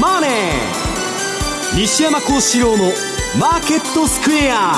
[0.00, 0.30] マネー」
[1.76, 2.92] 西山幸四郎の
[3.38, 4.74] 「マーケットスクエア」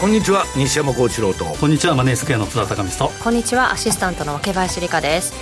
[0.00, 1.44] こんにちは西山孝四郎と。
[1.46, 3.10] こんにちはマネースクエアの津田隆光と。
[3.22, 5.32] こんにちはアシスタントの若林理香です。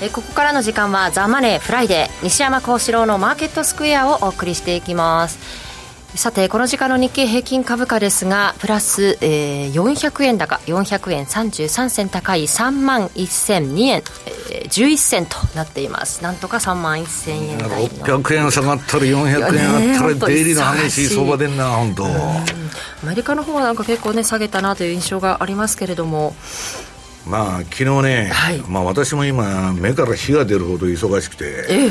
[0.00, 5.38] えここからの時間は「ザ・マネーフライデー西山孝四郎のマーケットスクエア」をお送りしていきます
[6.16, 16.22] さてこの時間の日経平均株価ですがプラス、えー、400円高400円33銭高い3万1002円、えー、11銭となっています。
[16.22, 17.88] なんとか3万1000円台の。
[18.20, 22.06] 600円下がったり400円あったら出入りの激しい相場でんな本当。
[22.06, 22.10] ア
[23.06, 26.36] メリカの方はなんか結構ね下げたなという印象がありますけれども。
[27.26, 31.88] まあ昨日ね、はい、まあ私も今目から火が出るほど忙しくて、ええ、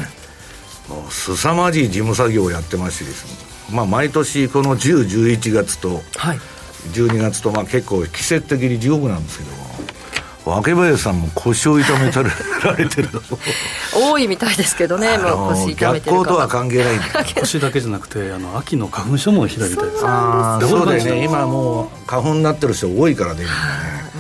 [0.88, 6.02] もう凄まじい事務作業をやってましてですねまあ、毎年この10、11月と、
[6.92, 9.52] 12月と、まあ、結構季節的に地獄なんですけど
[10.46, 12.30] 若林さんも腰を痛めたら
[12.76, 13.10] れてる
[13.96, 17.00] 多いみたいですけどね、もう腰痛めてる逆行とは関係ない。
[17.40, 21.24] 腰だけじゃなくてあの秋の花粉症もひどいみたいですああそうだよね。
[21.24, 23.46] 今もう花粉になってる人多いからね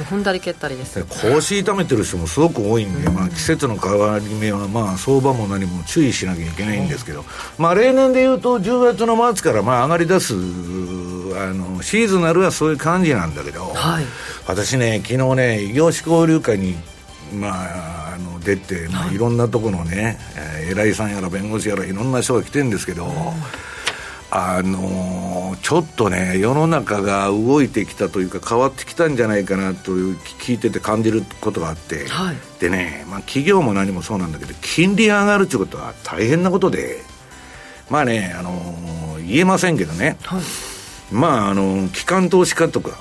[0.03, 1.03] 踏んだり蹴ったりです。
[1.03, 7.23] 腰痛めてる人もすごく多いんで、まあ、季節の変わり目はまあ相場も何も注意しなきゃいけないんですけど、
[7.57, 10.37] まあ、例年でいうと10月の末からまあ上がり出すあ
[11.53, 14.05] のシーズナルはそういう感じなんだけど、はい、
[14.47, 16.75] 私ね昨日ね異業種交流会に
[17.33, 19.17] まあ、あの出て、まあ、い。
[19.17, 23.05] ろんなところのね、えー、偉いさんやら弁護士やらいろんな人が来てるんですけど、
[24.35, 37.01] あのー、ちょっとね、世の中が動いてきたというか、変わってきたんじゃないかなという聞いてて感じることがあって、はい、でね、まあ、企業も何もそうなんだけど、金利が上がるということは大変なことで、
[37.91, 40.41] まあね、あのー、言えませんけどね、はい、
[41.13, 42.97] まあ、あのー、機関投資家とか、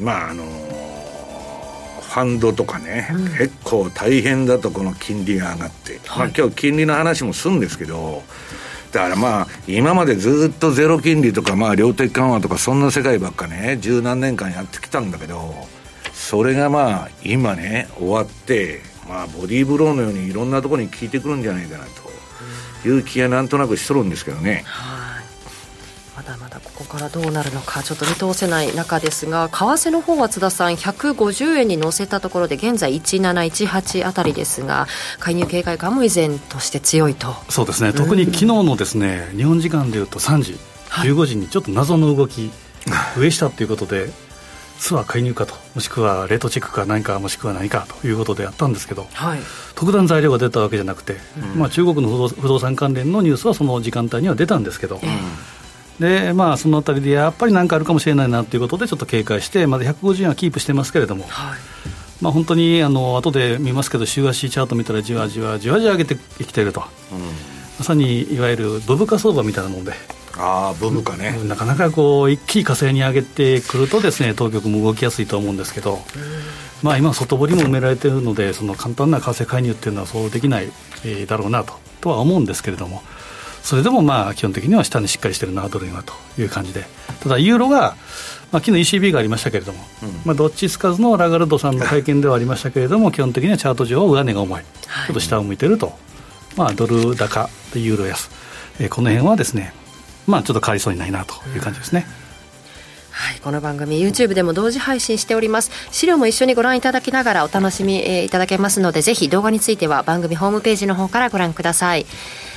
[0.00, 8.22] まあ、あのファンドとかね、うん、結構大変だと、この金利が上がって、はい、まあ今日金利の話もするんですけど、
[8.94, 15.52] だからまあ、今までずっとゼロ金利とか、まあ、量的緩和とか、そんな世界ばっかね、十何年間やってきたんだけど、
[16.12, 21.84] それがまあ、今ね、終わって、まあ、ボディーブローのようにいろんなところに効いてくるんじゃないかな
[22.82, 24.64] という気がなんとなくしとるんですけどね。
[24.64, 24.93] ま
[26.24, 34.86] だまだここからどうなるのかちょっと見通せない中ですが為替の方は津田さん150円に乗せたところで現在1718あたりですが
[35.18, 37.34] 介入警戒感も依然として強いと。
[37.48, 37.92] そうですね。
[37.92, 40.56] 特に昨日のですね、日本時間でいうと3時
[40.90, 42.50] 15時にちょっと謎の動き、
[43.16, 44.10] 上下ということで
[44.78, 49.38] ツアー介入かともしくはレートチェックか何かもしくは何かということでやったんですけど、はい、
[49.74, 55.00] 特段材料が出たわけじゃなくて、うん、まあ、中国の不動産関連のニュースはその時間帯には出たんですけど、うん
[56.00, 61.58] でまあ、そのあたりでやっぱり何かあるかもしれないなということで、ちょっと警戒して、まだ150円はキープしてますけれども、はい
[62.20, 66.82] まあ、本当にあの後で見ますけど、週足チャート見たら、じわじわじわじわ上げてきていると、
[67.12, 67.18] うん、
[67.78, 69.92] まさにいわゆるブブカ相場みたいなもんで。
[70.36, 76.00] あブブカねなかなかこう一気に火星に上げてくるとですね当局も動きやすいと思うんですけど、
[76.82, 80.72] まあ、今、外堀も埋められているのでその簡単な為替介入っていうのはそうできない、
[81.04, 83.02] えー、だろうなととは思うんですけれども。
[83.64, 86.84] それでもまあ基本的には下にしっかりしてるな、ドルにはという感じで、
[87.22, 87.96] ただ、ユーロが、
[88.52, 95.94] まあ昨日 ECB がありましたけれども、うん、まあ、どっちつかずのラガルドさんの会見ではありましたけれども、基本的にはチャート上、上値が重い、ちょっと下を向いてると、
[96.56, 98.28] まあ、ドル高でユーロ安、
[98.80, 99.72] えー、この辺はですね、
[100.26, 102.06] まあ、ちょっと変わりそうにないなという感じですね。
[103.16, 105.70] はい、この番組 YouTube でも同時配信しております。
[105.92, 112.06] 資料も一緒にご覧いただきながらお楽しみ、えー、いただけますのでぜひ動画については番組ホームページの方からご覧ください。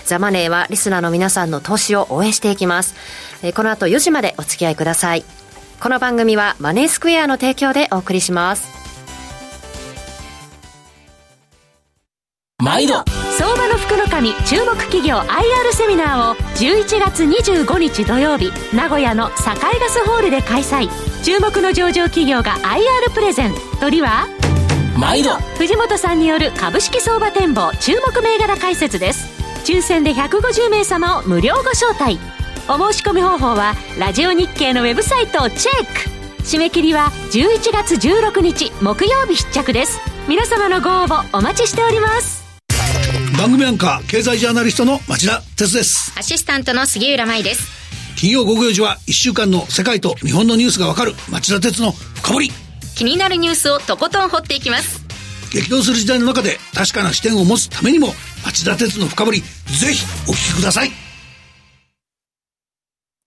[0.03, 2.95] ザ・マネーはリスナーの皆さんの投資を応援していきます、
[3.43, 5.23] えー、この後4時までお付き合いください。
[5.79, 8.86] この番組はマネースクエアの提供でお送りします。
[12.63, 13.03] 毎度。
[13.37, 20.89] 相場の福の神注目企業 IR セミナーを11月25日土曜日名古屋の堺ガスホールで開催。
[21.23, 23.53] 注目の上場企業が IR プレゼン。
[23.79, 24.27] 鳥は？
[24.97, 25.35] 毎度。
[25.59, 29.27] 藤本さんによる株式相場展望注目銘柄解説です。
[29.63, 32.17] 抽選で150名様を無料ご招待。
[32.67, 36.43] お申し込み方法はラジオ日経のウェブサイトをチェック。
[36.43, 39.99] 締め切りは11月16日木曜日必着です。
[40.27, 42.46] 皆様のご応募お待ちしております
[43.37, 46.13] 番組アンカー経済ジャーナリストの町田哲です。
[46.17, 47.77] アシスタントの杉浦舞です。
[48.17, 52.51] 金曜午後4時は1週間の世界と日本のニュースがわかる町田哲の深掘り。
[52.95, 55.05] 気になるニュースをとことん掘っていきます。
[55.51, 58.09] 激動する時代の中で確かな視点を持つためにも
[58.43, 60.91] 町田鉄の深掘りぜひお聞きください。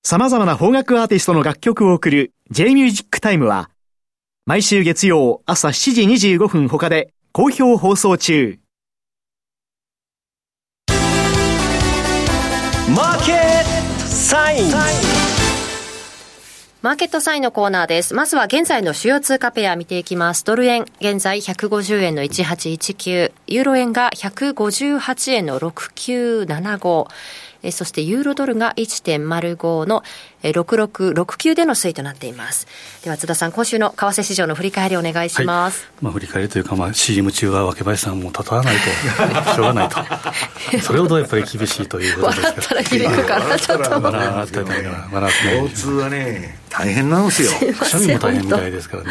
[0.02, 3.70] 様々な邦楽アーティストの楽曲を送る J-Music Time は
[4.44, 8.58] 毎週月曜朝7時25分他で好評放送中
[12.96, 13.36] マーケッ
[14.00, 14.70] トサイン
[16.82, 18.14] マーケットサインのコーナーです。
[18.14, 20.44] まずは現在の主要通貨ペア見ていきます。
[20.44, 27.06] ドル円、現在150円の1819、ユーロ円が158円の6975、
[27.62, 30.02] えそしてユーロドルが1.05の
[30.42, 32.66] 6669での推移となっています。
[33.04, 39.52] では津田さん今週の為替市場の振り返りお願いします、はい、まあ、振り返りというか、まあ、CM 中は若林さんも立たないと。
[39.54, 39.98] しょうがないと。
[40.82, 42.52] それほどやっぱり厳しいということですから。
[42.52, 47.74] 笑ったら響くからちょっと笑ってないから笑って交通はね大変なんですよ。
[47.74, 49.10] くしゃみも大変みたいですからね。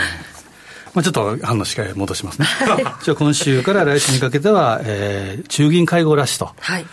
[0.94, 2.48] まあ、ちょっと反応し会戻しますね。
[3.04, 6.56] じゃあ今週から来週にかけては、えー、中銀会合ラッシュと。
[6.60, 6.86] はい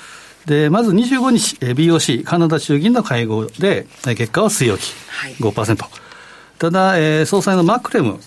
[0.46, 5.84] で、まず25日、BOC、カナダ中銀の会合で、結果は据え置き、はい、5%。
[6.58, 8.20] ただ、えー、総裁のマクレム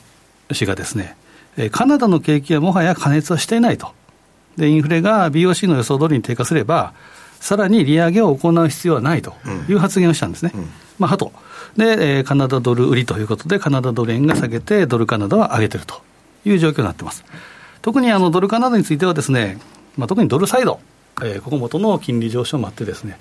[0.52, 1.16] 氏がですね、
[1.72, 3.94] カナダの景気はもはや加熱はしていないと。
[4.58, 6.94] で、インフレが BOC の予想通りに低下すれば、
[7.40, 9.34] さらに利上げを行う必要はないと
[9.70, 10.52] いう発言をしたんですね。
[10.54, 10.70] うん、
[11.00, 11.32] まあ、はと。
[11.78, 16.02] で、えー、カナダドル売りということで、カナダドル円が下げて、ドルカナダは上げてると
[16.46, 17.24] いう状況になってます。
[17.82, 19.58] 特にあのドルカナダについてはですね、
[19.98, 20.80] まあ、特にドルサイド、
[21.22, 23.20] えー、ここ元の金利上昇もあってですね、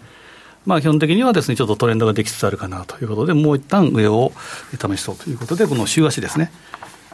[0.66, 4.32] まあ、基本的にはですね、ちょっとトレンドができつつあるかなということで、もう一旦上を
[4.78, 6.52] 試そうということで、この週足ですね。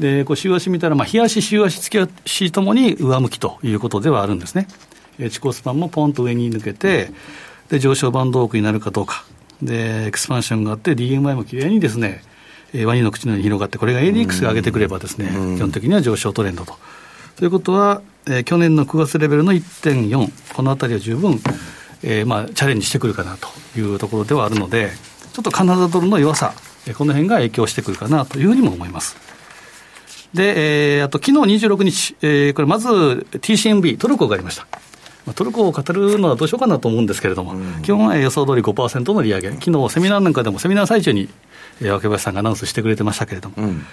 [0.00, 4.66] で、こう週足見たら、まあ、日足、週足、月足ともに上向きということではあるんですね。
[5.18, 7.12] えー、地高スパンもポンと上に抜けて、
[7.68, 9.24] で、上昇バンド多くになるかどうか。
[9.62, 12.22] で、エクスパンションがあって、DMI もきれいにですね、
[12.84, 16.76] ワニの口のように広がって、これが ADX が上げてくればですね、基本的には上昇トレンドと。
[17.36, 21.40] ということは、えー、去年の9月レベルの1.4、このあたりは十分、
[22.02, 23.48] えーまあ、チャレンジしてくるかなと
[23.78, 24.90] いうところではあるので、
[25.32, 26.54] ちょっとカナダドルの弱さ、
[26.96, 29.16] この辺が影響してくるかなというふうにも思います。
[30.32, 34.66] で、えー、あと昨日26日、えー、これまず TCMB、トルコがありました。
[35.26, 41.28] まあ、トルコを語るのはどうしようかなと思うんですけれども、うん、基本は予想通り5%の利上げ、昨日セミナーなんかでもセミナー最中に、
[41.80, 43.84] えー、若林さんがアナウンスしてくれてましたけれども、うん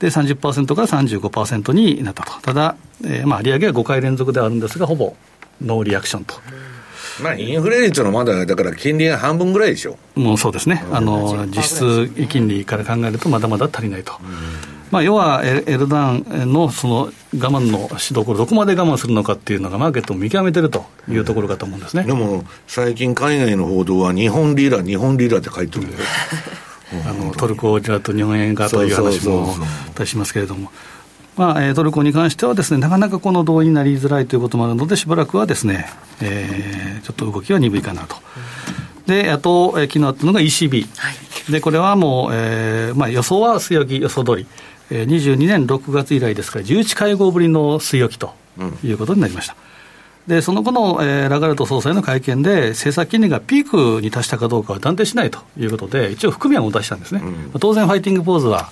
[0.00, 5.14] で30%から35%になったと、ただ、えー、まあ利上げは5回連続であるんですが、ほぼ
[5.60, 6.34] ノーリアクションと。
[7.22, 9.98] まあ、インフレ率のまだ、だから金利が半分ぐらいでしょ。
[10.14, 14.12] もうそうですね、あの実質金利から考えると、まだまだ足りないと。
[14.90, 17.10] まあ、要はエルダンのその我
[17.50, 25.90] 慢のしどころ、どこまで我慢するのかっていうのが、マーケットを見極めてるというところかと思うんですね、でも、最近、海外の報道は、日本リラ、日本リラって書いてるよ。
[27.06, 29.54] あのトルコリラと日本円がという話も
[29.94, 30.70] たりしますけれども。
[31.36, 35.86] まあ、トルコに関してはですね、なかなかこの同意になりづらいということもあるので、しばらくはですね、
[36.20, 38.16] えー、ちょっと動きは鈍いかなと。
[39.06, 40.82] で、あと、えー、昨日あったのが ECB。
[40.96, 41.10] は
[41.48, 44.46] い、で、これはもう、えー、まあ予想は据え置き予想通り。
[44.90, 48.34] えー、22年6月以来ですから、11会合ぶりの据え置きと
[48.82, 49.52] いうことになりました。
[49.52, 49.67] うん
[50.28, 53.64] でその後の、えー、ラガルト総裁の会見で、政策金利がピー
[53.96, 58.68] クに達したかどうかは断定しないということで、一応、含みは持たしたんですね、うん、当然、ファイティングポーズは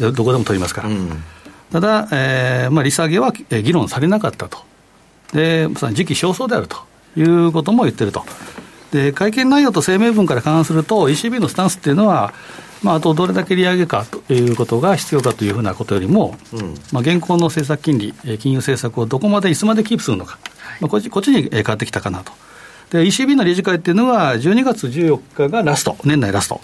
[0.00, 1.22] どこでも取りますから、うん、
[1.70, 4.58] ただ、えーまあ、利下げは議論されなかったと、
[5.34, 6.78] で時期尚早であると
[7.16, 8.24] いうことも言ってると。
[8.90, 12.32] で会見内容と声明文から勘案すると、ECB のスタンスっていうのは、
[12.84, 20.38] まあ、あとどれだけ利上げかということが必要かというふうなことよりも、うん、まあ、現行の政策金利、金融政策をどこまで、いつまでキープするのか、
[20.80, 22.32] まあ、こっちこっちに変わってきたかなと。
[22.90, 26.60] で、ECB の理事会っていうのは、12月14日がラスト、年内ラスト。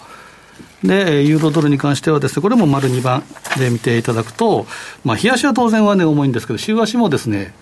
[0.83, 3.23] で、ユーロドルに関してはですね、これも丸2番
[3.57, 4.67] で見ていただくと、
[5.03, 7.53] まあ、日足は当然はね、重いんですけど、週足もですね、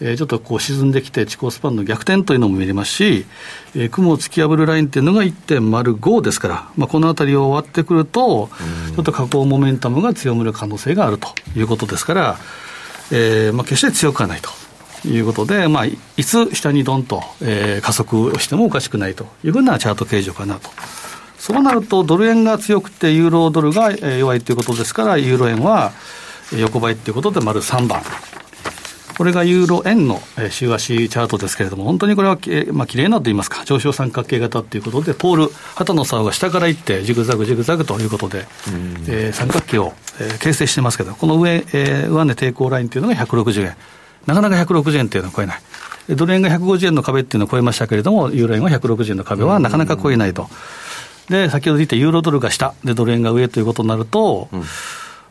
[0.00, 3.26] えー、ちょっとこう沈んできて、地高スパンの逆転というのも見れますし、
[3.74, 8.48] えー、雲を突き破るラインっていうのが1.05ですから、まあ、このあたりを割ってくると、
[8.94, 12.38] ちょっと下降モメンタムが強める可能性があるということですから、
[13.10, 14.50] えーまあ、決して強くはないと。
[15.06, 20.70] いうことで、まあ、いつ下にどんと、えー、加速してもおかしくないというふうなチャート形状かなと。
[21.38, 25.92] そうなると、ドル円が強くて、ユーロドルが弱いということですから、ユーロ円は
[26.52, 28.02] 横ばいということで、丸3番。
[29.18, 32.38] これがユーロ円の週足チャートですけれども、本当にこれは、
[32.70, 38.46] まあ綺麗なと言いますか、上昇三角形型ということで、ポール、旗の竿が下からいって、ジグザグジグザグということで、
[39.08, 43.76] えー、三角形を、えー、形成してますけど、この上、えー、上値抵抗ラインというのが160円。
[44.26, 45.60] なかなか160円というのは超えない。
[46.14, 50.48] ドル円が150円の壁っていうのを超えましたけれども、ユーロ円は160円の壁はなかなか超えないと。
[51.28, 54.62] で、先ほど言ったユーロドルが下、で、ドル円が上ということになると、うん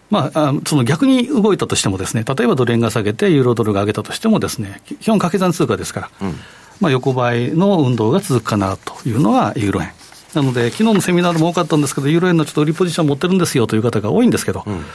[0.09, 6.35] まあ、その逆に動いたとしてもですね、例えばドル円が下げて、ユーロドルが上げたとしてもですね、基本掛け算通貨ですから、うん、
[6.79, 9.91] まあ、横ばいの運動が続くかなというのはユーロ円。
[10.33, 14.85] なので、昨日のセミナーでも多かったんですけど、ユーロ円のちょっと売りポジション持ってるんですよという方が多いんですけど、うん、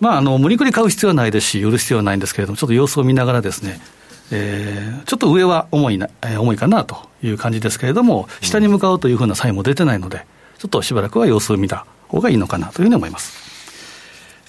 [0.00, 3.80] まあ、あの無理くり買う必要はないですし、売る必要はないんですけれども、ちょっと様子を見ながらですね、
[4.32, 10.26] えー、ちょっと上は重いな、えー、重いかなという感じですけれども、下に向かうというふうなサインも出てないので、
[10.58, 13.41] ちょっとしばらくは様子を見た方がいいのかなというふうに思います。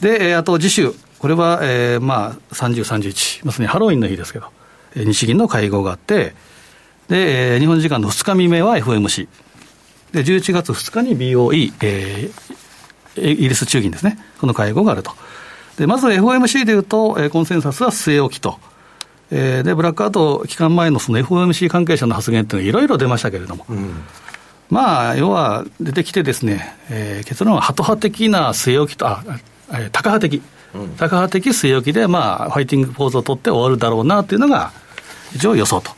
[0.02, 4.48] で、えー、あと次週、これは、えー、まあ、30、31、まさにハロウィンの日ですけど、
[4.96, 6.34] えー、日銀の会合があって、
[7.08, 9.28] で、えー、日本時間の2日未明は FOMC。
[10.12, 14.18] で、11月2日に BOE、えー、イギリス中銀ですね。
[14.40, 15.12] この会合があると。
[15.78, 18.60] で、まず FOMC でいうと、えー、コンセンサスは据え置きと。
[19.32, 24.04] えー、で、ブラックアウト期間前のその FOMC 関係者の発言っていうのはいろいろ出ましたけれども、うん、
[24.70, 29.24] まあ、要は出てきてですね、えー、結論はハト派的な据え置きと、あ、
[29.74, 30.42] えー、タカ派的、
[30.76, 34.72] うん、タカ派的据え置きで、まあ、ファイティングポーズを取って終わるだろうなっていうのが、
[35.36, 35.92] 一応予想と。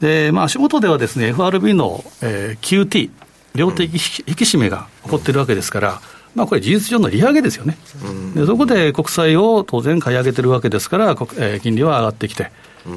[0.00, 3.10] で、まあ、足元ではですね、FRB の、えー、QT、
[3.54, 6.00] 量的引き締めが起こってるわけですから、
[6.34, 7.76] まあ、これ、事実上の利上げですよね、
[8.34, 12.50] でそこで国債を当然買い上げてるわけですから、えー、金利は上がってきて、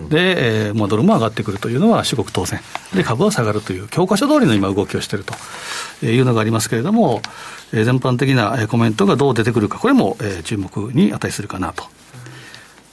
[0.10, 2.60] で、えー、まあ、ドルも上がってくるというのは四国当然、
[2.96, 7.22] で株は下がるという、教科書通りの今、動きをしているというのがありますけれども、
[7.72, 11.84] えー、全般的なコメントがどう出てくるか、これも、えー、注目に値するかなと。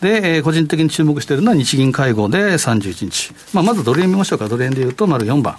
[0.03, 3.33] で、えー、個人的に注目しているのは日銀会合で31日。
[3.53, 4.49] まあ、まずドル円見ましょうか。
[4.49, 5.57] ドル円でいうと、丸4番。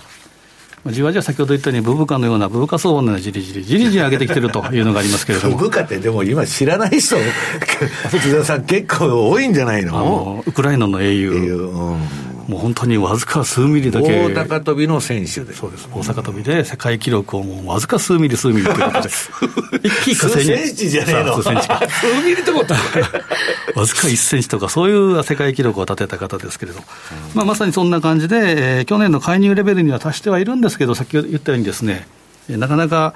[0.88, 5.56] じわじわ先ほど言ったように、ブブカのような、ブブカ相場のようなじりじり、じりじり上げてきてるというのがありますけれども。
[5.58, 7.16] ブブカってでも今知らない人、
[8.12, 11.34] 福田さん結構多いんじゃないのウクライナの英雄。
[11.36, 14.08] 英雄うんもう本当にわずか数ミリだけ。
[14.08, 15.54] 大高跳びの選手で。
[15.54, 15.88] そうです。
[15.92, 19.10] 大阪跳びで世界記録をもうわずか数ミリ数ミリということで。
[19.88, 21.36] 一気に数センチじゃねえの。
[21.36, 21.82] 数センチか。
[21.88, 22.76] 数ミリとこった
[23.76, 26.86] わずか1センチとか、そういう世界記録を立てた方ですけれど、うん、
[27.36, 32.08] まあ、まさにそんな感じで、えー、去年の介入レベルには達してはいるんですけど、先ほど言ったようにですね、
[32.50, 33.14] なかなか、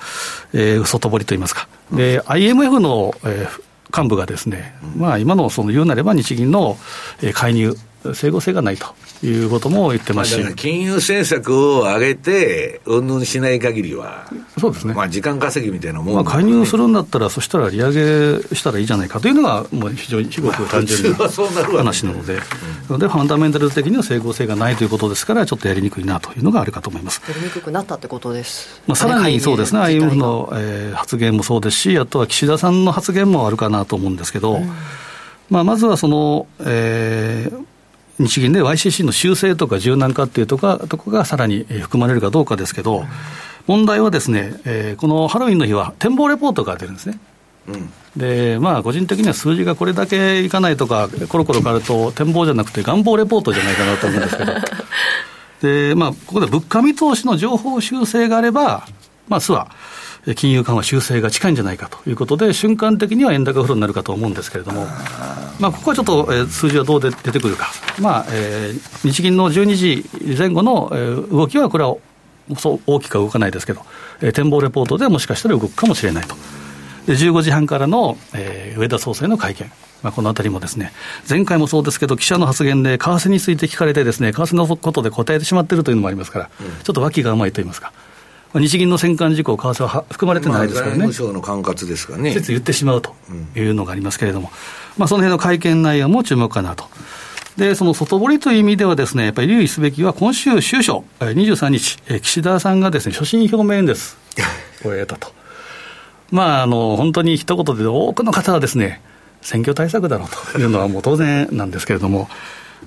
[0.54, 1.68] えー、外堀といいますか。
[1.92, 6.78] で、IMF の、えー、幹部がですね、まあ、今のその言うなれば日銀の
[7.34, 7.76] 介入、
[8.14, 8.88] 整合性がないと
[9.26, 14.28] いうことも言ってますし、金融政策を上げて、うんぬんしない限りは、
[14.60, 21.18] そうですね、まあ、時間稼ぎみたいなもん、ね、まあ、介入するんだったら、そしたら利上げしたらいいじゃないかというのが、もう非常に至極単純な
[21.78, 22.40] 話なので、
[22.90, 27.22] うん、でファンダメンタル的には整合性がないということですから、ちょっとやりにくいなというのがあるかと思います。
[27.28, 34.72] やりにくくなったってことです、まあ、さらにそうですね、IMF の、えー、発言もそうですし、あとは岸田さんの発言もあるかなと思うんですけど、うん、
[35.50, 37.66] まあ、まずはその、えー、
[38.20, 43.06] 日銀で YCC の修正とか柔軟化っていうとかとこがさらに含まれるかどうかですけど、
[43.68, 47.20] 問題はですね、えー、このハロウィンの日は展望レポートが出るんですね。
[47.68, 54.54] うん、でまあ、個人的には数字がこれだけいかないとか、コロコロ変わると、展望じゃなくて、願望レポートじゃないかなと思うんですけど、
[55.90, 58.88] でまあ、ここで物価見通しの情報修正があれば、
[59.28, 59.70] まあ、巣は
[60.36, 64.86] 金融緩和修正が近いんじゃないかということで、瞬間的には円高フロになるかと思うんですけれども、
[65.60, 67.68] まあ、ここはちょっと、えー、数字はどうで出てくるか、
[68.00, 71.96] まあえー、日銀の12時前後の、えー、動きは、これは
[72.58, 73.82] そう大きくは動かないですけど、
[74.22, 76.36] えー、展望レポートでもしかしたら動くかもしれないと。
[77.06, 79.72] で15時半からの、えー、上田総裁の会見、
[80.04, 80.92] まあ、このあたりもですね、
[81.28, 87.94] 前回もそうですけど、記者の発言で為替について聞かれてですね、為替のことで答えてしまっているというのもありますから、うん、ちょっと脇が甘いと言いますか。
[88.60, 92.34] 日銀の戦艦事項、為替は含まれてないですからね、まあ、財務省の管轄ですかね。
[92.34, 93.16] 説言ってしまうと
[93.56, 94.54] いうのがありますけれども、うん、
[95.00, 96.86] まあ、その辺の会見内容も注目かなと。
[97.58, 104.16] で、その外堀という意味ではですね、やっぱり留意すべきは、今週、週初、23日、岸田さんがですね、所信表明演説
[104.86, 105.34] を得たと。
[106.32, 109.02] まあ、あの、本当に一言で多くの方はですね、
[109.42, 112.30] 選挙対策だろうというのはもう当然なんですけれども、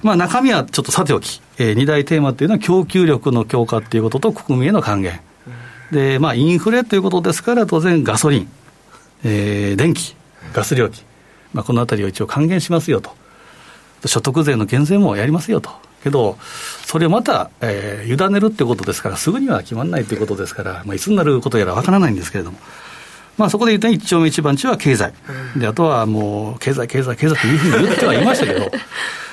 [0.03, 5.21] まあ、中身はちょっとさておき、えー、2大テーマっていうのは供給力の強化っていうことと国民への還元。
[5.92, 8.49] で、まあ、インフレということですから、当然ガソリン、
[9.25, 10.14] えー、電気、
[10.52, 11.04] ガス料金、
[11.52, 13.11] まあ、このあたりを一応還元しますよと。
[14.06, 15.70] 所得税の減税もやりますよと。
[16.02, 16.38] けど、
[16.85, 22.59] それをまた、えー、委ねるってことですから、すぐには決まらないということですから、まあ、いつになることやらわからないんですけれども。
[23.37, 25.12] まあ、そこで言うと、一丁目一番地は経済。
[25.56, 28.70] で、あとはもう、経済、経済、経済というふうに言ってはいましたけど、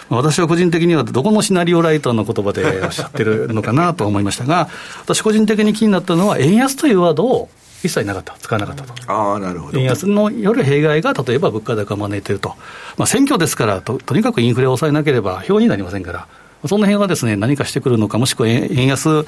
[0.09, 4.69] 私は個人的にはどこのシナリオライターの言葉でおっしゃってるのかなと思いましたが、
[5.03, 7.49] 私個人的に気になったのは、円安というワードを
[7.83, 8.93] 一切なかった、使わなかったと。
[9.11, 9.79] ああ、なるほど。
[9.79, 12.55] 円安のよる弊害が、例えば物価高を招いていると。
[12.97, 16.27] まあ、選挙ですからと、とにかくインフレを抑えなければ票になりませんから、
[16.65, 19.25] その辺はですね、何かしてくるのか、もしくは円安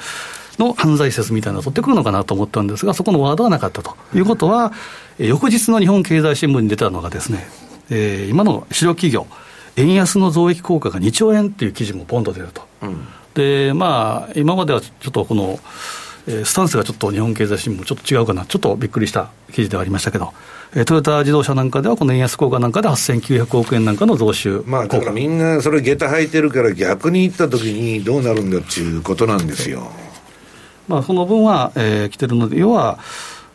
[0.58, 4.72] の犯罪説みたいなのを取ってくるのかなと思ったんですが、そこのワードはなかったということは、
[5.18, 7.48] 翌日の日本経済新聞に出たのがですね、
[7.90, 9.26] えー、今の主力企業、
[9.76, 12.62] 円安の増益効果が2兆円っていう記事もポンと出ると。
[12.82, 15.58] うん、で、まあ、今まではちょっとこの、
[16.26, 20.32] えー、スタンスがちょっと日本経済新聞もちょっと違うかな、ちょっとびっくりした記事ではありましたけど、
[20.74, 29.90] えー、トヨタ自動車なんかでは、この円安効果なんかで8900億円なんかの増収まあ、だからみんなそれ、下駄履いてるから、逆に言ったときにどうなるんだっていうことなんですよ。
[30.88, 32.98] まあ、その分は、えー、来てるので、要は、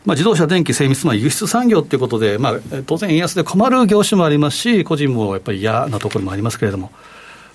[0.06, 2.54] まあ、自動車、電気、精密、まあ、輸出産業ということで、まあ、
[2.86, 6.92] 当然、円安で困る業種もありますし、個人もやっぱり嫌なところもありますけれども、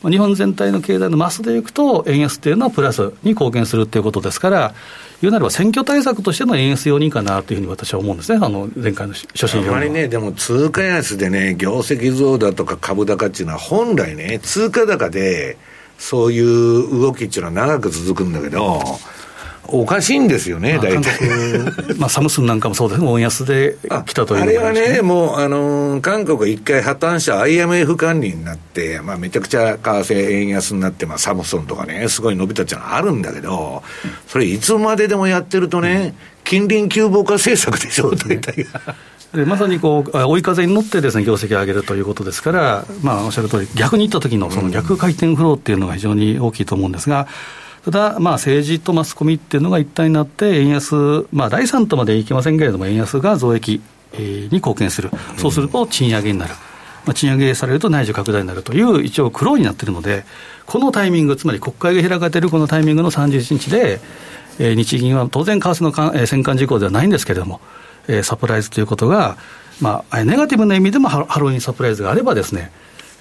[0.01, 4.74] まあ、日本全体の経済のマスでいくと、円安っていうのはプラスに貢献するということですから、
[5.22, 15.58] 言うなれば選挙対策としての円安要人かなというふうに私は思うんですね、あの前回の所信あまりね、でも通貨安でね、業績増だとか株高っていうのは、本来ね、通貨高で、
[16.00, 18.81] そういう動きっていうのは長く続くんだけど、
[19.68, 21.20] おかしいんですよね、大体。
[21.98, 33.84] まあ、サムスンなんかもそうですね、温安で来たという、あれはね、もう、あのー、韓国が一回破綻した IMF 管理になって、まあ、めちゃくちゃ為替円安になって、まあ、サムスンとかね、すごい伸びたっていうのはあるんだけど、
[34.27, 38.96] それいつまででもやってるとね、近隣急防化政策でしょ、大体が。
[39.34, 47.27] でまさにこう追い風に乗ってです、ね、業績を上げるということですから、まあ、おっしゃる通り、逆に言った時のその逆回転フローっていうのが非常に大きいと思うんですが、
[47.85, 53.81] ただ、まあ、政治とマスコミっていうのが一体になって、円安、まあ、第3とまでいきませんけれども、円安が増益
[54.13, 56.53] に貢献する、そうすると賃上げになる。
[57.05, 60.23] まあ、賃上げされると内需拡大になるという、一応、苦労になっているので、
[60.67, 64.00] このタイミング、つまり国会が開かれているこのタイミングの31日で、
[64.59, 67.59] えー、日銀は当然、為替のか、え、戦艦事項ではないんですけれども、
[68.07, 69.38] えー、サプライズということが、
[69.79, 72.71] まあ、ネガティブな意味でもハロウィンサプライズがあればですね、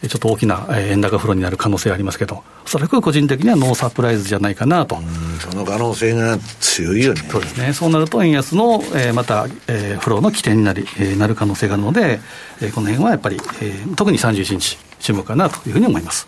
[0.08, 4.98] ちょっと大きな円高フローになる可能性ありますけど、おそらく個人的にはノーサプライズじゃないかなと。
[5.40, 7.22] その可能性が強いよね。
[7.30, 7.72] そうですね。
[7.72, 12.20] そうなると円安の、えー、また、えー、フローの起点になり、えー、なる可能性があるので、
[12.62, 16.26] えー、この辺はやっぱり、えー、特に31日、注目かなというふうに思います。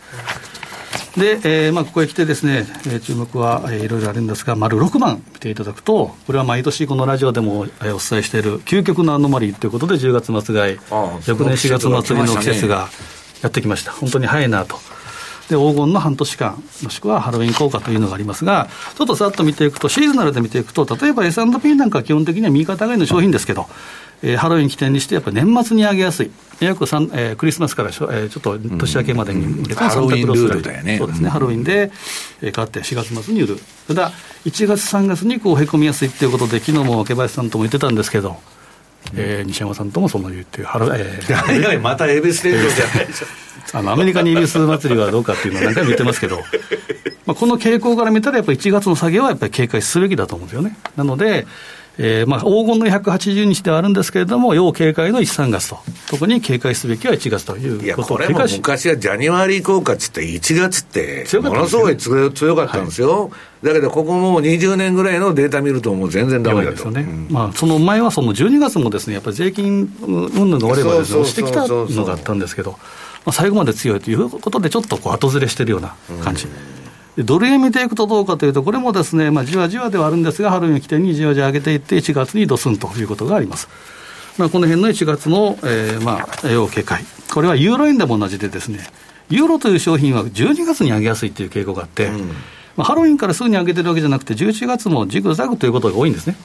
[1.17, 10.79] で、えーまあ、ここへ来てですね、えー、注目は、えー、いろいろあるんですが、丸6番見ていただくと、これは毎年このラジオでも、えー、お伝えしている究極のアノマリーということで、10月末買い、
[11.27, 12.89] 翌年4月末の季節が、
[13.43, 13.93] やってきました。
[13.93, 14.77] 本当に早いなと。
[15.49, 23.67] で、黄金の半年間、もしくはハロウィン効果というのがありますが、ちょっとさっと見ていくと、シーズナルで見ていくと、例えば S&P なんかは基本的には右肩上がりの商品ですけど、
[24.23, 26.31] えー、ハロウィン起点にして、やっぱり年末に上げやすい。
[26.61, 31.91] 約3、えー、クリスマスからしょ、えー、ちょっと年明けまでに向けてサンタクロスライね、そうですね、ハロウィンで、
[32.41, 33.59] えー、変わって4月末に売る。
[33.89, 34.13] ただ、
[34.45, 38.39] 1月、3月にこうへこみやすいっていうことで、昨日も毛林さんとも言ってたんですけど、
[39.15, 43.27] えー、西山さんともその言ってハロ、えー、またエビスレンドじゃないでしょ
[43.75, 46.39] あのアメリカにイビス祭りはどうかっていうのは何回も言ってますけど、
[47.27, 50.77] まあ、この傾向から見たら、やっぱり1月の下げはやっぱり警戒すべきだと思うんですよね。
[50.97, 51.47] なので、
[51.99, 55.79] えー、まあ黄金の180日ではあるんですけれども、要警戒の1、3月と、
[56.09, 63.25] 特に警戒すべきは1月ということをこれも昔はジャニワリー効果って言って1月って、ものすごい強かったんですよ。
[63.25, 63.29] は
[63.63, 66.91] い、だけど、ここもう20年ぐらいのデータ見ると、もう全然だめだと。
[66.91, 72.79] ね、うん、まあ、その前はその12月もですね、やっぱり税金云々が終わればです、ね、押してきたのがあったんですけど、ま
[73.27, 76.47] あ、最後まで強いということで、ちょっとこう後ずれしてるような感じ。
[77.19, 83.69] ドル円見ていくとどうかというと、これもですね、まあ、じわじわではあるんですが、春に起点にじわじわ上げていって、1月にドスンということがあります。
[84.39, 87.05] まあ、この辺の1月の、えー、まあ、要警戒。
[87.33, 88.81] これはユーロ円でも同じでですね、
[89.29, 92.35] ユーロという商品は12月に上げやすいという傾向があって、うん、ま
[92.79, 96.37] あ、ハロウィンからすぐに上げてるわけじゃなくて、11月もジグザグということが多いんですね。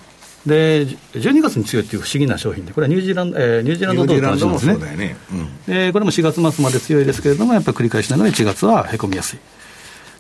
[0.45, 4.95] で12月に強いっていう不思議な商品で、これはニュージーランド、えー、ニュージーランドドルと同じですね。
[4.95, 5.17] ね
[5.67, 9.39] うん、これも4月末まで強いですけれども、やっぱり繰り返しながら1月はへこみやすい。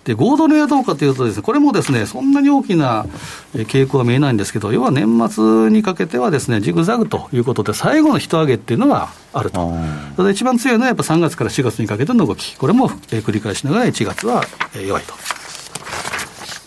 [0.07, 3.05] で、5ドルはどうかというとですね、これもですね、そんなに大きな
[3.53, 9.69] 傾向は見えないんですけど、要は年末にかけてはですね、ジグザグということで、最後の人上げっていうのがあると。
[10.15, 12.55] ただ一番強いのはやっぱ3月から4月にかけての動き。
[12.55, 15.13] これも繰り返しながら1月は弱いと。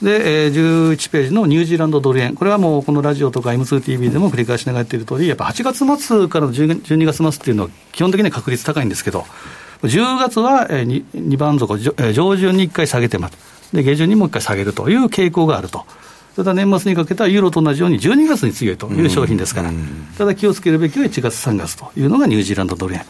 [0.02, 0.52] で、えー、
[0.92, 9.24] 11ページのニュージーランドドル円、これはもうこのラジオとか M2TV でも繰り返しながら言っている通り、やっぱ8月末からの12月末っていうのは、基本的には確率高いんですけど、
[9.82, 11.92] 10月は 2, 2番底、上
[12.36, 13.36] 旬に1回下げてます。
[13.72, 15.84] で、下旬にもう1回下げるという傾向があると。
[16.36, 19.70] ただ年末にかけてはユーロと同じように12月に強いという商品ですから、
[20.16, 23.04] ただ気をつけるべきは1月、3月というのがニュージーランドドル円。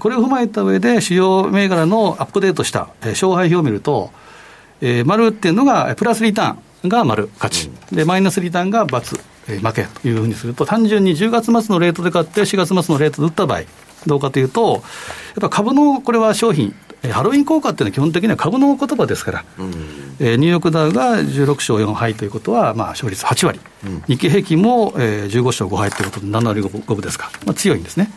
[0.00, 4.10] これを踏まえた上で、主要銘柄のアップデートした勝敗表を見ると、
[4.80, 13.62] えー、丸っていうのがプラスリターンが丸勝ち、でマイナスリターンが×、えー、負けというふうにすると、単純に10月末のレートで買って、4月末のレートで売った場合、
[14.06, 14.82] どうかというと、やっ
[15.40, 16.74] ぱ株のこれは商品、
[17.10, 19.70] ハロウィン効果っていうのは基本的には株の言葉ですから、うん、
[20.18, 28.10] えー、ニューヨークダウが16勝4敗ということは、まあ、勝率8割、うん、日経平均も、えー、15勝5敗ということで7割 5, 分ですか、まあ、強いんですね。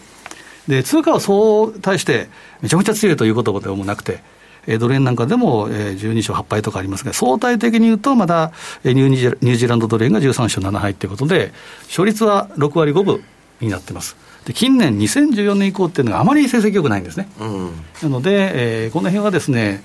[0.67, 2.29] で、通貨はそう対して
[2.61, 4.23] めちゃめちゃ強いという言葉でもなくて、
[4.67, 8.51] えー、ドル円なんかでも、えー、12勝8敗とかありますが、相対的に言うと、まだ、
[8.83, 11.53] えー、ニューニュージーランドドル円が13勝7敗ということで、
[11.87, 13.23] 勝率は6割5分
[13.59, 14.15] になってます。
[14.45, 17.29] で近年、2014年以降っていうのがあまり成績良くないんですね。
[17.39, 19.83] うん、なので、えー、この辺はですね、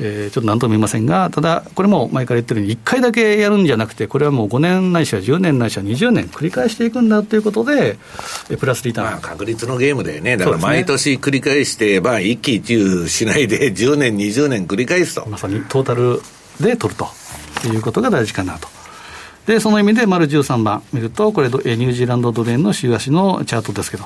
[0.00, 7.98] えー、ちょっとなんとも言いませんが、ただ、これも前から言ってるように、1回だけやるんじゃなくて、これはもう5年ないしは10年ないしは20年繰り返していくんだということで、
[8.58, 9.10] プラスリターン。
[9.10, 10.36] まあ、確率のゲームだよね。
[10.36, 15.26] だから毎年繰り返して、まあ、一喜一憂しないで、10年、20年繰り返すと。
[15.28, 16.22] まさにトータル
[16.60, 17.08] で取ると
[17.66, 18.77] いうことが大事かなと。
[19.48, 24.04] で、その意味で、丸13番見ると、これ、ニュージーランドドル円の週足のチャートですけど、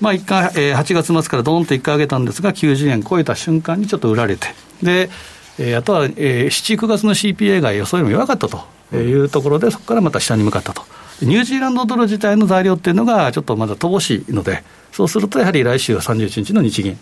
[0.00, 4.46] まあ、1回、えー、8月末からどんと1回上げたんですが、90円超えた瞬間にちょっと売られて、
[4.84, 5.10] で、
[5.58, 10.82] えー、あとは、えー、7、9月の CPA が予想よりも弱かったというところで、そこからまた下に向かったと。
[11.20, 16.96] ニュージーランドドル自体の材料っていうのが、ちょっとまだ乏しいので、そうするとやはり来週は31日の日銀、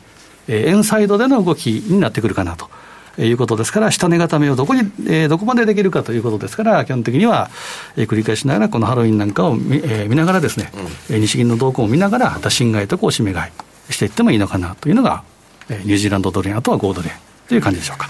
[0.48, 2.70] えー、円サイドでの動きになってくるかなと。
[3.18, 7.50] いうことですから、下値固めをどこに、えー、どこまでできるかということですから、基本的には、
[7.96, 10.72] えー、繰り返しながら、このハロウィンなんかを見,、えー、見ながらですね、
[11.10, 13.52] うん、日銀の動向を見ながら、打診買いとこう締め買
[13.88, 15.22] いしていってもいいのかなというのが、
[15.68, 17.14] えー、ニュージーランドドル円、あとは5ドル円
[17.48, 18.08] という感じでしょうか。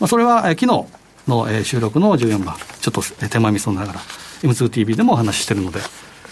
[0.00, 0.86] まあ、それは、えー、昨日
[1.28, 4.00] の、えー、収録の14番、ちょっと手前味噌ながら、
[4.42, 5.80] M2TV でもお話ししてるので、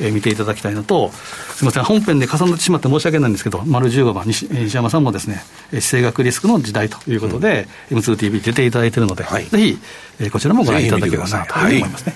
[0.01, 9.79] えー、見ていただきたいのと、すみません、本編で重なってしまって申し訳ないんですけど、丸15番、西西山さんもですね、地政学リスクの時代ということで、うん、M2TV 出ていただいているので、はい、ぜひ、
[10.21, 12.15] えー、こちらもご覧いただければなと思いますね。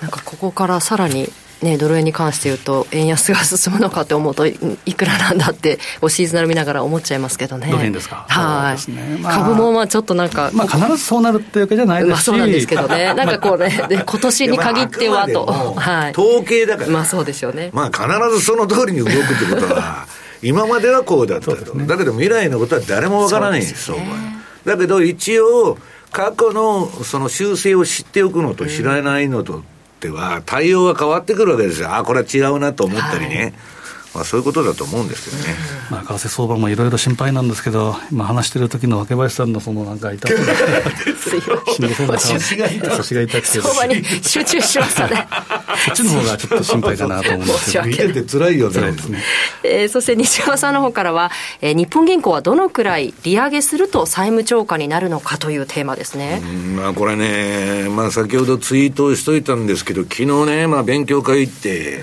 [0.00, 1.28] なんかここからさらに
[1.62, 4.54] ね、ドル円に関して言うと、円安が進むのかと思うと、い
[4.94, 7.68] くらなんだって、シーズナル見ながら思っちゃいますけどね。
[7.70, 8.26] ドル円ですか？
[8.28, 9.18] はい、ね。
[9.20, 17.70] まあ、株もまあちょっとなんか、まあ、必ずそうなるっていうわけじゃないですし、まあ、そうなんですけどね、 なんかこうね、で今年に限ってはと、はい、統計だから、まあそうですよね。
[17.72, 18.06] まあ必
[18.38, 20.06] ずその通りに動くってことは、
[20.42, 24.04] 今まではこうだったと、ね、だけど未来のことは誰もわからないんですよ、ね、
[24.64, 25.76] だけど一応、
[26.12, 29.64] 過去のその修正を知っておくのと知らないのと、うん
[29.98, 31.94] っては、対応が変わってくるわけですよ。
[31.94, 33.36] あ、これは違うなと思ったりね。
[33.36, 33.77] はい
[34.14, 35.54] まあ、そういうことだと思うんですけどね、
[35.90, 42.18] まあ、為替相場もいろいろ心配なんですけど、今話してる時の若林さんのそのなんか痛くしんどそうな
[42.96, 45.28] 腰が痛くて相場に集中しましたね。
[45.86, 48.92] そっちの方がちょっと心配かなと思うんですけど見てて辛いよね。
[48.92, 49.22] ですね、
[49.62, 56.42] えー、そして西山さんの方からは、えー、日本銀行はどのくらい利上げすると債務超過になるのかというテーマですね。
[56.76, 62.02] まあこれね、まあ、先ほどツイートしといたんですけど昨日ね、まあ、勉強会行って、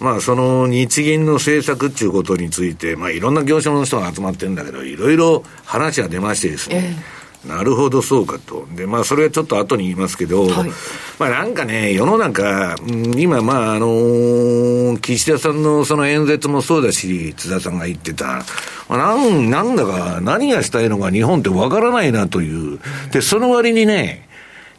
[0.00, 6.96] まあ、その日銀の政策っていうことについて、まあ、いろんな業種の人が集まってるんだけど、いろいろ話が出ましてですね、
[7.44, 8.66] えー、なるほど、そうかと。
[8.74, 10.70] で、まあ、それはちょっと後に言いますけど、はい、
[11.18, 12.74] まあ、なんかね、世の中、
[13.16, 18.44] 今、まあ、あのー、岸田さんのその演説もそうだし、津田さんが言ってた、
[18.88, 22.80] まあ、なん、なんだか、何がしたいのか日本ってわからないなという。
[23.12, 24.28] で、その割にね、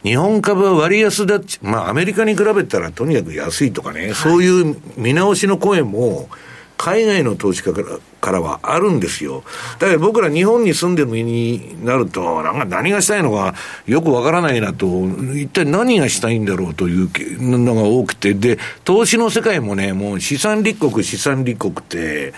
[0.02, 6.28] 日本株は割安だっち、まあアメリカに比べたらとにかく安いとかね、はい、そういう見直しの声も、
[6.78, 9.44] 海外の投資家からからはあるんですよ。
[9.78, 13.54] だから僕ら日本に住んでる身になると、なんか何がしたいのか
[13.86, 14.86] よくわからないなと、
[15.34, 17.08] 一体何がしたいんだろうという
[17.40, 22.34] のが多くて、で、投資の世界もね、もう資産立国、資産立国って、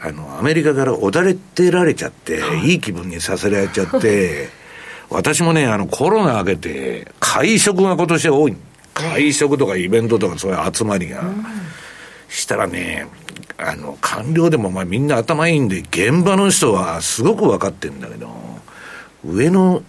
[0.00, 4.48] あの、アメリカからおだれてられちゃって、いい気分にさせられちゃって、
[5.10, 8.56] 私もね、あの、コロナ明けて、会食が今年は多い。
[8.94, 11.22] 会食とかイベントとかそういう集まりが。
[12.28, 13.06] したらね、
[13.58, 18.28] あの、官僚でもまあみんな頭いいんで、現場の人はすごく分かってるんだけど、
[19.24, 19.82] 上の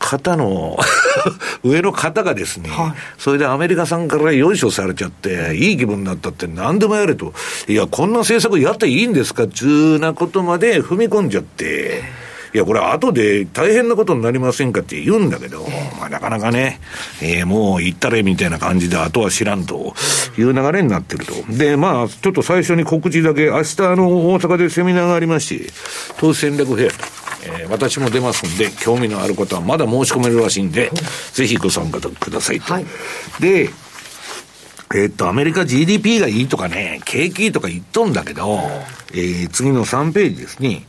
[0.00, 0.76] 方の
[1.62, 7.32] 上の方がですね、はい、それでアメリカさんからよいしょされちゃって、いい気分になったって何でもやれと、
[7.68, 9.44] いや、こんな政策やっていいんですか？
[9.44, 12.02] っちゅうなことまで踏み込んじゃって、
[12.54, 15.66] いや、これ後で大変なことになりませんかって言うんだけど、
[15.98, 16.78] まあなかなかね、
[17.20, 19.92] えー、もう行ったれみたいな感じで、あとは知らんと
[20.38, 21.32] いう流れになってると。
[21.52, 25.72] で、まあ、ちょっと最初に告知だけ、明日あの、大阪でセミナーがありまして、
[26.18, 26.92] 投資戦略フェア。
[27.46, 30.92] えー、私も出ますんで、興味のある方はまだ申し込めるらしいんで、
[31.32, 32.72] ぜひご参加くださいと。
[32.72, 32.86] はい、
[33.40, 33.68] で、
[34.94, 38.60] えー、っと、アメリカ GDP がいいとかね、景気いいとか言っとんだけど、
[39.12, 40.86] えー、次の3ページですね。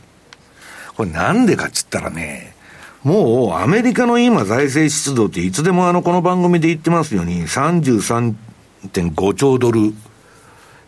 [0.96, 2.54] これなんでかっつったらね、
[3.02, 9.92] もうアメリカの今財政出動っていつでもあのこの番組で言ってますように33.5兆ドル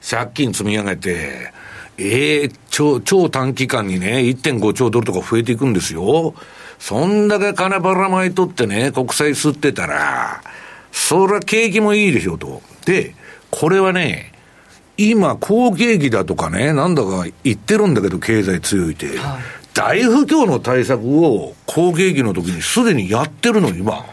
[0.00, 1.52] 借金積み上げて、
[1.98, 6.34] ええー、超、超短期間にね、1.5兆ドルとか増えていくんですよ。
[6.78, 10.42] そんだけ金ばらまいとってね、国債吸ってたら、
[10.92, 12.62] そりゃ景気もいいでしょうと。
[12.86, 13.14] で、
[13.50, 14.32] これはね、
[14.96, 19.18] 今、好景気だとかね、なんだか言ってるんだけど、経済強いて。
[19.18, 24.04] はい大不況の対策を好景気の時にすでにやってるの、今。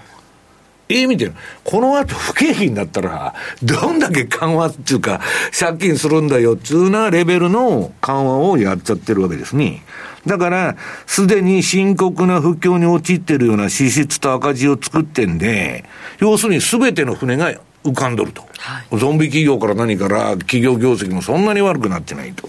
[0.90, 1.34] ええ、見てる。
[1.64, 5.22] この後不景気になったら、どんだけ緩和っていうか、
[5.60, 9.84] 借金するんだよっていうなレベルの緩和をやっちゃってるわけですね。
[10.28, 15.84] だから、すでに深刻な不況に陥ってるような支出と赤字を作ってんで、
[16.20, 17.52] 要するに全ての船が
[17.84, 18.44] 浮かんどると。
[18.60, 22.48] はい、ゾンビ企業から何から企業業績もそんなに悪くなってないと。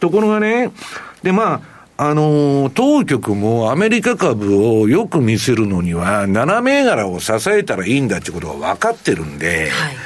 [0.00, 0.70] ところがね、
[1.22, 9.96] でまあ、あの、当局もアメリカ株をよく見せるのには、7銘柄を支えたらいいんだってことが分かってるんで、はい、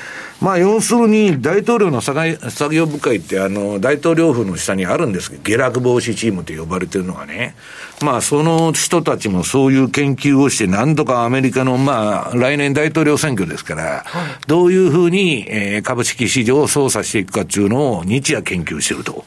[0.41, 7.55] まあ、要するに、大統領の作業部会って、あの、大統領府の下にあるんですけど、下落防止チームって呼ばれてるのがね、
[8.03, 14.05] まあ、その人たちもそういう研究をして、なんとかアメリカの、まあ、来年大統領選挙ですから、
[14.47, 19.27] どういうふうに、えー、株式市場を操作していくかっていうのを日夜研究してると。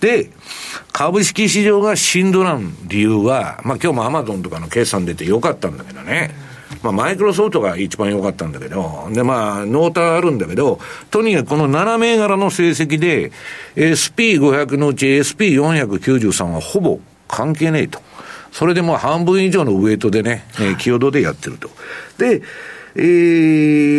[0.00, 0.30] で、
[0.92, 6.47] 株式市場がしんどらん理由は、まあ今日もアマゾンとかの決算出てよかったんだけどね。
[6.82, 10.78] まあ、マイクロソフトが一番良かったんだけど、で、まあ、ノータあるんだけど、
[11.10, 13.32] とにかくこの7銘柄の成績で、
[13.74, 18.00] SP500 のうち SP493 はほぼ関係ねえと。
[18.52, 21.70] それでも半分以上のウエイトでね、えー、キヨドでやってると。
[22.18, 22.42] で、
[22.94, 23.00] え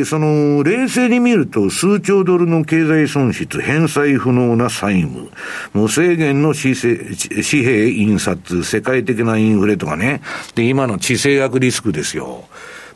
[0.02, 5.30] ー、その、冷静に見ると、数兆ドルの経済損失、返済不能な債務、
[5.74, 10.22] 無制限の紙幣印刷、世界的なインフレとかね、
[10.56, 12.46] で、今の地政学リスクですよ。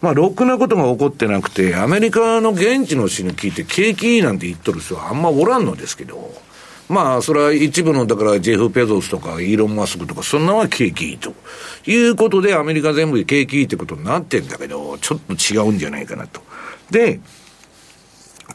[0.01, 6.33] まあ、ろくなことが起こってなくて、アメリカの現地の人に聞いて、景気いいなんて言っとる人はあんまおらんのですけど、
[6.89, 11.33] まあ、それは一部の、だから、ジェフ・ペゾスとか、イーロン・マスクとか、そんなは景気いいと。
[11.85, 16.41] いうことで、アメリカ全部で景気いいってことになってんだけど、ちょっと違うんじゃないかなと。
[16.91, 17.19] で、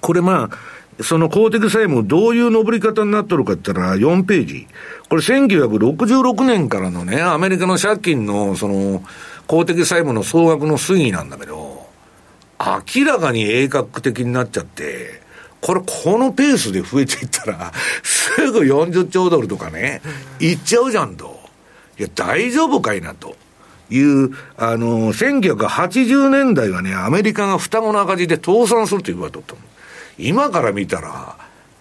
[0.00, 4.66] これまあ、その公的債務、どういう登り方になっとるかって言ったら、4ページ。
[5.08, 9.02] これ1966年からのね、アメリカの借金の、その、
[9.46, 11.88] 公的債務の総額の推移なんだけど、
[12.60, 15.22] 明らかに鋭角的になっちゃって、
[15.60, 20.00] これ、このペースで増えていったら、 すぐ40兆ドルとかね、
[20.40, 21.38] いっちゃうじゃんと。
[21.98, 23.36] いや、大丈夫かいなと。
[23.90, 29.54] いう、あの、1980年代はね、アメリカが双子の赤字で倒産すると言われとった
[30.18, 31.36] 今から見たら、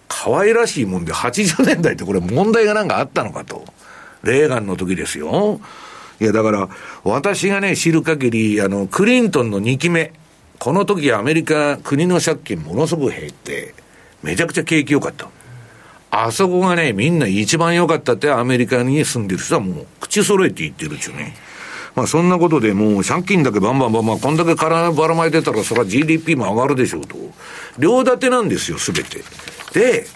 [0.08, 3.64] 可愛らしいもんで、80年代ってこれ問題がなんかあったのかと。
[4.22, 5.60] レーガンの時ですよ。
[6.20, 6.68] いや、だから、
[7.04, 10.12] 私がね、知る限り、あの、クリントンの2期目。
[10.58, 13.74] この時アメリカ、国の借金ものすごく減って、
[14.22, 15.28] めちゃくちゃ景気良かった。
[16.10, 21.36] あそこがね、みんな一番良かったってアメリカに住んでる人はもう口揃えて言ってるっちゅうね。
[21.94, 27.16] まあそんなことでもう借金だけバンバンバンバン、こんだけ体ばらまいてたらそれは GDP も上がるでしょうと。
[27.78, 29.22] 両立てなんですよ、すべて。
[29.74, 30.06] で、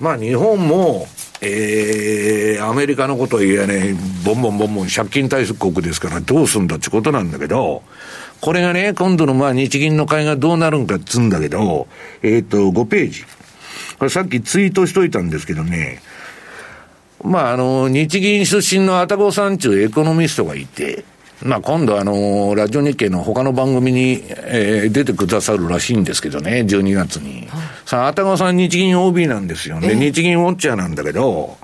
[0.00, 1.06] まあ日本も、
[1.42, 7.82] えー、アメリカのことを言えね、ボンボンボンボン借金対策国ですからどうすんだってことなんだけど、
[8.40, 11.88] これがね、今度のまあ日銀の会がどうなるんかっつうんだけど、
[12.22, 13.24] えっ、ー、と、5ページ。
[13.98, 16.00] これさっきツイートしといたんですけどね、
[17.22, 21.04] まあ、あの、日銀出身の愛宕さんちゅうエコノミストがいて、
[21.42, 27.46] まあ、今度あの、ラジオ日経の他の番組に、えー、出てくださるらしいんですけどね、12月に。
[27.48, 29.94] はい、さあ、愛宕さん日銀 OB なんですよね。
[29.94, 31.56] 日銀ウォッチャーなんだけど、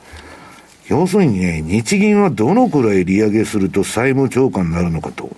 [0.89, 5.31] 要するにね、日銀はどのくらい利上げすると債務超過になるのかと。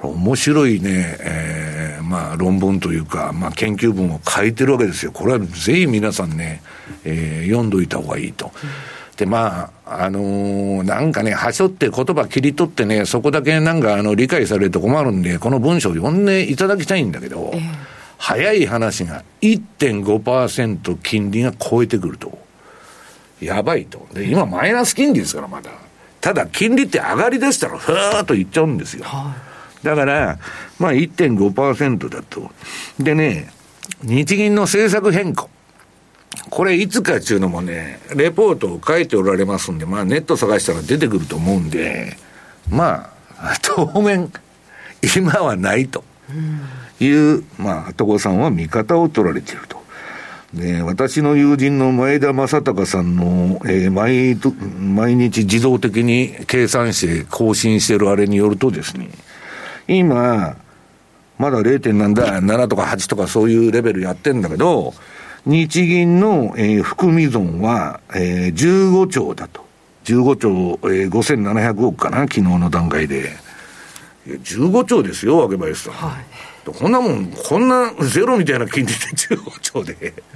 [0.00, 5.10] 面白いね、えー、まあ論文というか、まあ研究文を書いてるわけですよ。
[5.10, 6.62] これはぜひ皆さんね、
[7.04, 8.52] えー、読んどいた方がいいと。
[8.62, 17.60] うんで、まあ、あのー、なんかね、はしょって言葉切り取ってね、そこだけなんかあの理解されると困るんで、この文章を読んでいただきたいんだけど、えー、
[18.18, 22.38] 早い話が1.5%金利が超えてくると。
[23.40, 24.06] やばいと。
[24.12, 25.70] で、今マイナス金利ですから、まだ。
[26.20, 29.06] ただ、金利って上がりだしたら、ふーっといっちゃうんですよ。
[29.82, 30.38] だから、
[30.78, 32.50] まあ1.5%だと。
[32.98, 33.50] でね、
[34.02, 35.48] 日銀の政策変更。
[36.50, 42.16] これいつかっていうのもね、レポートを書いておられますんで、まあネット探したら出てくると思うんで、
[42.70, 44.32] まあ、 当面、
[45.16, 46.04] 今はないと
[47.00, 49.78] いう、まあ、所さんは見方を取られていると。
[50.54, 54.36] で、私の友人の前田正隆さんの、えー、毎、
[54.80, 59.08] 毎日自動的に計算して更新してるあれによるとですね、
[59.86, 60.56] 今、
[61.38, 61.92] まだ 0.
[61.92, 64.94] なんだ、7とか8とかそういうレベルやってんだけど、
[65.48, 69.64] 日銀の、えー、含み損は、えー、15兆だと。
[70.04, 70.48] 15兆、
[70.90, 73.30] えー、5700億かな、昨日の段階で。
[74.26, 75.92] 15兆ですよ、わけ林さん。
[75.94, 79.94] はい、こんなもん、こんなゼロみたいな金利で15兆で、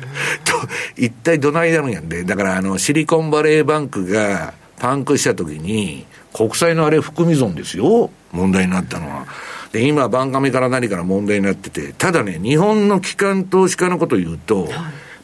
[0.45, 0.55] と、
[0.97, 2.25] 一体どないなるんやんで。
[2.25, 9.27] だから、あの、シリコンバレーバンクが、パンクした時に、国債のあれ含み損ですよ、問題になったのは。
[9.71, 14.71] で、今、バンカメから何から問題になってて、ただね、日本の機関投資家のことを言うと、はい、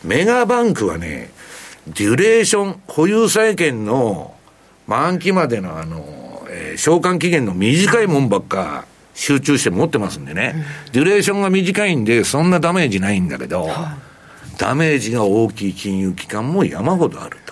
[0.05, 1.33] メガバンクはね、
[1.89, 4.37] デュレーション、保有債権の
[4.87, 10.55] 満期までのあの、えー、償還期限の短いもんばっか集中して持ってますんでね、
[10.87, 13.97] うん、デュレーションが短いんで、そんなダメージないんだけど、は
[14.55, 17.39] い、ダメージが大きい金融機関も山ほどある。
[17.45, 17.48] と。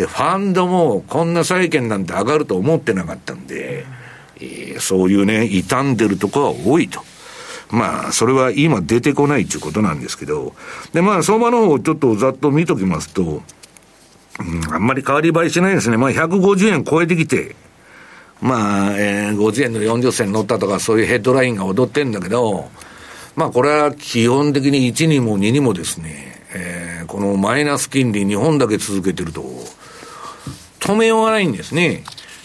[0.00, 3.84] で、ファンドもこんな債券なんて上がると思ってなかったんで、
[4.36, 7.02] えー、そういうね、傷んでるとこは多いと。
[7.70, 10.54] まあ、それは今出てこないっていうことなんですけど、
[10.94, 13.42] で、まあ、相場の方をちょっとざっと見ときますと、
[14.40, 15.98] うん、あんまり変わり映えしないですね。
[15.98, 17.54] まあ、150円超えてきて、
[18.40, 22.70] まあ、えー、50円の40銭乗ったとか、そういうヘッドラインが踊ってんだけど、
[23.36, 29.44] まあ、これは基本的に1にも2にもですね、えー、このマイナス金利日本だけ続けてると、
[30.80, 32.02] 止めようがないんですね。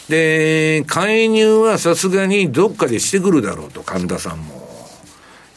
[0.09, 4.65] で、介入はさすがにどっかでしてくるだろうと、神田さんも。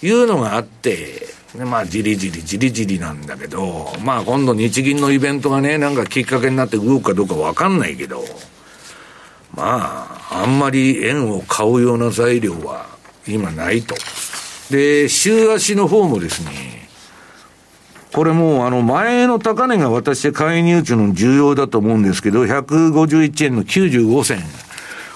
[0.01, 8.23] いうのがあって、まあ、じりじりじりじりなんだけど、まあ、今度日銀のイベントがね、なんかきっかけになって動くかどうかわかんないけど、
[9.55, 12.87] まあ、あんまり円を買うような材料は
[13.27, 13.97] 今ないと。
[14.71, 16.78] で、週足の方もですね、
[18.19, 24.43] これもうあの前の高値が私介入値の重要だと思うんですけど、151円の95銭。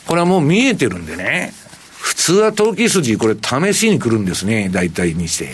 [0.06, 1.52] これはもう見えてるんでね。
[1.98, 5.48] 普通は投機筋、これ試しに来るんですね、大体にして。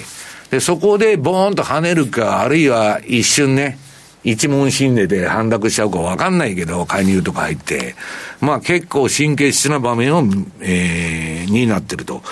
[0.51, 3.79] で、そこでボーンと跳ねるか、あるいは一瞬ね、
[4.25, 7.95] 一問心理で反落しちゃうかわかんないけど、介入とか入って。
[8.43, 10.23] まあ結構神経質な場面を、
[10.61, 12.23] えー、になってると。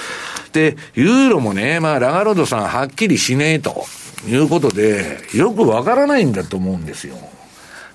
[0.53, 3.87] で、ユーロもね、まあラガロードさんはっきりしねえと。
[4.27, 7.17] いうことで、よくわからないんだと思うんですよ。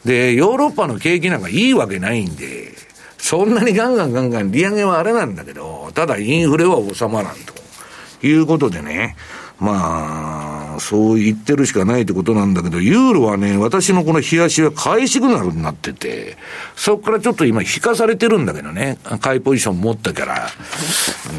[0.05, 2.73] で、ヨーロッパの景気なんかいいわけないんで、
[3.17, 7.53] そんなにガンガンガンガン利上げはあれなんだけど、ただインフレは収まらんと
[8.25, 9.15] いうことでね、
[9.61, 16.35] まあ、そう言ってるしかないってことなんだけど、ユーロはね、私のこの冷やしは買いシグナルになってて、
[16.75, 20.49] そこからちょっと今引かされてるんだけどね、買いポジション持ったから、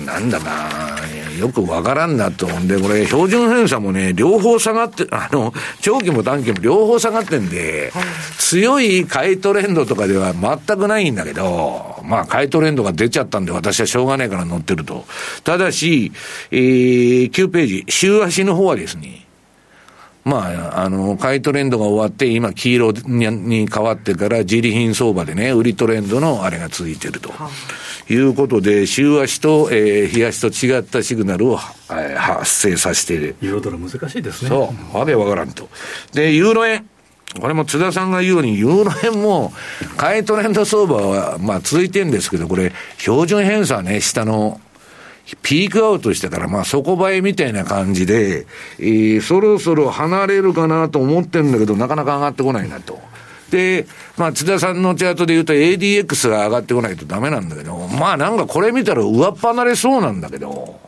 [0.06, 0.92] なんだな
[1.36, 2.46] よくわからんなと。
[2.46, 7.92] で、これ、標準偏差もね、両方下がって、あの、長期も短期も両方下がってんで、
[8.38, 15.04] 強い買いトレンドとかでは全くないんだけど、まあ、買いトレンドが出ちゃったんで、私はしょうがないから乗ってると。
[15.44, 16.12] ただし、
[16.50, 19.26] えー、9ページ、週足の方はですね、
[20.24, 27.32] まあ、あの、買いトレンドが終わって、今、黄色に変わってから、自利品相場でね、売りトレンドのあれが続いてると。
[28.08, 31.58] いうことで、週足と、えー、日足と違ったシグナルを、
[31.90, 33.36] えー、発生させている。
[33.40, 34.48] ユーロドル難しいですね。
[34.48, 34.96] そう。
[34.96, 35.68] わけわからんと。
[36.12, 36.86] で、ユーロ円。
[37.40, 39.52] これも津田さんが言うように、ユーロ円も、
[39.96, 44.60] 買いトレンド相場は、まあ続いてるんですけど、これ、標準偏差ね、下の、
[45.42, 48.46] ピークアウトしてから、まあ底映えみたいな感じで、
[48.78, 53.00] えー、そろそろ離れるかなと思ってるんだけど、なかなか上がってこないなと。
[53.50, 60.80] で、まあ津田さんのチャートで言うと ADX が上がってこないとダメなんだけど、まあなんかこれ見たら上っ離れそうなんだけど、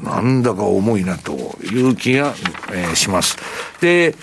[0.00, 2.34] なんだか重いなという気が、
[2.72, 3.36] えー、します。
[3.80, 4.14] で、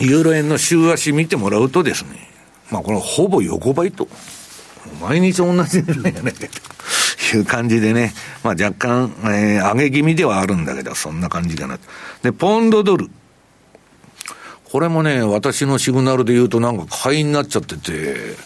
[0.00, 2.30] ユーロ円の週足見てもらうとですね、
[2.70, 4.08] まあこれほぼ横ばいと。
[5.00, 6.36] 毎日同じじゃないかと
[7.36, 8.12] いう感じでね、
[8.42, 11.78] まあ若干、えー、上げ気味ではあるんだけど、そんな感じかな。
[12.22, 13.10] で、ポンドドル。
[14.70, 18.36] これもね、私のシグナルで言うとなんか買いになっちゃってて、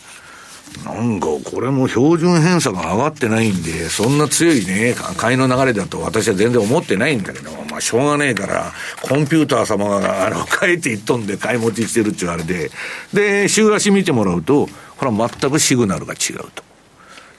[0.85, 12.71] なんか、これも標準偏差が上がってないんで、そんな強いね、買いの流れだと私は全然思ってないんだけど、まあ、しょうがねえから、コンピューター様が、あの、変えていっとんで買い持ちしてるっていうあれで、
[13.13, 16.72] で、週足見てもらうと、これは全くシグナルが違うと。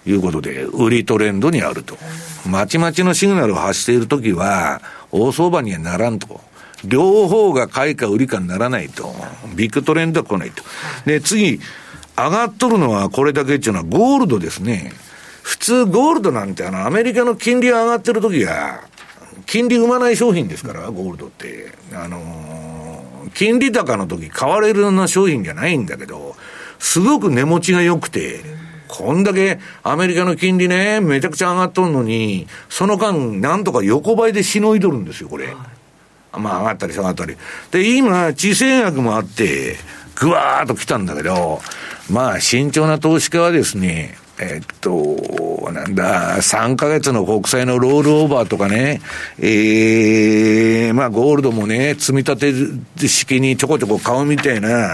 [0.05, 1.97] いうことで、売りトレンドにあると。
[2.47, 6.41] まちまちのシグナルを発しているときは、大相場にはならんと。
[6.85, 9.15] 両方が買いか売りかにならないと。
[9.55, 10.63] ビッグトレンドは来ないと。
[11.05, 11.59] で、次、
[12.17, 14.91] 上がっとるのはこれだけっていうのはゴールドですね。
[15.41, 18.81] 普通ゴールドなんてあのアメリカの金利が上がってる時は、
[19.45, 21.71] 金利生まない商品ですから、ゴールドって。
[21.93, 26.35] あのー、金利高の時買われるような商品じゃないんだけど、
[26.79, 28.41] すごく値持ちが良くて、
[28.93, 35.47] こんだけアメリカの金利ね、めちゃくちゃ上がっとるのに、その間、なんとか横ばいでしのいどるんですよ、これ。
[36.31, 37.35] まあ上がったり下がったり。
[37.71, 39.77] で、今、地政学もあって、
[40.15, 41.59] ぐわーっと来たんだけど、
[42.11, 49.01] まあ、慎重な投資家はですね、えっと、なんだ、3ヶ月の国債のロールオーバーとかね、
[49.39, 54.93] ええー、まあ、ゴールドもね、積み立て式にちょこちょこ買うみたいな、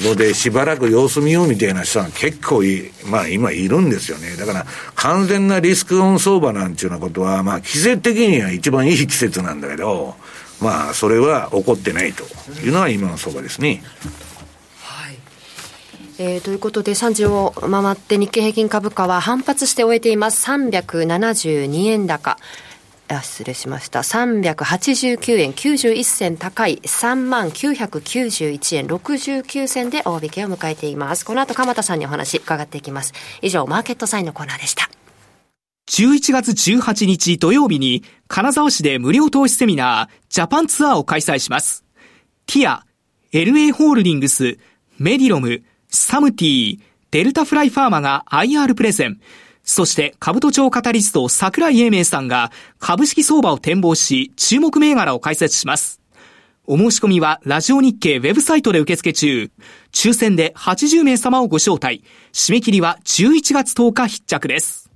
[0.00, 4.36] ので、しばらく様子見ようみたいな人は結構い、まあ今いるんですよね。
[4.36, 10.14] だから完全なリスクオン相場なんていうようなことは、まあ季節的には一番いい季節なんだけど、
[10.60, 12.24] まあそれは起こってないと
[12.64, 13.82] いうのは今の相場ですね。
[16.18, 20.46] えー、ということで、3時を回って日経平均株価は反発して終えています。
[20.48, 22.38] 372円高。
[23.14, 24.00] あ失礼しました。
[24.00, 31.24] 389円91銭高い3万991円69銭で大引けを迎えています。
[31.24, 33.12] この後、鎌田さんにお話伺っていきます。
[33.40, 34.90] 以上、マーケットサインのコーナーでした。
[35.88, 41.84] 11月18日土曜日に金沢市で無料投資セミナージャパンツアーを開催します。
[42.46, 42.86] ティア、
[43.32, 44.58] LA ホールディングス、
[44.98, 46.78] メディロム、サムティ、
[47.10, 49.20] デルタフライファーマが IR プレゼン。
[49.64, 56.00] そして株都庁カタリスト桜井英明さんが株式相場を展望し注目銘柄を解説します。
[56.64, 59.50] お申し込みはラジオ日経ウェブサイトで受付中。
[59.92, 62.04] 抽選で80名様をご招待。
[62.32, 64.90] 締め切りは11月10日必着です。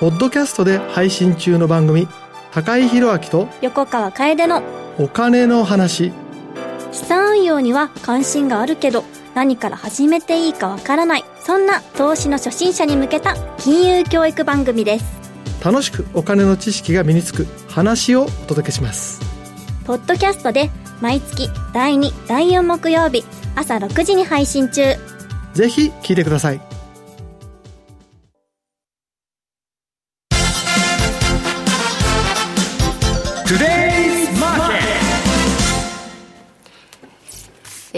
[0.00, 2.08] ポッドキャストで配信中の番組、
[2.52, 4.62] 高井宏明と横川楓の
[4.98, 6.12] お金の話。
[6.90, 9.04] 資産運用には関心があるけど
[9.34, 15.20] 何から始めていいかわからないそんな投資の初心者に向けた金融教育番組です。
[15.64, 19.20] 楽しくお金の知識が身につく話をお届けします。
[19.84, 20.70] ポッドキャストで
[21.00, 23.24] 毎月第2第4木曜日
[23.56, 24.82] 朝6時に配信中。
[25.54, 26.69] ぜひ聞いてください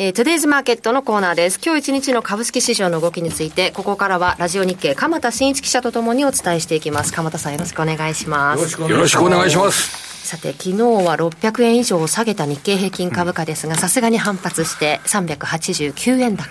[0.02, 1.60] えー、トゥデイズマーケットのコーナーです。
[1.64, 7.12] 今日一日の株式市場の動きについて、ここからはラジオ日経、鎌田新一記者とともにお伝えしていきます。
[7.12, 8.80] 鎌田さんよろしくお願いします。
[8.80, 10.26] よろしくお願いします。
[10.26, 16.48] さて、昨日は600円以上下げた日経平均株価ですが、さすがに反発して389円高。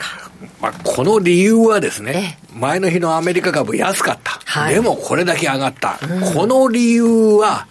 [0.62, 4.40] まあ、この理由はですね、前の日のアメリカ株安かった。
[4.46, 6.00] はい、でもこれだけ上がった。
[6.02, 7.68] うん、この理由は、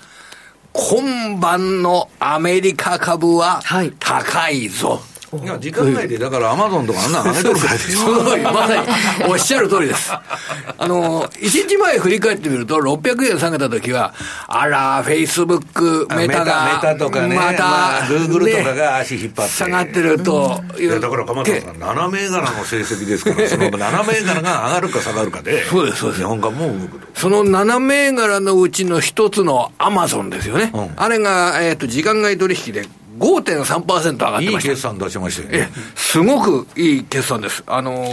[0.75, 3.63] 今晩のアメリカ株は
[3.99, 4.91] 高いぞ。
[4.91, 8.01] はいいや、時間内で、だからアマゾンとかあんなの上げとるからですよ。
[8.53, 8.83] まさに、
[9.31, 10.13] おっしゃる通りです。
[10.13, 14.13] あの、一日前振り返ってみると、600円下げた時は、
[14.49, 19.53] あら、フェイスブック、メタが、メタとかね、また、グーグルとかが足引っ張って。
[19.53, 26.23] 下がってるといや、だから鎌田さん、7銘柄の成績ですから、 その7銘柄が上がるか下がるかで、そうです、そうです。
[26.23, 27.07] 日本株も動くと。
[27.15, 30.73] その7銘柄のうちの一つのアマゾンですよね。
[30.75, 32.89] うん、あれが、えっ、ー、と、時間外取引で
[33.21, 34.51] 5.3%上がってました。
[34.51, 35.71] いい決算出しましたよね。
[35.95, 37.63] すごくいい決算です。
[37.67, 38.11] あの、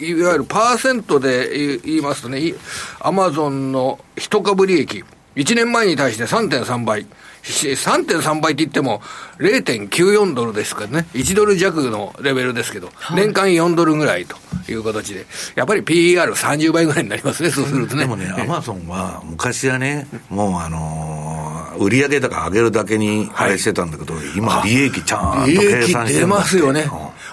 [0.00, 2.54] いわゆるパーセントで言いますとね、
[3.00, 5.04] アマゾンの一株利益、
[5.36, 7.06] 1年前に対して3.3倍。
[7.42, 9.00] 3.3倍って言っても
[9.38, 11.06] 0.94ドルですからね。
[11.14, 14.36] 1ドル弱のレベルですけど、はい、年間4ドルぐらいと
[14.68, 18.02] いう形で、やっぱり PER30 倍ぐらいになりますね、そうするとね。
[18.02, 26.86] でもね、アマゾンは昔はね、もうあのー、売上高上げるだけにあれしてたんだけど、はい、今利益ちゃんと計算して出ますよね。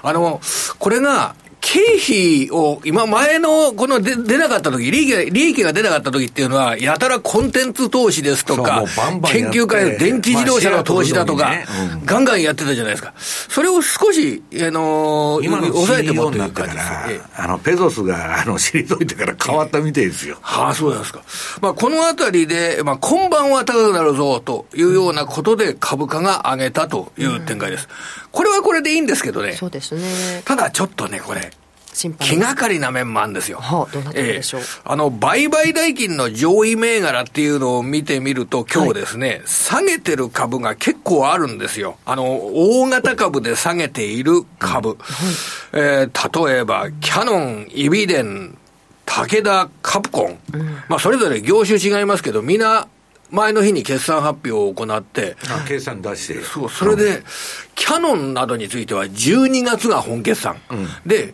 [0.04, 0.40] あの、
[0.80, 1.36] これが、
[1.70, 8.86] 経費を、今前の、この出出なかった時、利益が、利益が出なかった時っていうのは、やたらコンテンツ投資ですとか、
[9.26, 11.52] 研究会の電気自動車の投資だとか、
[12.06, 13.14] ガンガンやってたじゃないですか。
[13.18, 16.64] それを少し、あの今の抑えてもというか、
[17.36, 20.38] あの、ペゾスが、あの、退いてから変わったみたいですよ。
[20.40, 21.22] はあ、そうなんですか。
[21.60, 27.90] まあ、このあたりで、まあ、今晩は高くなるぞ、というようなことで株価が上げたという展開です。
[28.32, 29.54] これはこれでいいんですけどね。
[29.54, 30.44] そうですね。
[30.46, 31.52] ただちょっとね、これ。
[32.20, 33.60] 気がかりな面もあるんですよ。
[33.60, 41.98] はあ、どうなってるでしょう、えー、あの、売買代金の上位銘柄っていうのを見てみると、今日ですね、はい、下げてる株が結構あるんですよ。
[42.06, 44.90] あの、大型株で下げている株。
[44.90, 44.98] はい、
[45.74, 48.58] えー、例えば、キャノン、イビデン、
[49.06, 50.40] 武田、カプコン。
[50.54, 52.88] うん、まあ、それぞれ業種違いますけど、みんな、
[53.30, 55.36] 前の日に決算発表を行って、
[55.68, 56.42] 決算出して。
[56.44, 57.24] そう、それで、
[57.76, 60.58] キャノンなどについては12月が本決算。
[60.70, 61.34] うん、で、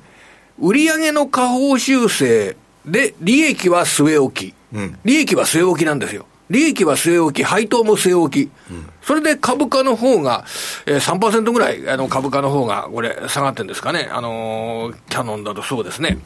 [0.60, 4.54] 売上の下方修正で、利益は据え置き。
[4.74, 6.26] うん、利益は据え置きなんですよ。
[6.50, 8.52] 利益は据え置き、配当も据え置き。
[8.70, 10.46] うん、それで株価の方が、
[10.86, 14.10] えー、3%ぐらい、あの、株価の方が、これ、下がってんですかね。
[14.12, 16.18] あのー、キャノンだとそうですね。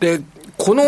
[0.00, 0.20] で、
[0.56, 0.82] この、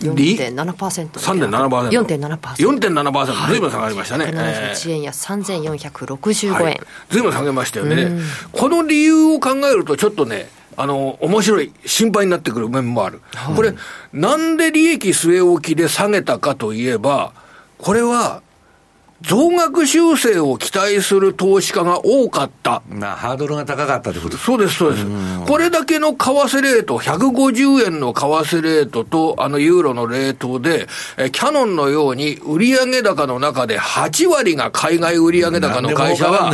[0.00, 1.10] 4.7%。
[1.10, 1.90] 3.7%。
[1.90, 2.38] 4.7%。
[2.56, 3.48] 4.7%。
[3.48, 4.24] ずいぶん下がりましたね。
[4.26, 6.80] 1円や3465円。
[7.10, 8.10] ずいぶん下げましたよね。
[8.52, 10.48] この理由を考えると、ちょっとね、
[10.80, 13.20] あの、面白い、心配になってくる面もある。
[13.34, 13.74] はい、これ、
[14.14, 17.32] なんで利益据え置きで下げたかといえば、
[17.76, 18.42] これは、
[19.22, 22.82] 増額修正を期待する投資家が多かった。
[22.88, 25.06] まあ、ハードルが高かったってことそうです、そうです。
[25.46, 30.86] これだけの為替レート、150円の為替レートと、あの、ユーロのレートで、
[31.18, 36.50] えキャノンのように売上高の中で8割が海外売上高の会社は。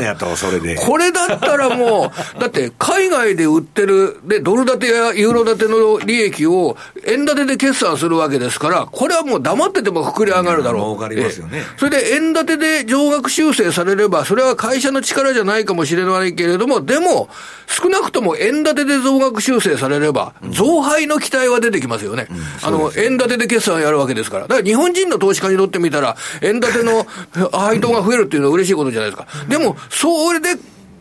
[0.77, 10.83] これだったらもう、 だって海外で売ってる、で、ドル建てやユーロ建ての利益を円建てで決算するわけですから、これはもう黙ってても膨れ上がるだろう。
[10.87, 17.29] 儲かりますよねええそれで円建てで上額修正されれば、それは会社の力じゃないかもしれないけれども、でも、
[17.67, 22.29] 少なくとも円建てで増額修正されれば、増配の期待は出てきますよね。
[22.63, 24.43] あの、円建てで決算やるわけですから。
[24.43, 27.07] だから日本人の投資家にとってみたら、円建ての
[27.53, 29.27] 配当が増えるっていうのは嬉しいことじゃないですか。
[29.49, 30.57] でも、それで、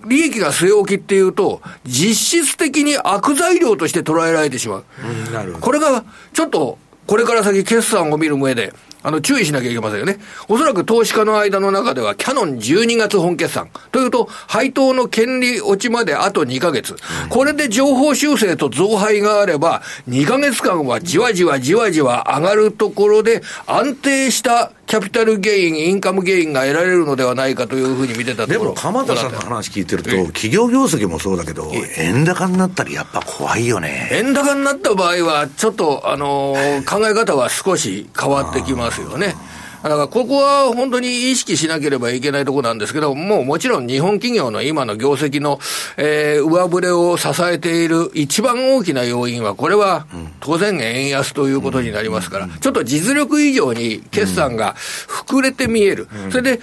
[0.05, 4.83] 利益が据え置きっていうと、実質的に悪材料として捉えられてしまう。
[5.43, 5.59] うん。
[5.59, 6.03] これが、
[6.33, 6.77] ちょっと、
[7.07, 8.73] これから先決算を見る上で、
[9.05, 10.17] あの、注意しなきゃいけませんよね。
[10.47, 13.69] おそらく投資家の間の中では、キャノン12月本決算。
[13.91, 16.95] というと、配当の権利落ちまであと2ヶ月。
[17.29, 28.59] これで上方修正と増配があれば、2ヶ月間はじわじわじわじわ上がるところで、安定したキャピタルゲイン、インカムゲインが得られるのではないかというふうに見てたところ。
[28.59, 34.09] でも、鎌田さんの話聞いてると、企業業績もそうだけど、円高になったらやっぱ怖いよね。
[34.11, 39.35] 円高になった場合は、ちょっと、あのー考え方は少し変わってきますよね。
[39.83, 45.59] だから、ここは本当に意識しなければいけないところなんですけど、もうもちろん日本企業の今の業績の、
[45.97, 50.07] えー上振れを支えている一番大きな要因は、これは
[50.39, 54.75] 当然円安ということになりますから、ちょっと実力以上に決算が
[55.27, 56.07] 膨れて見える。
[56.31, 56.59] それで、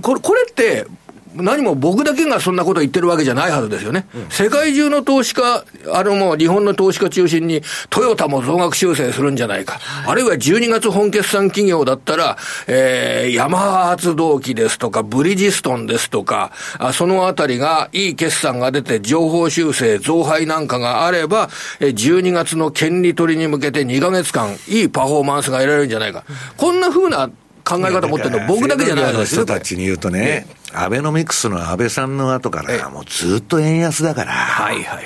[0.00, 0.86] これこれって、
[1.34, 4.06] 何も僕だけがそんなこと言ってるわけじゃないはずですよね。
[4.30, 9.80] 世界中の投資家、あのもう日本の投資家中心に、トヨタも増額修正するんじゃないか。
[10.06, 12.36] あるいは12月本決算企業だったら、
[12.68, 21.48] えー、ヤマハ発動機ですとか、ブリヂストンですとか、あそのあたりがいい決算が出て、情報修正、増配なんかがあれば、
[21.80, 26.24] えー12月の権利取りに向けて2ヶ月間、いいパフォーマンスが得られるんじゃないか。
[26.56, 27.30] こんな風な
[27.64, 35.04] 考え方持ってるの僕だけじゃないので人たちに言うとね、アベノミクスの安倍さんの後から、もうずっと円安だから、はいはいはい。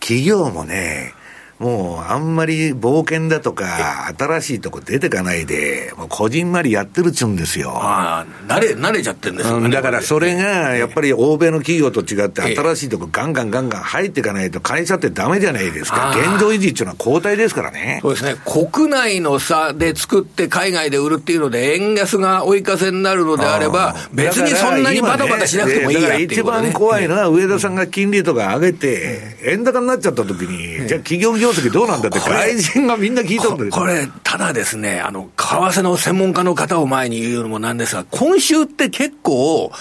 [0.00, 1.12] 企業もね、
[1.60, 7.70] もうあんまり冒険だとか、新しいとこ出てかないで、もうこじんまりやってるっちゅうんですよ。
[7.74, 9.66] ああ、慣れ、慣れちゃってるんですよね。
[9.66, 16.16] うんだからそれが、やっぱり欧米の企業と違って、ええ新しいとこガンガンガンガン入っていかないと、会社ってダメじゃないですか。
[16.16, 17.98] 現状維持っていうのは交代ですからね。
[18.00, 18.36] そうですね。
[18.46, 33.70] 国内の差で作って海外で売るっていうので、円安が追い風になるのであれば、別にそんなにバタバタしなくてもいいやっていう一ことね番怖いのは、上田さんが金利とか上げて、円高になっちゃった時に、じゃあ企業業績どうなんだって、これ外人がみんな聞いたんだよ。
[33.70, 39.72] これ、ただですね、あの、為替の専門家の方を前に言うのもなんですが、今週って結構、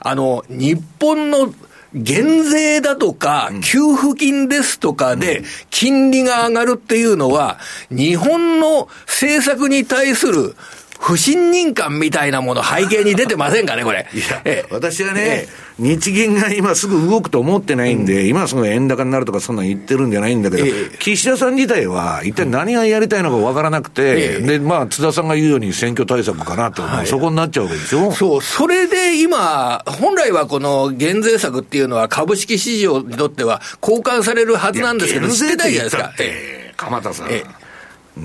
[0.00, 1.52] あの、日本の
[1.94, 7.58] 減税だとか、給付金ですとかで、金利が上がるっていうのは、
[7.90, 10.54] 日本の政策に対する
[10.98, 14.08] 不信任感みたいなもの背景に出てませんかね、これ。
[14.12, 14.74] いやええ。
[14.74, 20.96] 私はね、え日銀が今すぐ動くと思ってないんで、今すぐ円高になるとかそんなん言ってるんじゃないんだけど、ええ。
[20.98, 24.46] 岸田さん自体は一体何がやりたいのかわからなくて、ええ。
[24.46, 27.06] で、まあ、津田さんが言うように選挙対策かなと、はい。
[27.06, 28.10] そこになっちゃうわけでしょ？
[28.10, 36.02] そう、それで今、本来はこの減税策っていうのは株式市場にとっては交換されるはずなんですけど、減税ってないじゃないですか。
[36.02, 36.16] 言ったっ。
[36.16, 37.30] て、鎌田さん。
[37.30, 37.44] え、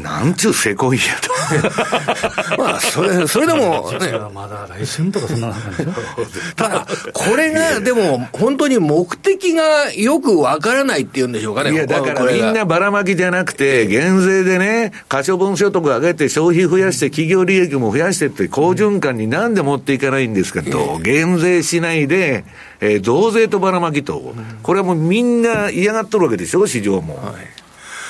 [0.01, 2.57] なんちゅうせこいやと。
[2.57, 5.93] まあ、それ、それでも、ね、まだ来春とかそんな感じでしょ
[6.55, 11.71] ただ、これが、でも、本当に目的がよくわからないっていうんでしょうかね。
[11.71, 22.45] いや、だからみんなばらまきじゃなくて、減税でね、可処分所得上げて消費増やして企業利益も増やしてって好循環になんで持っていかないんですかと、減税しないで、
[22.81, 24.33] えー増税とばらまきと、
[24.63, 27.33] これはもうみんな嫌がっとるわけでしょ、市場も。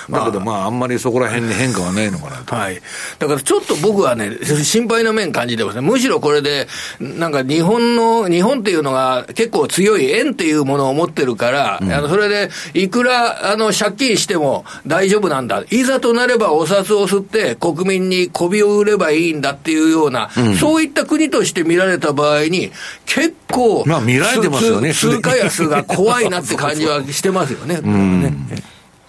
[0.09, 2.55] だけどまあ、あんまりそこら辺に変化はないのかなと。
[2.55, 2.81] はい。
[3.19, 4.31] だからちょっと僕はね、
[4.63, 5.81] 心配な面感じてますね。
[5.81, 6.67] むしろこれで、
[6.99, 15.63] なんか日本の、日本っていうのが結構強い円っていうものを持ってるから、あの、それで、いくら、あの、借金しても大丈夫なんだ。
[15.69, 20.29] いざとなればお札を吸って国民に媚びを売ればいいんだっていうような、
[20.59, 22.71] そういった国として見られた場合に、
[23.05, 27.81] 結構、まあ見られてますよね通通貨安が怖いなって感じはしてますよね。
[27.81, 28.33] ね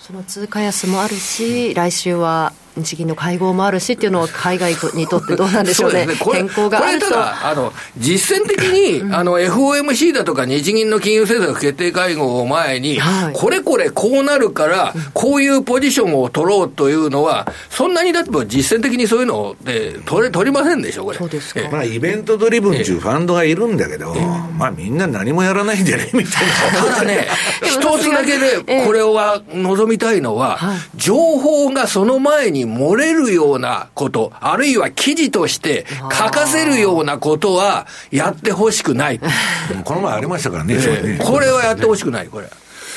[0.07, 6.15] その通貨安もあるし、来週は日銀の会合もあるしっていうのは、海外にとってどうなんでしょうね、うね。
[6.15, 7.07] 変更があると。
[7.07, 21.19] これただあの実践的に、あの FOMC だとか日銀の金融政策決定会合を前に、はい、これこれこうなるから、こういうポジションを取ろうというのは、そんなにだって実践的にそういうので取れ取りませんでしょ、これ。
[21.19, 21.61] そうですか。
[21.71, 24.15] まあ、イベントドリブンっていうファンドがいるんだけど、
[24.57, 26.91] まあみんな何もやらないんじゃねみたいな。
[26.91, 27.29] ただね、
[27.63, 30.59] 一つだけでこれは望みたいのは、
[30.97, 39.21] 情報がその前に漏れるようなこと、あるいは記事として書かせるようなことはやってほしくない。
[39.85, 40.77] この前ありましたからね、
[41.23, 42.47] これはやってほしくない、これ。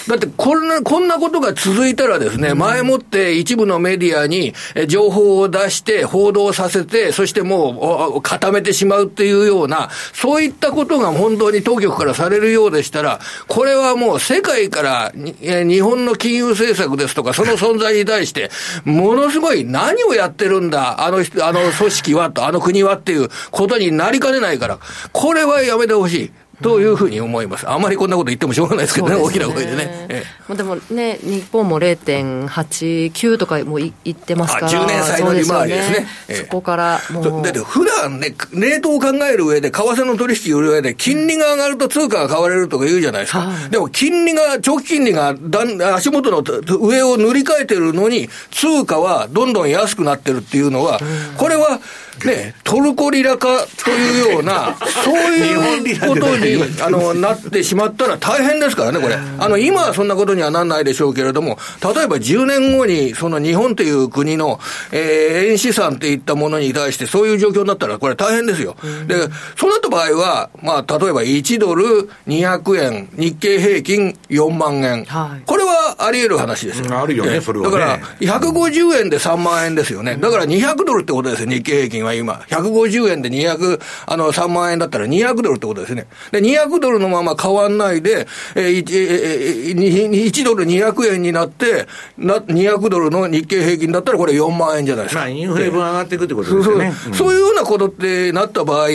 [0.08, 4.54] だってこんな、こんなことが続いたらですね、前もって一部のメディアに
[4.88, 18.50] 情報を出して報道させて、そしてもう固めてしまうっていうような、そういったことが本当に当局からされるようでしたら、これはもう世界から日本の金融政策ですとか、その存在に対して、
[18.86, 24.80] ものすごい何をやってるんだ、あの人、あの組織はと、あの国はっていうことになりかねないから、
[25.12, 26.32] これはやめてほしい。
[26.62, 29.22] というふうに思います、あんまりこんなこと言ってもしょうがないですけどね、ね。
[29.22, 30.08] 大きな声でね。
[30.10, 37.44] ええ、でもね、日本も0.89とかもい言ってますから、10年債の利回りですね、そ、ね、こからもう。
[37.44, 46.44] だって普段ね、レートを考える上で、為替の取引を売る上で、金利が上がると通貨が買われるとか言うじゃないですか、はい、でも金利が、長期金利がだん足元の
[46.80, 51.00] 上を塗り替えてるのに、通貨はどんどん安くなってるっていうのは、
[51.38, 51.80] これは、
[52.26, 53.48] ね、トルコリラ化
[53.84, 59.16] というような、 そういうことにあのなってしまったら大変ですからね、これ。
[59.16, 64.60] あの、今はそんなことにはなんないでしょうけれども、例えば10年後に、その日本という国の、
[64.92, 68.76] えー、円資産っていったものに対して、そういう状況になったら、これ大変ですよ。
[69.08, 69.16] で、
[69.56, 75.06] そうなった場合は、まあ、例えば1ドル200円、日経平均4万円。
[75.06, 77.00] はい、これはあり得る話ですよ。
[77.00, 80.18] あるよね、それは、ね、だから、150円で3万円ですよね。
[80.20, 82.46] だから200ドルってことですよ、日経平均は今。
[82.50, 86.08] 150円で200、あの、3万円だったら200ドルってことですね。
[86.32, 91.88] で、200ドルのまま変わんないで、えー、えー、1ドル200円になって、
[92.18, 95.22] な、200ドルの日経平均だったらこれ4万円じゃないですか。
[95.22, 96.94] まあ、インフレ分上がっていくってことですよね。
[97.16, 98.88] そうそういうようなことってなった場合、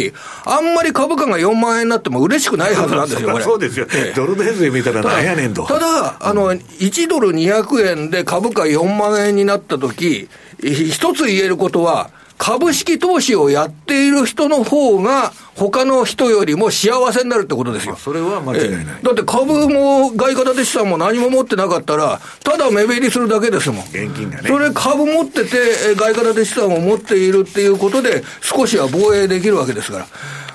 [0.44, 3.44] あんまり株価が4万円になっても嬉しくないはずなんですよ、これ。
[3.44, 3.86] そうですよ。
[4.14, 5.66] ドルベースで見たらなんやねんと。
[5.66, 10.28] ただ、あの、1ドル200円で株価4万円になったとき、
[10.62, 12.10] 一つ言えることは、
[12.42, 17.94] 株式投資をやっている人の方が、他の人よりも幸せになるってことですよ。
[17.94, 18.84] それは間違いない。
[19.00, 23.84] だって株も外貨建て資産も何も持ってなかったら、ただ目減りするだけですもん。
[23.84, 24.48] 現金がね。
[24.48, 29.98] それ株持ってて、外貨建て資産を持っているっていうことで、少しは防衛できるわけですか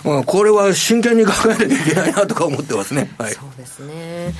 [0.04, 0.12] ら。
[0.12, 3.10] うん、これは真剣に考えなきゃいけないなとか思ってますね。
[3.18, 3.34] はい。
[3.34, 4.34] そうですね。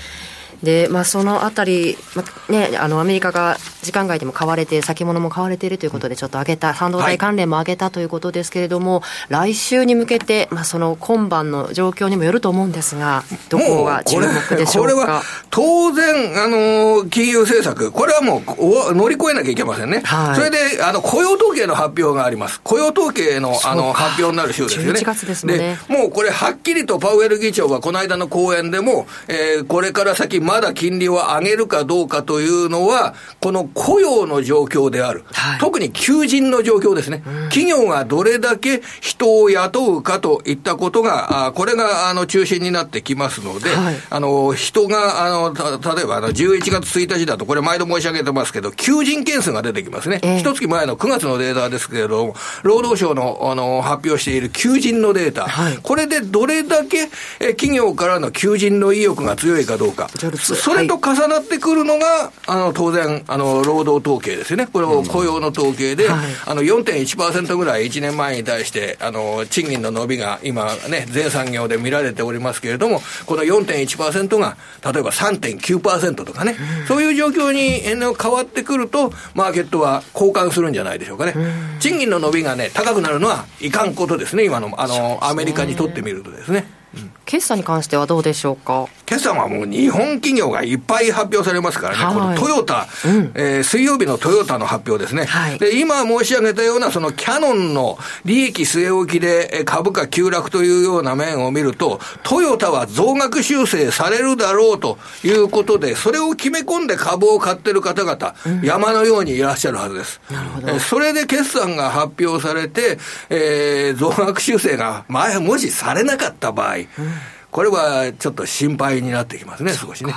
[0.64, 14.94] で、まあ、そのあたり、まあね、あのアメリカが時間外でも買われて、先物も買われているということで、ちょっと上げた、半導体関連も上げたということですけれども、はい、来週に向けて、まあ、その今晩の状況にもよると思うんですが、どこが注目でしょうか？
[14.94, 25.02] これは当然、あの金融政策、これはもう乗り越えなきゃいけませんね、はい、それであの雇用統計の発表があります、雇用統計のあの発表になる週ですよね。
[25.02, 25.80] 月ですもね。
[25.88, 50.38] もうこれ、はっきりとパウエル議長がこの間の講演でも、えー、これから先、まだ金利を上げるかどうかというのは、この雇用の状況である、はい、特に求人の状況ですね、うん、企業がどれだけ人を雇うかといったことが、あこれがあの中心になってきますので、はい、あの人があの例えばあの11月1日だと、これ、毎度申し上げてますけど、求人件数が出てきますね、一、え。
[50.40, 81.34] ー、月前の9月のデータですけれども、労働省のあの発表している求人のデータ、はい、これでどれだけえ企業からの求人の意欲が強いかどうか、それと重なってくるのが、あの当然あの、労働統計ですよね、これを雇用の統計で、うんはい、あの4.1%ぐらい1年前に対してあの、賃金の伸びが今ね、全産業で見られておりますけれども、この4.1%が例えば3.9%とかね、うん、そういう状況に変わってくると、マーケットは交換するんじゃないでしょうかね。
[81.36, 86.77] うん、賃金の伸びがね、高くなるのはいかんことですね、今のあの、アメリカにとってみるとですね。
[87.26, 88.88] 決算に関してはどうでしょうか？
[89.06, 110.20] 決算はもう日本企業がいっぱい発表されますからね、はい、このトヨタ、うん、えー、水曜日のトヨタの発表ですね、はい、で今申し上げたような、そのキャノンの利益据え置きで株価急落というような面を見ると、トヨタは増額修正されるだろうということで、それを決め込んで株を買ってる方々、うん、山のようにいらっしゃるはずです。
[110.32, 110.80] なるほど。
[110.80, 112.98] それで決算が発表されて、
[113.30, 117.12] えー、増額修正が前、もしされなかった場合、うん
[117.50, 120.14] これはちょっと心配になってきますね、少しね。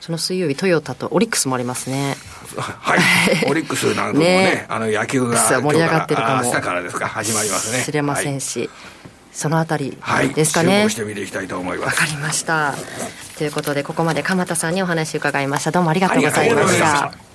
[0.00, 2.16] その水曜日、トヨタとオリックスもありますね。
[2.56, 2.98] はい。
[3.50, 6.44] オリックスなんかもね、ねあの野球が盛り上がってるかも。
[6.44, 7.82] 明日からですか、始まりますね。
[7.84, 8.60] 知れませんし。
[8.60, 8.70] はい
[9.30, 9.96] そのあたり
[10.34, 10.80] ですかね。
[10.80, 12.00] はい、して見ていきたいと思います。
[12.00, 12.74] わかりました。
[13.36, 15.70] ということで、ここまで鎌田さんにお話伺いました。
[15.70, 17.27] どうもありがとうございました。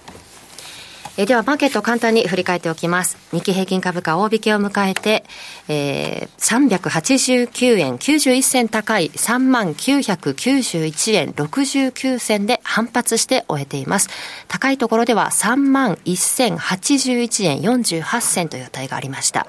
[1.16, 3.18] えでは、マーケットを簡単に振り返っておきます。
[3.32, 5.24] 日経平均株価大引けを迎えて、
[5.68, 14.09] えー、389円91銭高い3991円69銭で反発して終えています。
[14.47, 19.45] 高いところでは3万1081円48銭という値がありました。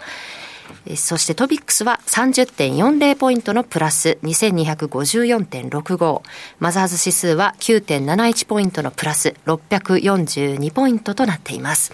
[0.96, 6.22] そしてトビックスは30.40ポイントのプラス2254.65。
[6.58, 11.92] マザーズ指数は9.71ポイントのプラス642ポイントとなっています。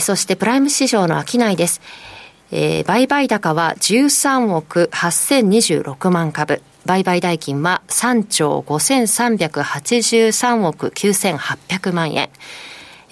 [0.00, 1.82] そしてプライム市場の商いです。
[2.52, 6.62] えー、売買高は13億8026万株。
[6.86, 12.30] 売買代金は3兆5383億9800万円。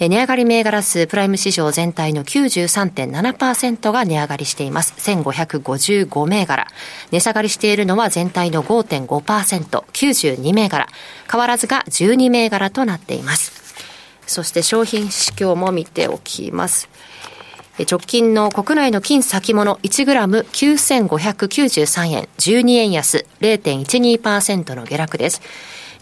[0.08, 4.94] 値上がり銘柄数プライム市場全体の93.7%が値上がりしています。
[4.98, 6.66] 1555銘柄。
[7.10, 10.88] 値下がりしているのは全体の5.5%、92銘柄。
[11.30, 13.52] 変わらずが12銘柄となっています。
[14.26, 16.88] そして商品指標も見ておきます。
[17.90, 25.40] 直近の国内の金先物 1g9593 円、12円安0.12%の下落です。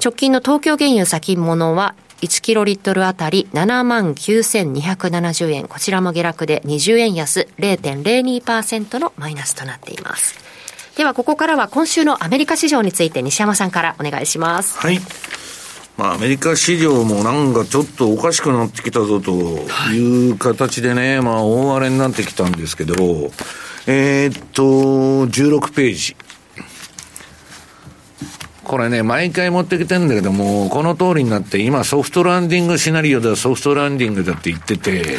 [0.02, 5.68] 直近の東京原油先物は1キロリットルあたり7万9270円。
[5.68, 10.34] こちらも下落で20円安0.02%のマイナスとなっています。
[10.96, 14.78] ではここからは今週のアメリカ市場について西山さんからお願いします。
[14.78, 14.98] はい。
[15.96, 19.32] まあ、アメリカ市場もなんかちょっとおかしくなってきたぞと
[19.92, 22.94] いう形でね、まあ、大荒れになってきたんですけど、
[23.86, 24.62] えー、っと、
[25.26, 26.16] 16ページ。
[28.70, 35.16] これね、毎回持ってきてるんだけども、この通りになって、今ソフトランディングシナリオだ、ソフトランディングだって言ってて、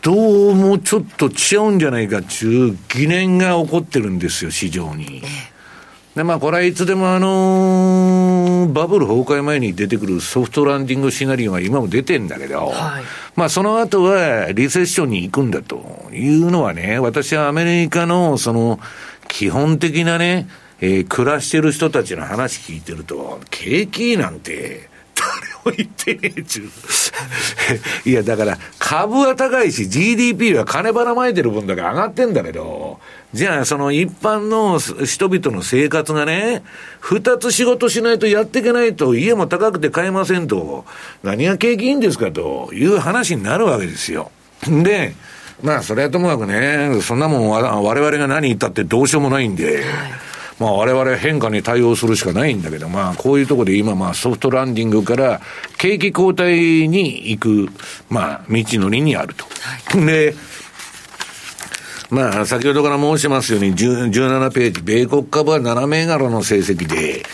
[0.00, 5.22] どうもちょっと違うんじゃないかっていう疑念が起こってるんですよ、市場に。
[6.14, 13.04] で、まあ、これはいつでもあのー、バブル崩壊前に出てくるソフトランディングシナリオが今も出てんだけど、はい、
[13.36, 18.80] まあ、その後はリセッションに行くんだというのはね、私はアメリカのその
[19.28, 20.48] 基本的なね、
[20.80, 26.68] えー、暮らしてる人たちの話聞いてると、景気なんて、誰も言ってねえちゅう。
[28.08, 32.98] いや、だから、株は高いし、GDP は金ばらまいてる分だけ上がってんだけど、
[33.32, 36.62] じゃあ、その一般の人々の生活がね、
[37.00, 40.84] 二つ仕事しないとやっていけないと、家も高くて買えませんと、
[41.22, 44.30] 何が景気いいんですかという話になるわけですよ。
[44.66, 45.14] で、
[45.62, 49.84] まあ、それはともかくね、そんなもん我々が何言ったってどうしようもないんで、はい
[50.58, 55.40] まあ我々変化に対応するしかないんだけど、まあこういうところで今まあソフトランディングから
[55.78, 57.68] 景気後退に行く、
[58.08, 59.44] まあ道のりにあると。
[59.44, 60.34] はい、で、
[62.10, 67.24] まあ先ほどから申しますように17ページ、米国株は7銘柄の成績で、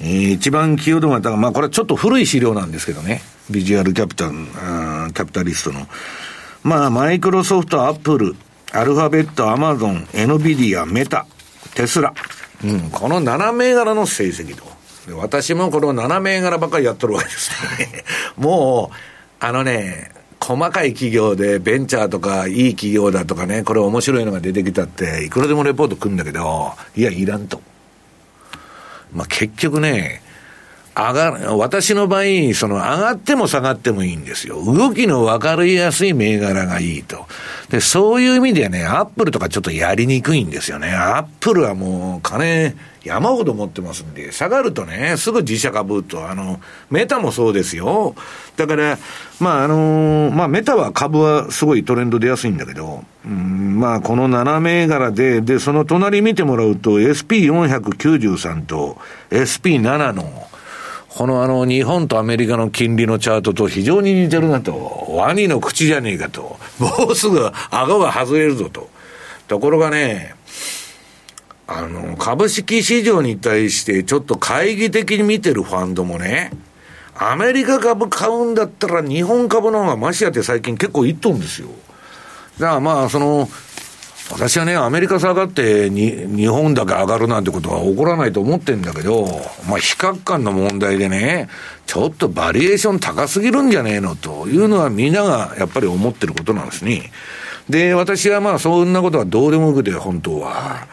[0.00, 5.86] えー、一番寄与度が高い、まあこれはちょっと古い資料なんですけどね、ビジュアルキャピタル、キャピタリストの。
[6.62, 8.36] まあマイクロソフト、アップル、
[8.72, 11.26] アルファベット、アマゾン、エヌビディア、メタ、
[11.74, 12.14] テスラ。
[12.64, 14.64] うん、この7銘柄の成績と。
[15.16, 18.04] 私もこの7銘柄ばっかりやっとるわけですね。
[18.36, 18.96] もう、
[19.40, 27.60] あのね、細かい企業でベンチャーとかいい企業だとかね、これ面白いのが出てきたって、いくらでもレポート来るんだけど、いや、いらんと。
[29.12, 30.22] まあ、結局ね、
[30.94, 34.62] 上が、私の場合、その上がっても下がってもいいんですよ。
[34.62, 37.26] 動きの分かりやすい銘柄がいいと。
[37.70, 40.92] で、そういう意味ではね、アップルとかちょっとやりにくいんですよね。
[40.92, 42.74] アップルはもう金
[43.04, 48.14] 山ほど持ってますんで、下がるとね、すぐ自社株と、あの、メタもそうですよ。
[48.56, 48.98] だから、
[49.40, 58.98] まああのまあメタは株はすごいトレンド出やすいんだけど、うん、まあこの7銘柄で、で、その隣見てもらうと SP493 と
[59.30, 60.48] SP7 の
[61.14, 65.06] このあの、日本とアメリカの金利のチャートと非常に似てるなと。
[65.10, 66.58] ワニの口じゃねえかと。
[66.78, 68.88] もうすぐ顎が外れるぞと。
[69.46, 70.34] ところがね、
[71.66, 76.50] あの、株式市場に対してちょっと懐疑的に見てるファンドもね、
[77.14, 81.68] アメリカ株買うんだったら日本株の方がマシやって最近結構言っとんですよ。
[82.58, 83.48] だからまあ、その、
[84.30, 89.26] 私はね、アメリカ下がって、日本だけ上がるなんてことは起こらないと思ってんだけど、
[89.68, 91.48] まあ、比較感の問題でね、
[91.86, 97.10] ちょっとバリエーション高すぎるんじゃねえのというのはみんながやっぱり思ってることなんですね。
[97.68, 100.86] で、私はまあそんなことはどうでもよくて、本当は。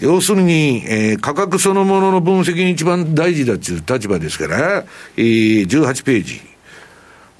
[0.00, 4.84] 要するに、えー、価格そのものの分析に一番大事だっていう立場ですから、
[5.16, 6.40] えー、18ページ。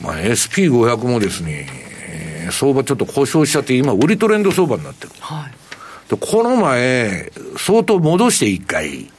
[0.01, 1.88] まあ SP500 もですね、
[2.49, 5.13] えー、相場ちょっと故障しちゃって、今売りトレンド相場になってる。
[5.21, 6.11] はい。
[6.11, 9.11] で、この前、相当戻して一回、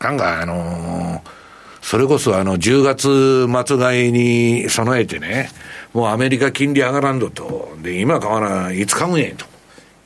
[0.00, 1.44] なんかあのー
[1.84, 5.50] それこそあの10月末買いに備えてね、
[5.92, 9.44] もうアメリカ金利上がらんどと、で、今買わない、いつ買うんやと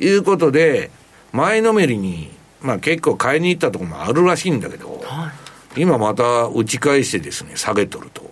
[0.05, 0.91] いうことで、
[1.31, 5.31] 前のめりに、まあ結構買いに行ったところもあるらしいんだけど、は
[5.77, 8.29] い、今また打ち返してですね、下げとると。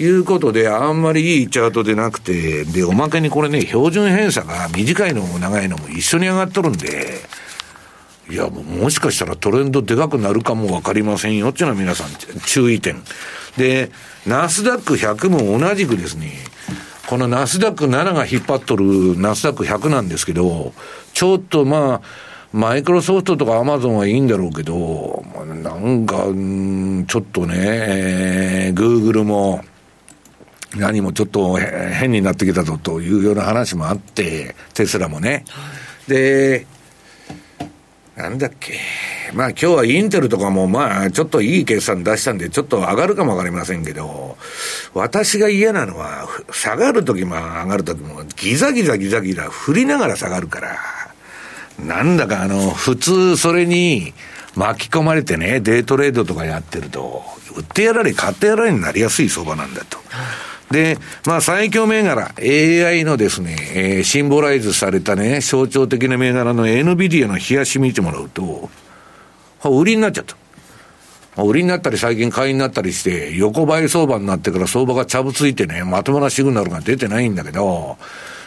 [0.00, 7.20] いうことで、あんまりいいチャートでなくて、で、おまけにこれね、標準偏差が短いのも長いのも一緒に上がっとるんで、
[8.30, 12.08] いや、もしかしたらトレンドでかくなるかもわかりませんよっていうのは皆さん
[12.46, 13.02] 注意点。
[13.56, 13.90] で、
[14.26, 16.32] ナスダック100も同じくですね、
[17.06, 20.72] このナスダック7が引っ張っとるナスダック100なんですけど、
[21.12, 25.24] ちょっとまあ、マイクロソフトとかアマゾンはいいんだろうけど、
[25.62, 26.24] なんか、
[27.06, 29.62] ちょっとね、えー、グーグルも、
[30.76, 35.44] 何もちょっと変になってきたぞというような話もあって、テスラもね。
[36.08, 36.66] で、
[38.16, 38.78] なんだっけ。
[39.32, 44.36] まあ今日はインテルとかもまあちょっといい決算出したんでちょっと上がるかもわかりませんけど、
[44.92, 50.78] 私が嫌なのは下がるときも上がるときもギザギザギザギザ振りながら下がるから、
[51.84, 54.14] なんだかあの普通それに
[54.54, 57.24] 巻き込まれてね、デートレードとかやってると、
[57.56, 59.98] 売ってやられ買ってやられになりやすい相場なんだと。
[60.74, 68.68] で、まあ最強銘柄、AI のですね、えー、シンボライズされたね、象徴的な銘柄の NVIDIA の冷やし見てもらうと、
[69.64, 70.36] 売りになっちゃった。
[71.42, 77.96] 売りになったり最近買いになったりして、横ばい相場になってから相場がちゃぶついてね、まともなシグナルが出てないんだけど、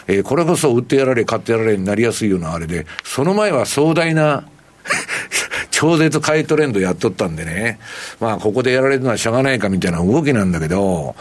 [0.07, 4.43] えー、これこそ売ってやられ、買ってやられになりやすいようなあれで、その前は壮大な
[5.71, 7.79] 超絶買いトレンドやっとったんでね、
[8.19, 11.15] まあここでやられるのはしょうがないかみたいな動きなんだけど、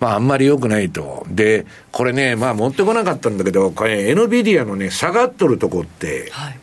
[0.00, 1.26] まあ、あんまり良くないと。
[1.28, 6.58] で、これね、まあ、持ってこなかったんだけど、これ、NVIDIA のね、下がっとるとこって、はい、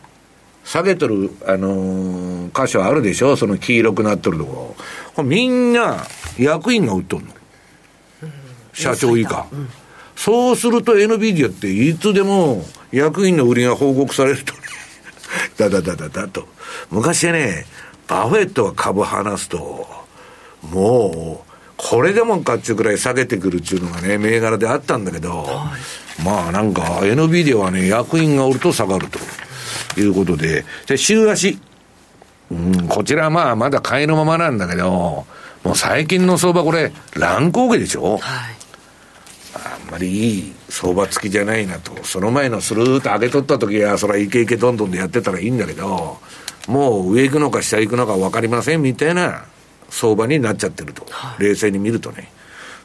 [0.64, 3.36] 下げとる、あのー、箇所あるでしょ？
[3.36, 4.76] その黄色くなっとるとこ。
[5.16, 6.06] これみんな、
[6.38, 7.32] 役員が売っとるの。
[8.24, 8.32] うん、
[8.74, 9.48] 社長以下。
[9.52, 9.70] うん、
[10.16, 14.60] そうすると NVIDIA っていつでも役員の売りが報告されると ね、
[15.58, 16.48] だだだだだと。
[16.90, 17.66] 昔ね、
[18.08, 19.88] バフェットが株離すと、
[20.64, 25.74] もう、これでもかっちゅうくらい下げてくるっていうのがね、銘柄であったんだけど、は
[26.20, 29.20] い、まあなんか NVIDIA はね、役員がおると下がると
[30.00, 31.60] いうことで、で、週足。
[32.52, 35.26] うん、こちらまあまだ買いのままなんだけど、
[35.64, 38.18] もう最近の相場これ、乱高下でしょ？
[38.18, 38.22] はい。
[39.56, 42.04] あんまりいい相場付きじゃないなと。
[42.04, 46.20] その前のスルーッと上げとった時は、それはイケイケどんどんでやってたらいいんだけど、
[46.68, 49.46] もう上行くのか下行くのか分かりませんみたいな
[49.90, 52.30] 相場になっちゃってると、はい、冷静に見るとね、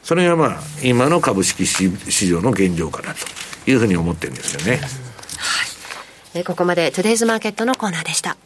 [0.03, 3.19] それがまあ、今の株式市場の現状かなと。
[3.67, 4.77] いうふうに思ってるんですよね。
[4.77, 4.87] は
[6.35, 8.37] い、えここまで、トゥデイズマーケットのコーナーでした。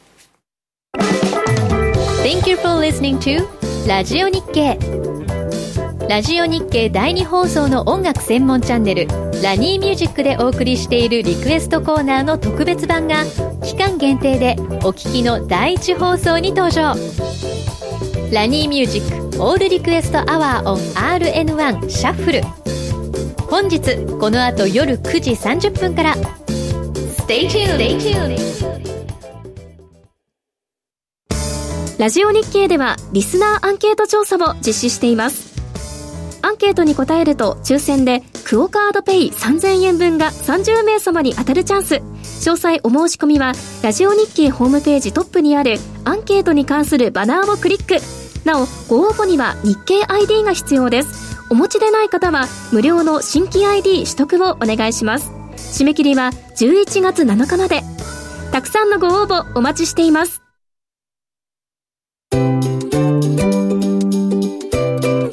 [2.24, 3.45] Thank you for listening to
[3.88, 4.78] ラジオ日経。
[6.10, 9.08] ラジオ日経第2放送の音楽専門チャンネル
[9.41, 13.26] ラニーミュージックでお送りしているリクエストコーナーの特別版が
[13.64, 16.93] 期間限定でお聞きの第1放送に登場
[18.32, 22.41] ラニーミュージックオールリクエストアワーオン RN1 シャッフル。
[23.47, 26.15] 本日この後夜9時30分から。
[26.15, 28.36] Stay tuned!
[31.97, 35.55] ラジオ日経ではリスナーアンケート調査を実施しています。
[36.41, 42.01] アンケートに答えると抽選でクオカードペイ3000円分が30名様に当たるチャンス。
[42.41, 47.95] 詳細お申し込みはラジオ日経ホームページトップにあるアンケートに関するバナーをクリック。
[48.45, 51.38] なおご応募には日経 ID が必要です。
[51.49, 55.31] お持ちでない方は無料の新規 ID 取得をお願いします。
[55.55, 57.81] 締め切りは11月7日まで。
[58.51, 60.41] たくさんのご応募お待ちしています。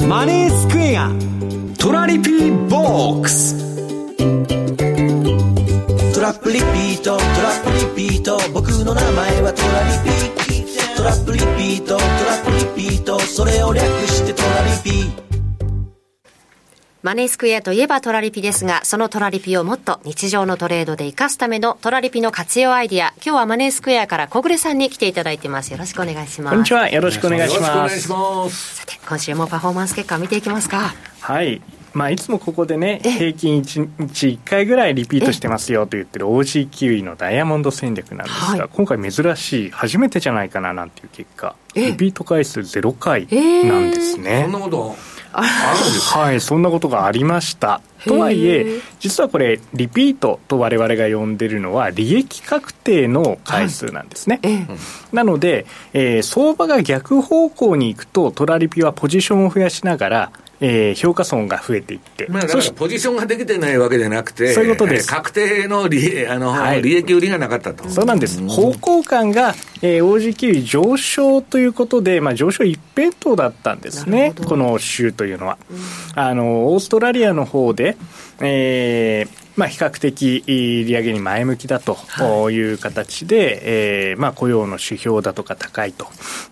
[0.08, 1.10] マネースクエア
[1.78, 3.61] トラリピーボックス。
[6.22, 15.10] ラップリピートトラップリピート僕の名前はトラリピトラップリピートトラップリピートそれを略してトラリピ
[17.02, 23.08] マネースクエアといえばトラリピですが、そのトラリピをもっと日常のトレードで活かすためのトラリピの活用アイディア。
[23.14, 25.72] 今日はマネースクエアから小暮さんに来ていただいてます。
[25.72, 26.52] よろしくお願いします。
[26.52, 26.88] こんにちは。
[26.88, 28.76] よろしくお願いします。
[28.76, 30.94] さて、今週もパフォーマンス結果を見ていきますか。
[31.18, 31.60] はい。
[31.94, 43.26] まあ、いつもここでね、平均1日1回ぐらいリピートしてますよと言ってる OG キウイのダイヤモンド戦略なんですが、はい、今回珍しい、初めてじゃないかななんていう結果、リピート回数0回
[43.66, 44.42] なんですね。
[44.44, 44.94] そんなこと？
[45.34, 47.80] はい、そんなことがありました。
[48.04, 54.40] とはいえ、実はこれ、リピートと我々が呼んでるのは、利益確定の回数なんですね。
[54.42, 54.66] はい、
[55.14, 55.64] なので、
[55.94, 60.32] えー、相場が逆方向に行くと、トラリピはポジションを増やしながら、
[60.64, 65.08] えー、評価損が増えていって、まあ、だからポジションができてないわけじゃなくて、そういうことです。
[65.08, 67.88] 確定の利あの、はい、利益売りがなかったと。
[67.88, 68.40] そうなんです。
[68.46, 75.58] 方向感が、えー、OG キウイ上昇ということで、まあ、上昇一辺倒だったんですね、この週というのは。
[76.14, 77.96] あのオーストラリアの方で、
[78.40, 86.06] えー、まあ、比較的利上げに前向きだという形で、はい、えー、まあ、雇用の指標だとか高いと。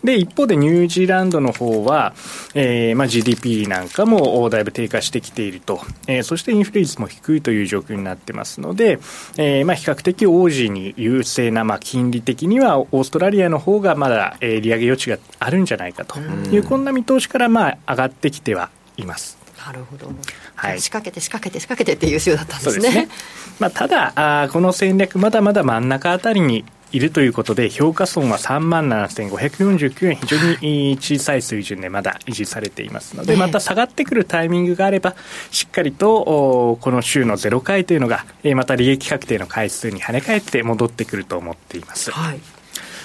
[0.05, 2.15] で、一方でニュージーランドの方は、
[2.55, 5.81] えー、まあ、GDP なんかもだいぶ低下してきていると。
[6.07, 8.99] えー、そしてインフレ率も低いという状況になってますので、
[9.37, 19.41] えー、まあ、比較的王子に優勢な、まあ、金利的にはオーストラリアの方がまだ、えー、利上げ余地があるんじゃないかという、こんな見通しから、まあ、上がってきてはいます。
[19.67, 20.11] なるほど、
[20.61, 22.91] はい、仕掛けて仕掛けて仕掛けてっていう週だったんですね。
[22.91, 23.09] すね。
[23.59, 35.15] まあ、ただあ、この戦略、まだまだ真ん中あたりにいるということで、評価損は3万7549円、非常に小さい水準でまだ維持されていますので、また下がってくるタイミングがあれば、
[35.51, 42.11] しっかりとこの週のゼロ回というのが、また利益確定の回数に跳ね返って戻ってくると思っています。
[42.11, 42.41] はい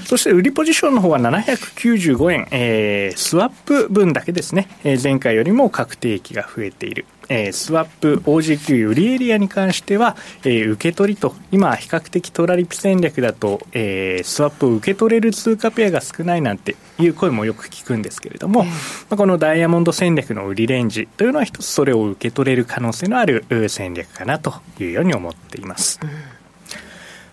[0.05, 7.05] そして売りポジションの方は795円、えー、スワップ分だけですね、えー、前回よりも確定益が増えている。
[7.29, 18.71] えー、スワップ OG9 売りエリアに関しては、えー、受け取りと、今、比較的トラリピ戦略だと、えー、スワップを受け取れる通貨ペアが少ないなんていう声もよく聞くんですけれども、ま
[19.11, 25.99] あ、このダイヤモンド戦略の売りレンジというのは一つそれを受け取れる可能性のある戦略かなというように思っています。
[26.03, 26.34] うん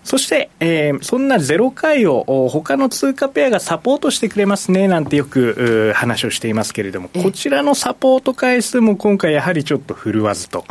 [0.04, 10.64] そして、えー、そんなゼロ回を他の通貨ペアがサポートしてくれますねなんてよく話をしていますけれども、こちらのサポート回数も今回やはりちょっと振るわずと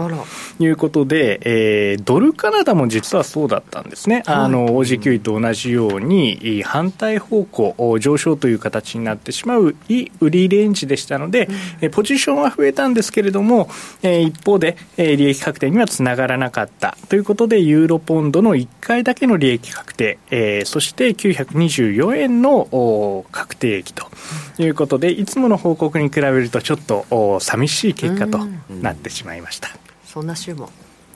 [0.59, 4.23] いうことで、えー、ドルカナダも実はそうだったんですね。
[4.25, 9.75] あの、OG9 位と同じように反対方向、上昇という形になってしまう
[10.19, 11.49] 売りレンジでしたので、
[11.81, 13.69] うん、ポジションは増えたんですけれども、
[14.03, 24.07] えー、一方で、えー、利益確定にはつながらなかったということで、ユーロポンドの1回だけの利益確定、えー、そして924円の確定益と
[24.57, 29.69] いうことで、いつもの報告に比べるとちょっと寂しい結果となってしまいました。
[30.05, 30.69] そんな週も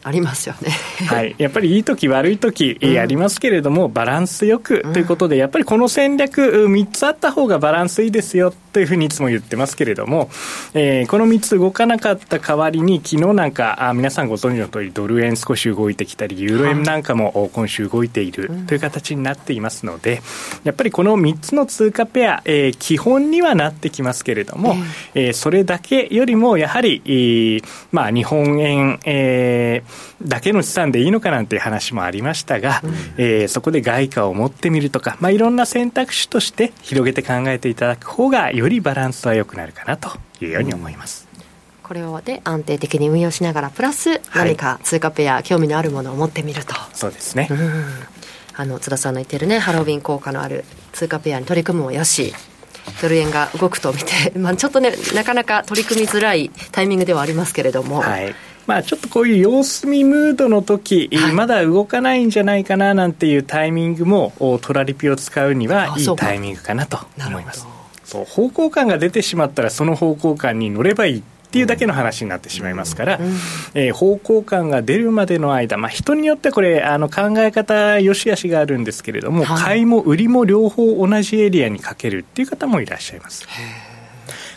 [0.06, 0.70] ありますよね。
[1.08, 10.30] はい、やっぱりいい時悪い時、うん、ありますけれども、バランスよくということで、やっぱりこの戦略、3つあった方がバランスいいですよというふうにいつも言ってますけれども、
[10.76, 20.22] えー、この3つ動かなかった代わりに、昨日なんか、あ皆さんご存知の通り、ドル円少し動いてきたり、ユーロ円なんかも今週動いているという形になっていますので、
[20.66, 24.76] やっぱりこの3つの通貨ペア、えー、基本にはなってきますけれども、
[25.16, 40.10] えー、それだけよりも、やはり、えー、まあ、日本円、えーだけの資産でいいのかなんていう話もありましたが、うん、えー、そこで外貨を持ってみるとか、まあ、いろんな選択肢として広げて考えていただく方がよりバランスは良くなるかなと
[40.42, 41.28] いうように思います。
[41.34, 41.44] うん、
[41.84, 46.74] これをで安定的に運用しながらプラス何か通貨ペア、興味のあるものを持ってみると。
[46.94, 47.50] そうですね、
[48.56, 52.34] あの津田さんの言ってるねハロウィン効果のある通貨ペアに取り組むもよし
[53.02, 58.36] ドル円が動くと見て、 まあ、ちょっとねなかなか取り組みづらいタイミングではありますけれども、はい、
[58.68, 67.68] まあ、ちょっとこういう様子見ムードの時、はい、まだ動かないんじゃないかななんていうタイミングもトラリピを使うにはいいタイミングかなと思います。
[68.04, 71.22] そう方向感が出てしまったらその方向感に乗ればいいっ
[71.56, 73.26] ていうだけの話になってしまいますから、うん、
[73.76, 83.48] えー、方向感が出るまでの間、まあ、人によってこれあの考え方よしあしがあるんですけれども、はい、買いも売りも両方同じエリアにかけるっていう方もいらっしゃいます。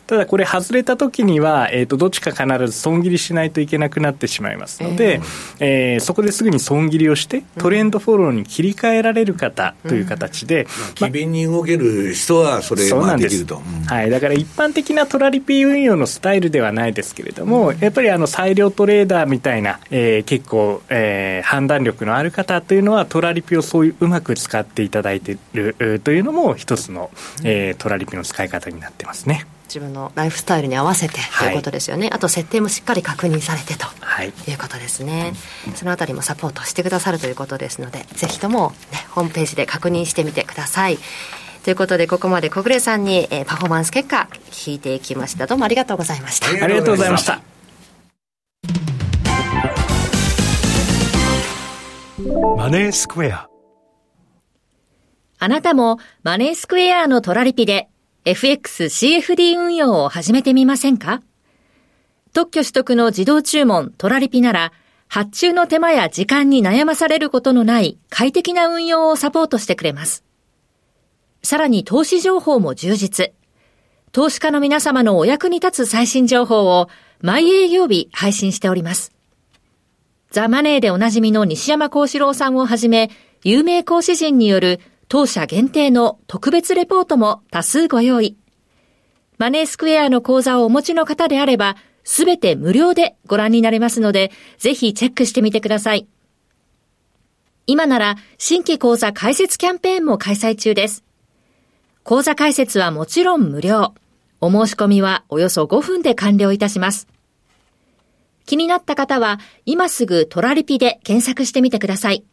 [0.09, 5.21] ただこれ外れた時には、えー、とどっちか必ず損切りしないといけなくなってしまいますので、
[5.61, 27.11] えー、えー、そこですぐに損切りをしてトレンドフォローに切り替えられる方という形で、うん、機敏に動ける人はそれそうなんです、うん、はい、だから一般的なトラリピ運用のスタイルではないですけれども、うん、やっぱりあの裁量トレーダーみたいな、えー、結構、えー、判断力のある方というのはトラリピをそういううまく使っていただいているというのも一つの、
[27.45, 29.47] えー、トラリピの使い方になってますね。
[29.69, 33.87] 自分のライフスタイルに合わせてということですよね、はい、あと設定もしっかり確認されてと
[34.25, 34.55] い。
[34.55, 35.35] うことですね、
[35.67, 40.99] はい、そのあたりもサポートしてくださるということですのでぜひとも、ね、ホームページで確認してみてください。
[41.65, 45.47] ということでここまで小暮さんに、えー、パフォーマンス結果聞いていきました。
[45.47, 46.49] どうもありがとうございました。
[46.49, 47.43] ありがとうございました。
[52.57, 53.49] マネースクエア。
[55.41, 57.89] あなたもマネースクエアのトラリピで
[58.25, 61.23] FXCFD 運用を始めてみませんか？
[62.35, 64.73] 特許取得の自動注文トラリピなら
[65.07, 70.25] 発注の手間や時間に悩まされることのない快適な運用をサポートしてくれます。
[71.43, 73.33] さらに投資情報も充実。
[74.13, 76.89] 投資家の皆様のお役に立つ最新情報を
[77.23, 79.13] 毎営業日配信しております。
[80.31, 83.11] ザ・マネーでおなじみの西山幸四郎さんをはじめ、
[83.43, 88.37] 有名講師陣による当社限定の特別レポートも多数ご用意。
[89.39, 96.07] マネースクエアの講座をお持ちの方であれば、すべて無料でご覧になれますので、ぜひチェックしてみてください。
[97.67, 101.05] 今なら新規講座開設キャンペーンも開催中です。
[102.03, 103.95] 講座開設はもちろん無料。
[104.41, 107.09] お申し込みはおよそ5分で完了いたします。
[108.47, 112.25] 気になった方は今すぐトラリピで検索してみてください。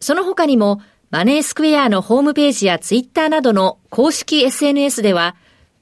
[0.00, 0.80] その他にも
[1.10, 5.36] マネースクエアのホームページやツイッターなどの公式 SNS では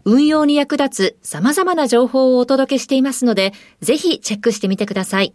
[0.05, 5.35] 運用に役立つ様々な情報をお届けしていますので、ぜひチェックしてみてください。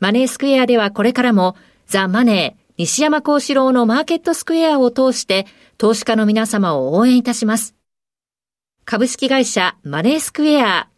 [0.00, 1.54] マネースクエアではこれからも
[1.86, 5.46] ザ・マネー、西山幸四郎のマーケットスクエアを通して
[5.78, 7.76] 投資家の皆様を応援いたします。
[8.84, 10.88] 株式会社マネースクエア、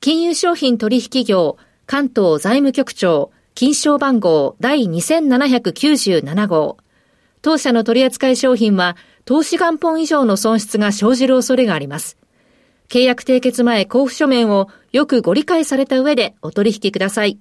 [0.00, 6.78] 金融商品取引業関東財務局長金賞番号第2797号。
[7.42, 12.16] 当社の取扱い商品は投資元本以上の損失が生じる恐れがあります。
[12.88, 17.38] 契約締結前交付書面をよくご理解された上でお取引ください。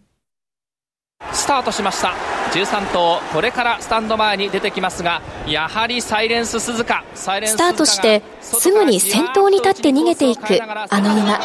[1.34, 2.14] スタートしました。
[2.54, 7.04] 13頭、これからスタンド前に出てきますが、やはりサイレンス鈴鹿。
[7.14, 11.40] スタートしてすぐに先頭に立って逃げていくあの馬。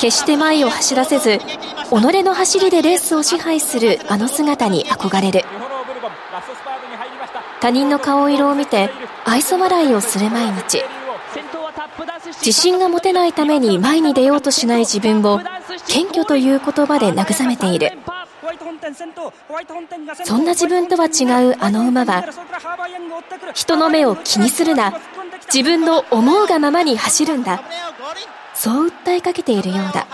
[0.00, 1.42] 決して前を走らせず、己
[2.24, 5.44] の走りでレースを支配するあの姿に憧れる。
[7.60, 8.88] 他人の顔色を見て
[9.26, 10.82] 愛想笑いをする毎日。
[12.38, 15.38] 自信が持てないために前に出ようとしない自分を
[15.86, 17.92] 謙虚という言葉で慰めている。
[20.24, 22.24] そんな自分とは違うあの馬は
[23.52, 24.98] 人の目を気にするな。
[25.52, 27.62] 自分の思うがままに走るんだ。
[28.62, 30.06] そう訴えかけているようだ。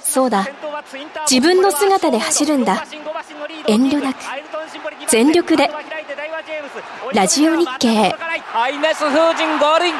[0.00, 0.46] そうだ。
[1.28, 2.84] 自分の姿で走るんだ。
[3.66, 4.18] 遠慮なく。
[5.08, 5.68] 全力で。
[7.12, 8.14] ラジオ日経。
[8.54, 9.92] アイネス風神五輪。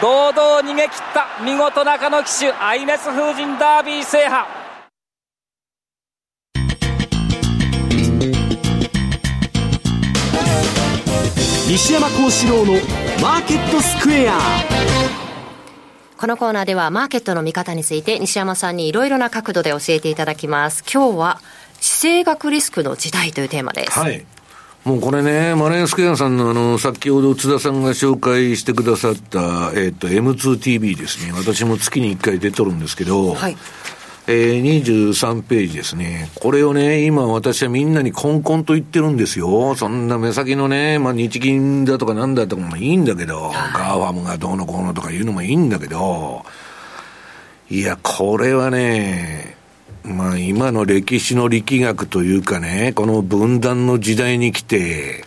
[0.00, 4.46] 堂々逃げ切った見事中野騎手アイネス風神ダービー制覇。
[11.66, 12.74] 西山孝四郎の
[13.20, 15.27] マーケットスクエア
[16.18, 20.82] このコーナーではマーケットの見方について西山さんにいろいろな角度で教えていただきます。
[20.92, 21.40] 今日は
[21.80, 23.96] 地政学リスクの時代というテーマです。
[23.96, 24.26] はい。
[24.84, 31.32] もうこれね、マネースクエアさんのあの、先ほど津田さんが紹介してくださった、えっ、ー、と、M2TV ですね。
[31.36, 33.56] 私も月に1回出とるんですけど、はい。
[34.30, 36.30] えー、23ページですね。
[36.34, 39.74] これをね、今私はみんなにコンコンと言ってるんですよ。
[39.74, 46.44] そんな目先のね、まあ日銀だとかなんだとかもいいんだけど、ガーファムがどうのこうのとか言うのもいいんだけど、
[47.70, 49.56] いや、これはね、
[50.04, 55.24] まあ今の歴史の力学というかね、この分断の時代に来て、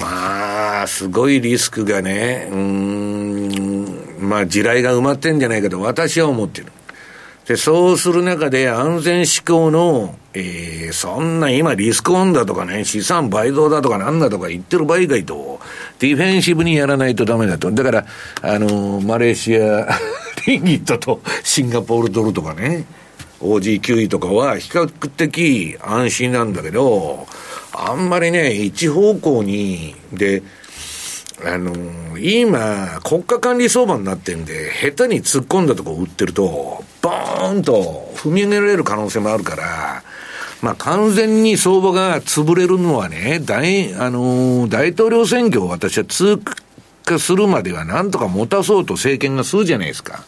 [0.00, 6.72] まあ、すごいリスクがね、うん、まあ地雷が埋まってんじゃないかと私は思ってる。
[7.48, 15.58] で、そうする中で安全志向の、えー、そんな今リスクオンだとかね、資産倍増だとかなんだとか言ってる場合外と、
[15.98, 17.72] ディフェンシブにやらないとダメだと。
[17.72, 18.06] だから、
[18.42, 19.88] あのー、マレーシア
[20.46, 22.84] リンギットとシンガポールドルとかね、
[23.40, 27.26] OG9 位とかは比較的安心なんだけど、
[27.72, 30.42] あんまりね、一方向に、で、
[31.44, 40.02] あのー、今、国家管理相場になってるんで、下手に突っ込んだとこ売ってると、ボーンと踏み上げられる可能性もあるから、
[40.60, 46.40] まあ完全に相場が潰れるのはね、大、あのー、大統領選挙を私は通
[47.04, 50.24] 過するまではなんとか持たそうと政権がするじゃないですか。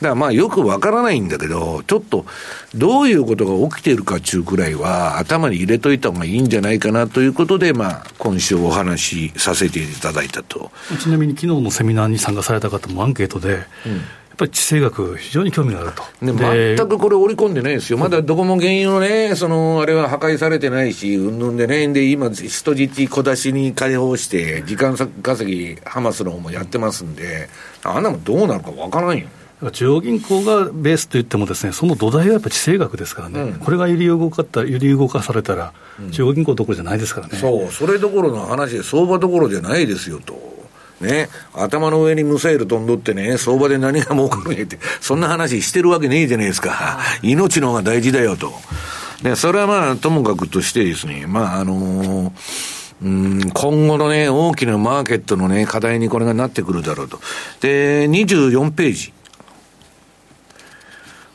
[0.00, 2.26] だからまあよくわからないんだけど、ちょっと
[2.74, 10.70] どういうことが起きているかっていうくらいは頭に入れといた方がいいんじゃないかなということで、まあ今週お話しさせていただいたと。
[11.00, 14.00] ちなみに昨日のセミナーに参加された方もアンケートで、うん
[14.36, 16.02] やっぱり地政学、非常に興味があると。
[16.20, 17.96] 全くこれ織り込んでないですよ。
[17.96, 27.48] まだどこも原油のね、その、あれは破壊されてないし、うんぬんでね、で、今、人質小出しに解放して、時間稼ぎ、ハマスの方もやってますんで、
[27.82, 29.26] あんなもどうなるかわからんよ。
[29.72, 35.72] 中央銀行がベースといってもですね、その土台はやっぱり地政学ですからね、うん、これが揺り動かった揺り動かされたら、
[36.12, 40.56] 中央銀行どころじゃないですからね、そう、それどころの話で、相場どころじゃないですよと。
[41.00, 46.98] ね、頭の上にムサイル飛んどってね、相場で何が儲かるんやって、そんな話してるわけねえじゃないですか。
[47.22, 48.52] 命の方が大事だよと。
[49.22, 57.20] で、それはまあ、ともかくとしてですね、まあ、あのーうん、今後のね、大きなマーケットのね、課題にこれがなってくるだろうと。
[57.60, 59.12] で、24ページ。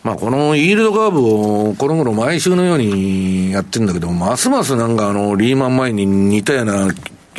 [0.03, 6.87] まあ、このイールドカーブをこの頃毎週のようにやってるんだけど、ますますなんかあの、リーマン前に似たような、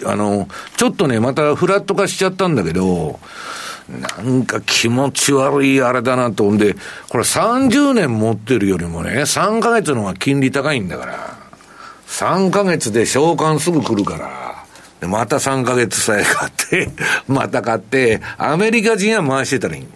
[0.06, 3.18] あの、ちょっとね、またフラット化しちゃったんだけど、
[3.88, 6.76] なんか気持ち悪いあれだなと思うんで、
[7.08, 11.38] これ30年持ってるよりもね、3ヶ月の方が金利高いんだから、
[12.06, 14.64] 3ヶ月で償還すぐ来るから、
[15.00, 16.90] で、また3ヶ月さえ買って、
[17.26, 19.86] また買って、アメリカ人は回してたらいい。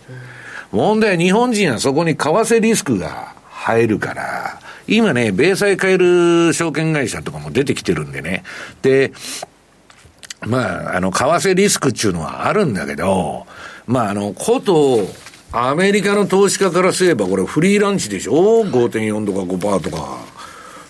[0.76, 8.44] 問題は日本人はそこに為替リスクが入るから、今ね、米債買える証券会社とかも出てきてるんでね。
[8.82, 9.12] で、
[10.42, 13.46] まあ、あの、為替リスクっていうのはあるんだけど、
[13.86, 15.08] まあ、あの、こと、
[15.50, 20.18] アメリカの投資家からすれば、これフリーランチでしょ ?5.4 とか5%とか。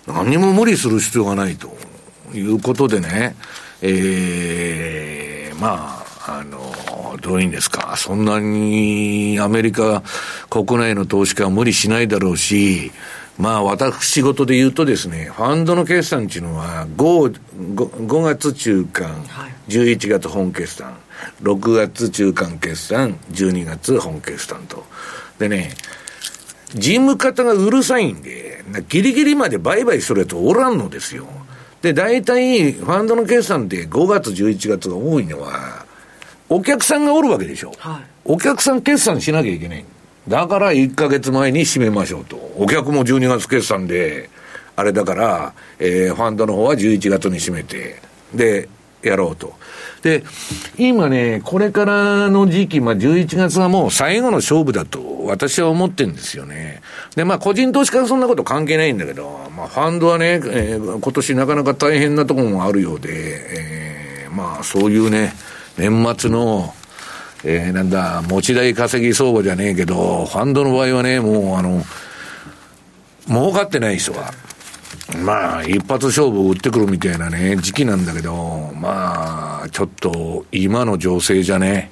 [0.06, 1.76] 何にも無理する必要がないと
[2.34, 3.36] いうことでね、
[3.82, 6.55] ええー、まあ、あの、
[7.26, 10.04] どういうんですか、そんなにアメリカ
[10.48, 12.92] 国内の投資家は無理しないだろうし、
[13.36, 17.36] まあ私事で言うとですね、ファンドの決算っていうのは5、
[17.74, 19.24] 5, 5月中間、
[19.68, 20.94] 11月本決算、
[21.42, 24.86] 6月中間決算、12月本決算と。
[25.40, 25.74] でね、
[26.76, 31.26] 事務方がうるさいんで、ギリギリまで売買するやつおらんのですよ。
[31.82, 35.85] で、大体、ファンドの決算って5月、11月が多いのは、
[36.48, 37.72] お客さんがおるわけでしょ。
[37.78, 39.84] はい、お客さん決算しなきゃいけない。
[40.28, 42.36] だから1ヶ月前に締めましょうと。
[42.56, 44.30] お客も12月決算で、
[44.74, 48.00] あれだから、えー、ファンドの方は11月に締めて、
[48.34, 48.68] で、
[49.02, 49.54] やろうと。
[50.02, 50.24] で、
[50.78, 56.82] 今ね、これからの時期、まあ、11月はもう最後の勝負だと、私は思ってるんですよね。
[57.14, 63.08] で、まあ、個人投資家はそんなこと関係ないんだけど、まあ、ファンドはね、えー、今年なかなか大変なところもあるようで、
[64.24, 65.32] えー、まあ、そういうね、
[65.78, 66.74] 年末の、
[67.44, 71.82] えー、なんだ、持ち代稼ぎ相場じゃねえけど、ファンドの場合はね、もうあの、
[73.28, 74.32] 儲かってない人は、
[75.24, 81.90] まあ、一発勝負を打ってくるみたいなね、時期なんだけど、まあ、ちょっと、今の情勢じゃね、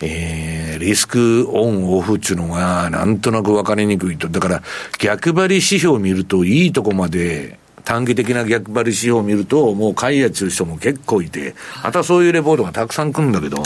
[0.00, 4.28] えー、リスクオンオフっていうのが、なんとなく分かりにくいと。
[4.28, 4.62] だから、
[4.98, 13.62] 逆張り指標を見ると、いいとこまで、短期的な逆張り指標を見ると、もう買いやついう人も結構いて、またそういうレポートがたくさん来るんだけど、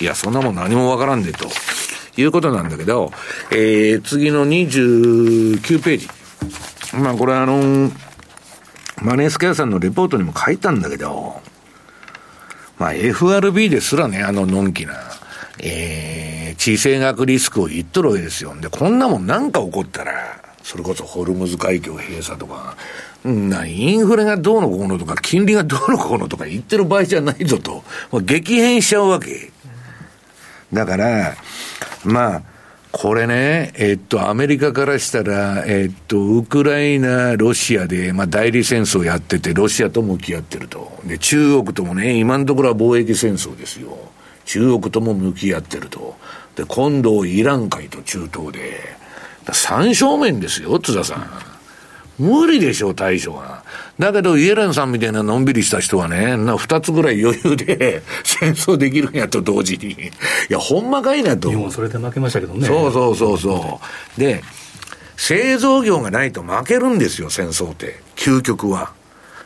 [0.00, 1.48] いや、そんなもん何も分からんで、と
[2.16, 3.12] いうことなんだけど、
[3.50, 6.08] えー、次の29ページ。
[6.96, 8.08] まあ、これあのー
[9.02, 11.40] マネースケアさんのレポートにも書いたんだけど、
[12.78, 14.94] まあ FRB ですらね、あののんきな、
[15.60, 18.54] えー、地政学リスクを言っとるわけですよ。
[18.60, 22.76] で、こんなもんなんか起こったら、それこそホルムズ海峡閉鎖とか、
[23.24, 27.82] な、インフレがどうのこうのとか、金利がどうのこうのとか言ってる場合じゃないぞと、
[28.12, 29.50] まあ激変しちゃうわけ。
[30.70, 31.36] だから、
[32.04, 32.42] まあ、
[32.92, 40.92] これね、えっと、アメリカからしたら、えっと、ウクライナ、ロシアで、まあ、代理戦争やってて、ロシアと向き合ってると。
[41.06, 43.96] で、中国ともね、今のところは貿易戦争ですよ。
[44.44, 46.18] 中国とも向き合ってると。
[46.56, 48.98] で、今度、イラン海と中東で、
[49.54, 51.30] 三正面ですよ、津田さん。
[52.18, 53.62] 無理でしょう、対処は。
[53.98, 59.92] だけど、イエレンさんみたいなのんびりした人はね、な二つぐらい余裕で 戦争できるんやと同時に。
[59.92, 59.96] い
[60.48, 61.48] や、ほんまかいなと。
[61.48, 62.66] 日本それで負けましたけどね。
[62.66, 63.80] そうそうそうそ
[64.16, 64.20] う。
[64.20, 64.42] で、
[65.16, 68.00] 製造業がないと負けるんですよ、戦争って。
[68.16, 68.92] 究極は。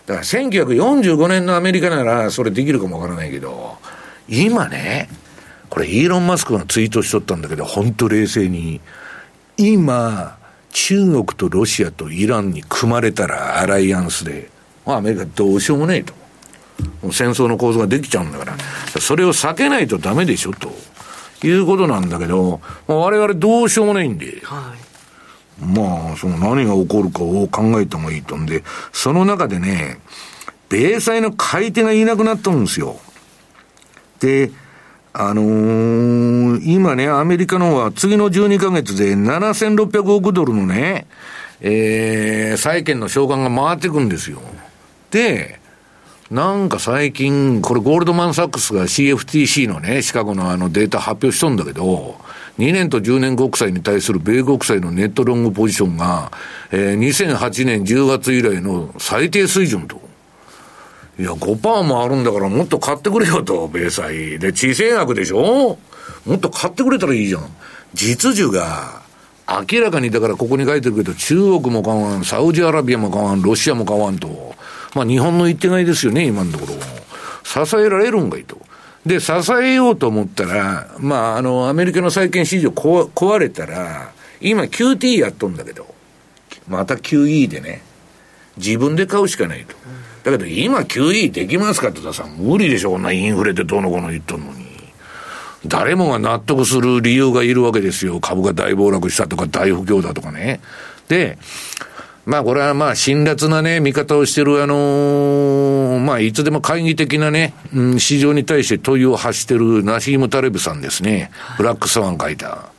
[0.06, 3.76] だから1945年のアメリカならそれできるかもわからないけど、
[4.28, 5.08] 今ね、
[5.68, 8.80] これイーロン・マスクがツイートしとったんだけど、本当冷静に。
[9.70, 10.38] 今、
[10.72, 14.50] 中国とロシアとイランに組まれたらアライアンスで、
[14.86, 16.14] アメリカどうしようもねえと。
[17.12, 18.56] 戦争の構図ができちゃうんだから、
[19.00, 20.72] それを避けないとダメでしょ、と。
[21.46, 24.74] いうことなんだけど、我々どうしようもないんで、は
[25.60, 28.36] い、まあ、その何が起こるかを考えた方がいいと。
[28.36, 28.62] んで、
[28.92, 29.98] その中でね、
[30.68, 32.96] 米債の買い手がいなくなったんですよ。
[34.20, 34.50] で、
[35.14, 41.06] あのー、今ね、アメリカの方は次の12ヶ月で7600億ドルのね、
[41.60, 44.40] えー、債券の償還が回ってくんですよ。
[45.10, 45.60] で、
[46.30, 52.16] なんか最近、これゴールドマンサックスが CFTC のね、シカゴのあのデータ発表しとんだけど、
[52.58, 56.32] 2年と10年国債に対する米国債のネットロングポジションが、
[56.70, 60.01] えー、2008年10月以来の最低水準と。
[61.18, 64.38] いや、5%もあるんだからもっと買ってくれよと、米債。
[64.38, 65.78] で、地政学でしょ？
[66.24, 67.42] もっと買ってくれたらいいじゃん。
[67.94, 69.02] 実需が、
[69.70, 74.54] 明らかにだからここに書いてるけど、中国も買わん、サウジアラビアも買わん、ロシアも買わんと。
[74.94, 76.74] まあ日本の言ってないですよね、今のところ。
[77.44, 78.58] 支えられるんかいいと。
[79.04, 85.92] で、支えようと思ったら、まあ、あの、アメリカの債券市場壊れたら、今 QT やっとんだけど、
[86.68, 87.82] また QE でね、
[88.56, 89.74] 自分で買うしかないと。
[90.24, 94.62] だけど今 QE できますかって言ったらさ、無理でしょ、こんなインフレってどうのこうの言っとんのに。
[95.66, 98.20] 誰もが納得する理由がいるわけですよ。
[98.20, 100.60] 株が大暴落したとか大不況だとかね。
[101.08, 101.38] で、
[102.24, 111.30] まあこれはまあ辛辣なね、見方をしてるあのー、まあいつでも懐疑的なね、うん、市場に対して問いを発してるナシーム・タレブさんですね。
[111.58, 112.71] ブラックスワン書いた。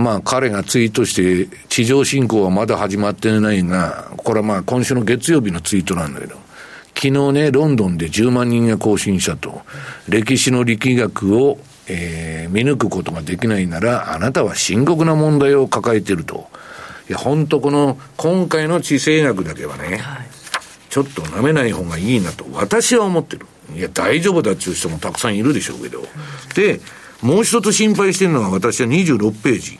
[0.00, 6.36] まあ彼がツイートして地上侵攻はまだ始まってないが、これはまあ今週の月曜日のツイートなんだけど、
[6.94, 9.62] 昨日ね、ロンドンで10万人が更新したと、
[10.08, 11.58] 歴史の力学を、
[11.88, 16.48] えー、見抜くことができないなら、あなたは深刻な問題を抱えていると。
[17.08, 20.28] いや、本当この、今回の地政学だけはね、はい、
[20.88, 23.46] ちょっと舐めない方がいいなと、私は思ってる。
[23.74, 26.04] いや、大丈夫だっていう人もたくさんいるでしょうけど。
[26.54, 26.80] で、
[27.22, 29.79] もう一つ心配してるのが私は26ページ。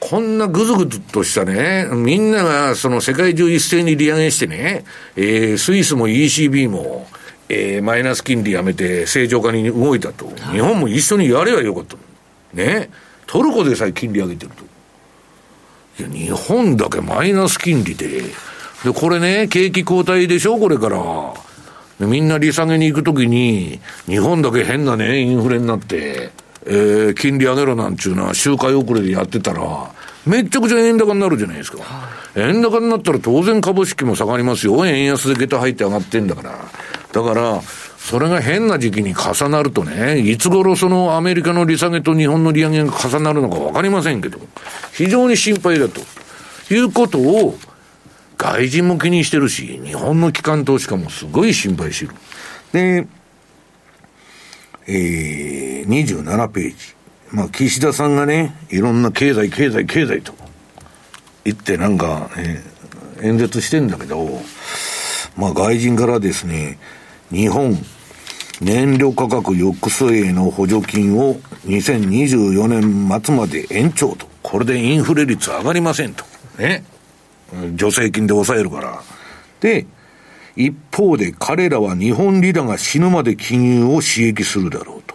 [0.00, 4.84] こんなぐずぐずとしたね、みんながその世界中一斉に利上げしてね、
[5.16, 7.08] えー、スイスも ECB も、
[7.48, 10.28] えー、マイナス金利やめて正常化に動いたと。
[10.52, 11.96] 日本も一緒にやればよかった。
[12.54, 12.90] ね。
[13.26, 14.64] トルコでさえ金利上げてると。
[16.02, 18.22] いや、日本だけマイナス金利で、
[18.84, 21.00] で、これね、景気後退でしょ、これから。
[22.06, 26.30] みんな利下げに行くときに、日本だけ変なね、インフレになって、
[26.66, 29.62] えー、金利上げろなんちゅうのは周回遅れでやってたら、
[30.26, 31.78] めっちゃくちゃ円高になるじゃないですか。
[32.36, 34.84] 円高になったら当然株式も下がりますよ。
[34.84, 36.58] 円安で下駄入って上がってんだから。
[37.12, 37.62] だから、
[37.98, 44.38] それが変な時期に重なるとね、いつ頃そのアメリカの利下げと日本の利上げが重なるのかわかりませんけど、
[44.92, 46.00] 非常に心配だと
[46.72, 47.58] いうことを
[48.36, 52.12] 外人も気にしてるし、日本の機関投資家もすごい心配してる。
[52.72, 53.06] で、
[54.88, 56.76] えー、27ページ。
[57.30, 60.32] まあ、岸田さんがね、いろんな経済、経済、経済と
[61.44, 64.40] 言ってなんか、えー、演説してんだけど、
[65.36, 66.78] まあ、外人からですね、
[67.30, 67.76] 日本、
[68.62, 71.34] 燃料価格抑制への補助金を
[71.66, 74.26] 2024年末まで延長と。
[74.42, 76.24] これでインフレ率上がりませんと。
[76.58, 76.82] ね。
[77.78, 79.02] 助成金で抑えるから。
[79.60, 79.86] で、
[80.58, 85.14] 一方で彼らは日本リラが死ぬまで金融を刺激するだろうと。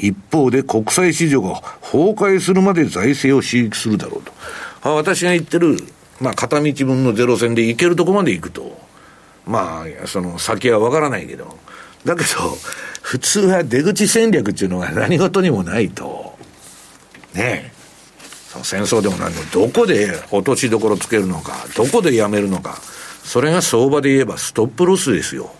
[0.00, 4.22] 一方で国際市場が崩壊するまで財政を刺激するだろう
[4.82, 4.90] と。
[4.90, 5.76] 私が言ってる、
[6.20, 8.76] まあ片道分のゼロ戦で行けるとこまで行くと。
[9.46, 11.56] まあ、その先はわからないけど。
[12.04, 12.28] だけど、
[13.02, 16.36] 普通は出口戦略っていうのが 何事にもないと、
[17.34, 17.72] ねえ、
[18.64, 22.80] 戦争でも何でも、どこで落としどころつけるのか、どこでやめるのか、
[23.22, 25.52] それが相場で言えばストップロスですよ。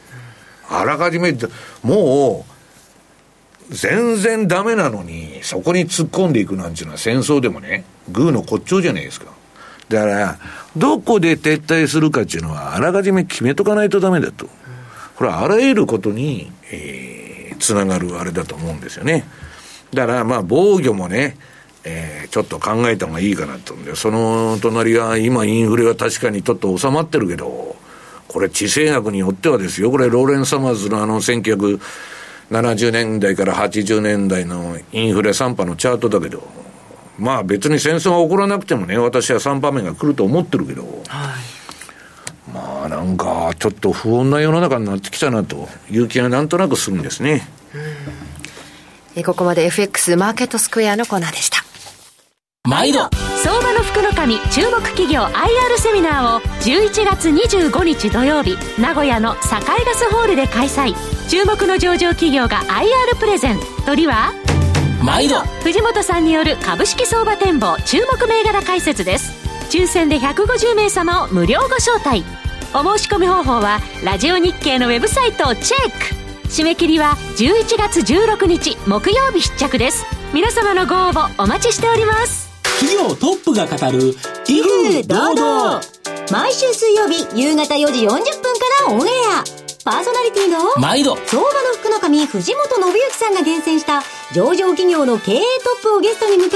[0.68, 1.36] あらかじめ、
[1.82, 9.26] もう、全然ダメなのに、そこに突っ込んでいくなんていうのは戦争でもね、グーの骨頂じゃないですか。
[9.88, 10.38] だから、
[10.76, 14.48] どこで撤退するかっていうのは、あらかじめ決めとかないとダメだと。
[15.16, 19.24] これはあらゆることに、えー、つながるあれだと思うんですよね。
[19.92, 21.36] だから、まあ、防御もね、
[21.84, 27.76] えー、ちょっと考えた方がいいかなと思うんで、その隣は、今インフレは確かにちょっと収まってるけど、
[28.28, 36.42] これ地政学によってはですよ、これローレン・サマーズのあの1970年代から80年代のインフレ3波のチャートだけど、
[37.18, 41.62] まあ別に戦争が起こらなくてもね、私は3波目が来ると思ってるけど、はい
[42.52, 47.46] まあなんかちょっと不穏な世の中になってきたなという気がなんとなくするんですね。
[49.14, 51.61] えここまで FX マーケットスクエアのコーナーでした。
[52.68, 53.00] 毎度。
[53.42, 60.94] 相場の福の神注目企業 IR セミナーを11月25日土曜日名古屋の境ガスホールで開催。
[61.28, 63.58] 注目の上場企業が IR プレゼン。
[63.84, 64.32] 鳥は？
[65.02, 65.40] 毎度。
[65.64, 69.32] 藤本さんによる株式相場展望注目銘柄解説です。
[69.68, 72.24] 抽選で150名様を無料ご招待。
[72.74, 76.48] お申し込み方法はラジオ日経のウェブサイトをチェック。
[76.48, 80.06] 締め切りは11月16日木曜日出着です。
[80.32, 84.14] 皆様のご応募お待ちしております企業トップが語る
[84.48, 85.80] 威風堂々。
[86.30, 88.24] 毎週水曜日夕方4時40分か
[88.88, 89.44] らオンエア。
[89.84, 91.16] パーソナリティの毎度。
[91.26, 95.42] 相場の福の神藤本信之さんが厳選した上場企業の経営ト
[95.80, 96.48] ップをゲストに迎え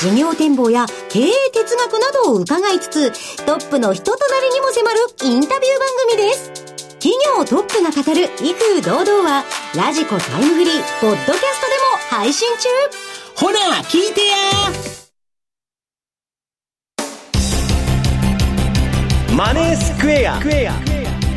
[0.00, 6.52] 事業展望や経営哲学などを伺いつつトップの人となりにも迫るインタビュー番組です。
[7.02, 9.44] 企業トップが語る威風堂々は
[9.76, 12.68] ラジコタイムフリーポッドキャストでも配信中。
[13.34, 15.01] ほら聞いてや
[19.36, 20.38] マネースクエア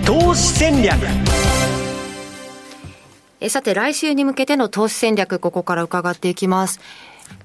[0.05, 0.97] 投資戦略。
[3.39, 6.79] えさて来週に向けての投資戦略ここから伺っていきます。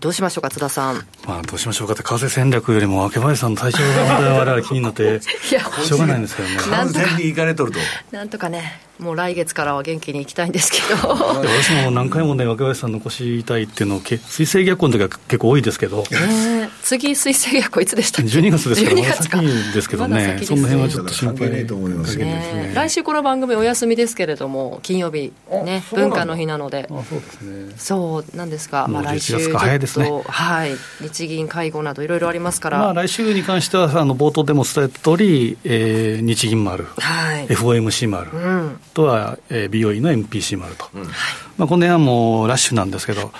[0.00, 1.06] どうしましょうか津田さん。
[1.26, 6.56] まあどうしましょうかって為替戦略よりも明林さんの体調が我々気になって しょうがないんですけどね。
[6.56, 7.78] 完全に行かれとると。
[8.10, 11.14] なんとかねもう来月からは元気に行きたいんですけど。
[11.14, 19.36] 私も何回もね若林さん残したいっていうのを水星逆行の時は結構多いですけど、えー、次水星逆行いつでしたっけ？12月ですから12月か。
[19.38, 22.72] まだ先ですけどね、ま、その辺はちょっと心配ないと思いますけどね。
[22.74, 26.88] 来週この番組お休みですけれども金曜日ね文化の日なので。
[26.88, 27.74] そうですね。
[27.76, 30.10] そうなんですが、まあ、来週月か早いですね。
[30.26, 30.72] はい。
[31.00, 41.12] 日銀会合などいろいろありますから、まあ、来週に関してはあの冒頭でも伝えた通り、えー、日銀もある、はい、FOMC もある、うん、とは、えー BOE の MPC もあると、うん、まあ、
[41.58, 43.32] この辺はもうラッシュなんですけど、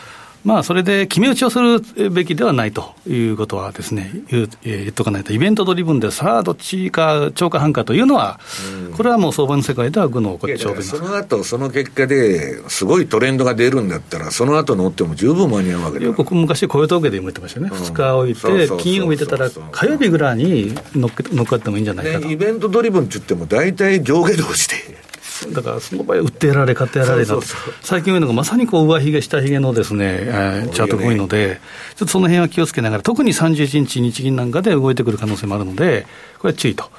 [0.44, 8.40] まあ、それで決め打ちをするべきではないということはですね、言言っとかないと、イベントドリブンでさあ、どっちか超過半かというのは、
[8.86, 16.06] うん、これはもう相場の世界では愚の骨頂でその後その結果ですごいトレンドが出るんだったら、その後乗っても十分間に合うわけだ。
[16.06, 21.10] よく昔、雇用統計でも言ってましたよね、うん、2日置いて、金曜日出たら、火曜日ぐらいに乗っ
[21.46, 25.09] かってもいいんじゃないかと、ね、イベントドリブンって言っても、大体上下動して。
[25.52, 27.36] だからその場合、売ってやられ、買ってやられな
[27.82, 31.60] 最近多いのが、まさにこう上髭、下髭のですね、えー、チャートが多いので、
[31.96, 36.06] ちょっとその辺は気をつけながら、特に31日、日銀なんかで動いてくる可能性もあるので、
[36.38, 36.90] これは注意と。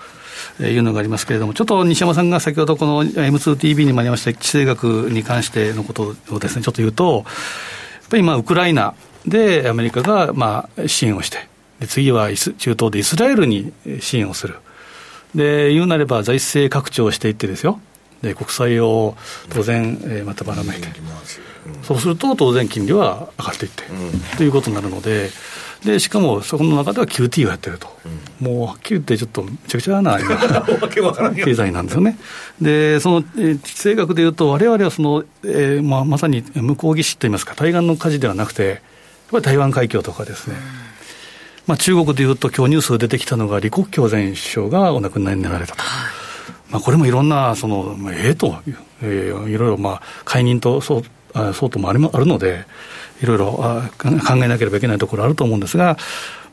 [0.59, 8.93] いうのがありますけれども、ちょっと西山さんが先ほどこの M2TV にもありました地政学に関してのことをですね、ちょっと言うと、やっぱり今、ウクライナ
[9.25, 11.47] でアメリカがまあ支援をして、
[11.79, 14.55] で次は中東でイスラエルに支援をする。
[15.33, 17.79] で、言うなれば財政拡張をしていってですよ。
[18.21, 19.15] で国債を
[19.49, 25.29] 当然、えー、またばらまいて、うん、そうすると当然金利は上がっていって、うん、ということになるので、
[25.83, 27.87] でしかもそこの中では QT をやってると、
[28.41, 30.19] うん、もうはっきり言って、ちょっとめちゃくちゃな
[31.43, 32.19] 経済なんですよね。
[32.61, 38.79] で、その、え政学でいうと、われわれはその、えーまあ、まさに向こう岸といいますか、対岸の火事ではなくて、やっ
[39.31, 40.55] ぱり台湾海峡とかですね。
[41.65, 45.83] まあ、中国でいうと、今日ニュースで出てきたのが、李克強前首相がお亡くなりになられたと。
[46.71, 48.55] まあ、これもいろんな、その、ええと、
[49.01, 51.03] えー、いろいろ、まあ、解任とそう
[51.33, 52.65] あそうともありあるので、
[53.21, 55.97] いろいろあ考えなければいけないところあると思うんですが、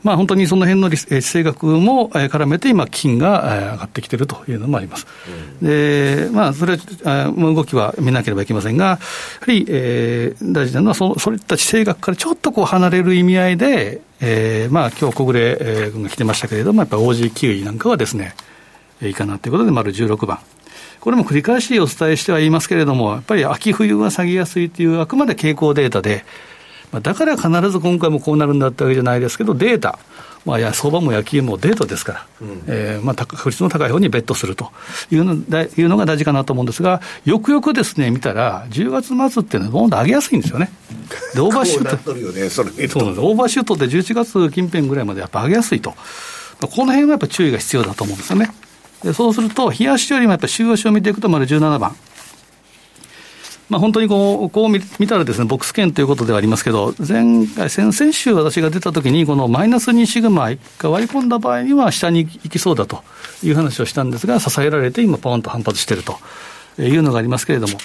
[0.03, 5.05] まあ、本当にその辺の地政学も絡めて、今、金が上がってきているというのもあります。
[5.61, 8.99] うん、で、まあ、それは、動きは見なければいけませんが、やは
[9.47, 18.35] り、えー、大事なのはそ、そういった地政学からちょっとこう離れる意味合いで、えー、まあ、今日小暮君が来てましたけれども、やっぱり OG キウイなんかはですね、
[19.01, 20.39] いいかなということで、丸16番。
[20.99, 26.25] これも繰り返しお伝えしては言いますけれども、やっぱり秋冬は下げやすいという、あくまで傾向データで、
[27.01, 29.99] だから必ず今回もこうなるんだったわけじゃないですけど、データ、
[30.45, 34.71] まあ、相場も野球もデータですから、うん、えー、まあ、確率の高い方にベットすると
[35.11, 40.71] いうのいうのが大事かなと思うんですが、よくよくですね、見たら、10月末っていうのは、どんどん上げやすいんですよね。
[41.35, 42.13] で、オーバーシュート。
[42.13, 42.97] ね、そそうなんです。
[42.97, 45.91] オーバーシュートで11月近辺ぐらいまでやっぱ上げやすいと。
[45.91, 48.51] この辺はやっぱ注意が必要だと思うんですよね。
[49.03, 51.95] でそうすると、冷やしよりもやっぱり週足を見ていくと、丸17番。
[53.69, 60.49] まあ、本当にこうこう見たらですね、ボックス圏ということではありますけど、前回、先々週私が出たときに、このマイナス2シグマ
[60.79, 63.03] が割り込んだ場合には下に行きそうだと
[63.43, 66.17] いう話をしたんですが、支えられて今、ポーンと反発していると
[66.81, 67.77] いうのがありますけれども、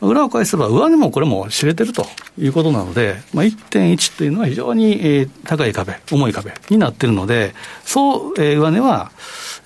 [0.00, 2.06] 裏を返せば上値もこれも知れてると
[2.38, 7.54] いうことなので、まあ、1.1というのは非常に高い壁、重い壁になっているので、
[7.84, 9.12] そう上値は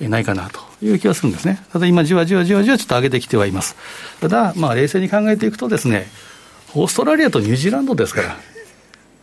[0.01, 1.63] ないかなという気がするんですね。
[1.73, 3.77] ただ今、じわじわじわじわちょっと上げてきてはいます。
[4.21, 6.09] ただ、まあ冷静に考えていくとですね、
[6.75, 8.37] オーストラリアとニュージーランドですから、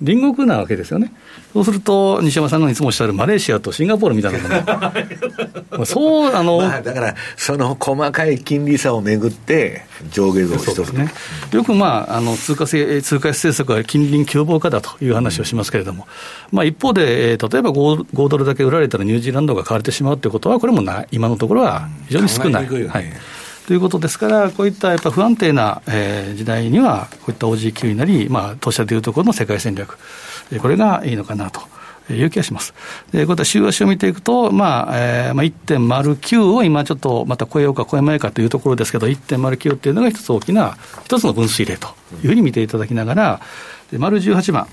[0.04, 1.12] 隣国なわけですよね。
[1.54, 5.86] そうすると、西山さんがいつもおっしゃるマレーシアとシンガポールみたいなもの。
[5.86, 11.12] そう、あの、まあ、だから、その細かい金利差をめぐって、上下動しとる、ね、
[11.52, 16.08] よく、まあ、あの通貨通貨政策は近隣凶暴化だという話をしますけれども、
[16.52, 22.66] うん、まあ、一方で、えー、例えば 5, 5ドルだけ売られたらニュージーランドが買われてしまうということは、これもな今のところは非常に少ない。
[22.66, 23.06] うん、はい
[23.70, 30.00] ということですから、こういったやっぱ不安定な、えー、時代には、こういった OG 級になり、まあ、当社でいうところの世界戦略、
[30.60, 31.62] これがいいのかなと
[32.12, 32.74] いう気がします。
[33.12, 40.76] で、こういった週足を見ていくと、まあ、えー、まあ、1.09を今ちょっとまた超えようか超えまいかというところですけど、1.09っていうのが一つ大きな、
[41.06, 41.90] 一つの分水嶺と
[42.24, 43.40] いうふうに見ていただきながら、
[43.92, 44.66] で丸18番。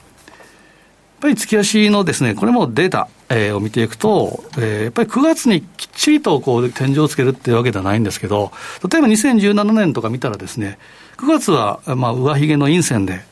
[1.17, 8.53] やっぱり月足のですね、これもデータ、えー、を見ていくと、えー、やっぱり9月にきっちりとこう天井をつけるっていうわけではないんですけど、
[8.87, 10.79] 例えば2017年とか見たらですね、
[11.17, 13.25] 9月はまあ上髭の陰線で、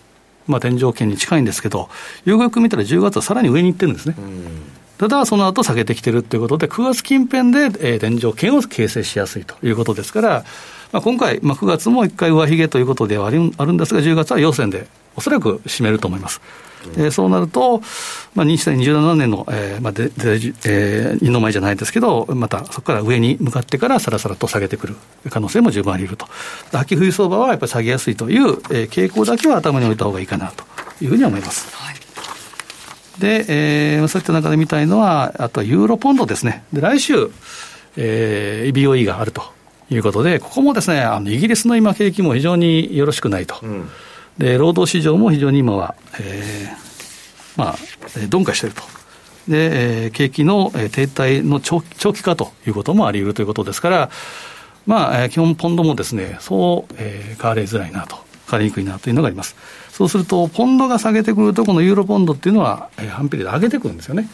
[0.47, 1.91] まあ、天井圏に近いんですけど、
[2.25, 4.17] よくよく見たら10月はさらに上に行ってるんですね。
[4.97, 10.45] ただ、その後下げてきてるということで、9月近辺で、えー、天井圏を形成しやすいということですから、
[10.93, 14.87] まあ、今回、まあ、9月も1回上髭ということではあるんですが、10月は陽線で、
[15.17, 16.41] おそらく締めると思います。
[16.97, 17.81] えー、そうなると、
[18.35, 20.13] まあ、2027年の、えーまあでで
[20.65, 24.97] えー、二の舞じゃないですけど、またそこから上に向かってからさらさらと下げてくる
[25.31, 26.27] 可能性も十分あり得ると。
[26.79, 30.65] 秋冬相場はやっぱり下げやすいという、えー、傾向だけは頭に置いた方がいいかなと
[31.03, 31.75] いうふうに思います。
[31.75, 31.95] はい
[33.19, 36.65] で、えー、そういった中で見たいのは、あとはユーロポンドですね。
[36.73, 37.31] で、来週、
[37.97, 39.43] えー、BOE があると
[39.89, 43.57] いうことで、ここもですね、あのイギリスの今、景気も非常によろしくないと。
[43.63, 43.89] うん
[44.39, 47.77] で労働市場も非常に今は、えー、まあ、
[48.17, 48.83] 鈍化していると。
[49.49, 54.11] で、えー、景気の停滞の長期化ということもあり得るということですから、
[54.87, 58.17] まあ、基本ポンドもですね、そう、えー、変わりづらいなと、
[58.51, 59.57] 変わりにくいなというのがあります。
[59.91, 64.29] そうすると、ポンドが下げてくると、このユーロポンドっていうのは、えー、反比例で上げてくるんですよね。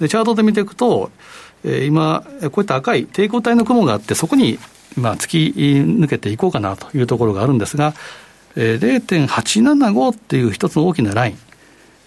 [0.00, 1.10] で、チャートで見ていくと、
[1.64, 4.58] えー、今、こういった赤い抵抗体の雲があって、そこに、
[4.96, 7.94] まあ、突き抜けていこうかなというところがあるんですが、
[8.56, 11.38] えー、0.875っていう一つの大きなライン、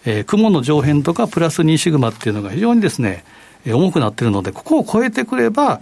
[0.05, 3.23] えー、雲の上辺とかプラス2シグマっていうのが非常にですね、
[3.65, 5.81] えー、重くなってるので、ここを超えてくれば、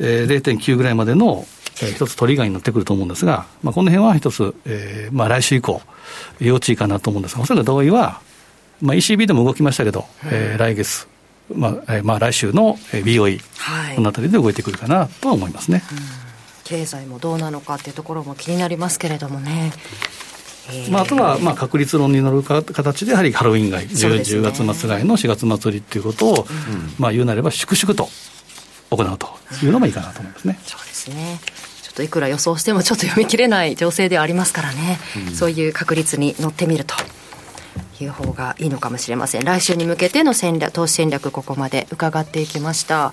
[0.00, 1.46] えー、0.9ぐらいまでの、
[1.82, 5.80] えー、一つトリガーになってくると思うんですが、まあ、この辺は一つ、えーまあ、来週以降、
[6.40, 8.20] 要注意かなと思うんですが、おそらく同意は、
[8.80, 11.06] まあ、ECB でも動きましたけど、えー、来月、
[11.54, 15.82] まあえーまあ、来週の BOE、はい、このあたりで動いてくるかなとは思いますね。
[16.18, 16.23] うん
[16.64, 19.72] 経済もどうなのかっていうところも気になりますけれどもね。
[20.90, 28.08] まあ、あとはまあ確率論に乗る形で、やはりハロウィン街、10, 10月末街の4月末売りっていうことを、うん、まあ言うなれば、粛々と
[28.90, 29.28] 行うと
[29.62, 30.58] いうのもいいかなと思いますね。
[30.64, 31.38] そうですね。
[31.82, 36.94] ちょっといくら予想してもちょっと読み切れない情勢ではありますからね、うん、そういう確率に乗ってみると
[38.02, 39.44] いう方がいいのかもしれません。
[39.44, 43.12] 来週に向けての戦略投資戦略ここまで伺っていきました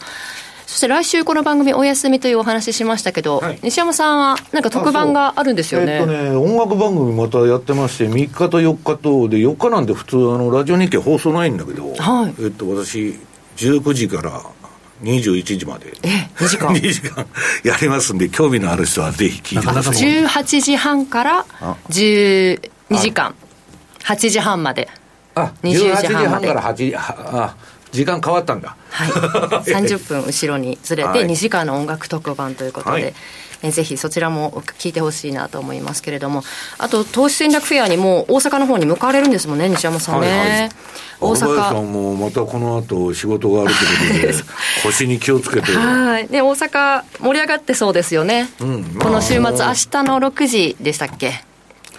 [0.71, 5.95] そして来週この番組お休みというお話しましたけど、はい、西山さんはなんか特番があるんですよね。
[5.95, 13.19] えっとね、音楽番組またやってまして、3日と4日と、で、4日なんで普通、あの、ラジオ日経放送ないんだけど、はい、えっと、私、
[13.57, 14.41] 19時から
[15.03, 15.93] 21時まで。
[16.03, 17.27] え、2時間 ?2 時間
[17.65, 19.93] やりますんで、興味のある人はぜひ聞いてください。
[19.93, 21.45] 18時半から
[21.89, 22.61] 12
[22.91, 23.35] 時間、
[24.05, 24.87] 8時半まで。
[25.35, 27.57] あ、20時半から8時、あ、
[27.91, 28.75] 時間変わったんだ。
[28.89, 29.09] はい。
[29.09, 33.13] 30分後ろにずれて、 2時間の音楽特番ということで、はい、
[33.63, 36.43] えぜひそちらも聞いてほしいなと思いますけれども、
[36.77, 40.27] あと、投資戦略フェアにも大阪の方に向かわれるんですもんね、西山さんね。
[40.27, 40.69] はいはい。
[41.19, 41.69] 大阪。
[41.69, 44.43] さんもまたこの後仕事があるということで
[44.83, 45.71] 腰に気をつけて。
[45.73, 46.27] はい。
[46.27, 49.53] で大阪盛り上がってそうですよね、うんまあ、この週末明日
[50.03, 51.50] の6時でしたっけ？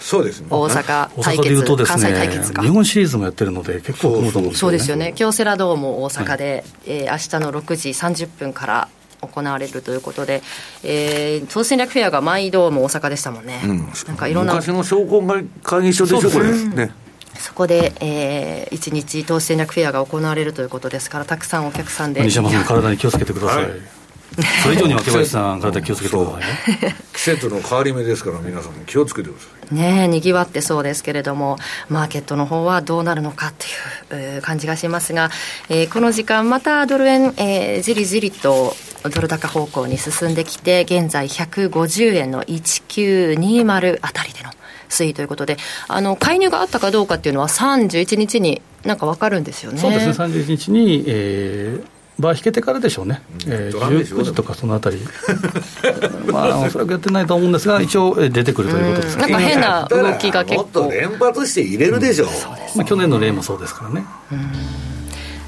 [0.02, 0.48] そうですね。
[0.50, 4.68] 大阪対決、大阪で関西対決日本シリーズもやってるので、結構組むと思うんですよね。
[4.68, 5.12] そうですよね。
[5.14, 8.88] 京セラドーム大阪で、はい、えー、明日の6時30分から
[9.20, 10.42] 行われるということで、
[10.82, 13.60] えー、投資戦略フェアが毎度も大阪でしたもんね。
[13.64, 14.54] うん、なんかいろんな。
[14.54, 15.22] 昔の商工
[15.62, 16.52] 会議所でしょ、これ。
[16.52, 16.92] ね。
[17.38, 22.22] そこで、えー、1日投資戦略フェアが行われるということですから、たくさんお客さんで。
[22.22, 23.62] 西山さん、体に気をつけてください。
[23.62, 24.01] はい
[24.62, 26.96] それ以上に若林さん、体気をつけてくださいね。
[27.12, 29.74] 季節の変わり目ですから、皆さん気をつけてください。
[29.74, 33.54] ねにぎわってそうですけれども、マーケットの方はどうなるのかっ
[34.08, 35.30] ていう感じがしますが、
[35.68, 44.50] えー、この時間、またドル円、えー、じりじりとドル高方向に進んできて、現在150円の1920あたりでの。
[44.92, 45.56] 推移ということで、
[45.88, 49.78] あの介入があったかどうかっていうのは、31日になんか分かるんですよね。
[49.78, 51.84] そうですね、31日に、えー、
[52.18, 54.98] バー引けてからでしょうね、うん、えー、19時とかそのあたり、
[56.30, 60.80] まあ、おそらくやってないと思うんですが、一応、出てくるということです、なんか変な動きが結構。
[60.80, 62.28] もっと連発して入れるでしょ、う。
[62.28, 62.30] ん、
[62.76, 64.04] まあ、去年の例もそうですからね。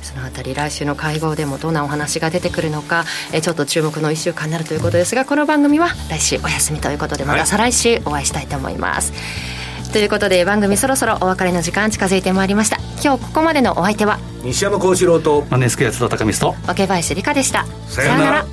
[0.02, 9.63] そのあたり来週の会合でもどんなお話が出てくるのかえちょっと注目の1週間になるということですがこの番組は来週お休みということでまた再来週お会いしたいと思います、はい
[9.94, 12.78] ということで番組そろそろお別れの時間近づいてまいりました。
[13.00, 17.64] 今日ここまでのお相手は西山幸四郎とマネースクエア津田高見と若林理香でした。
[17.86, 18.46] さようなら。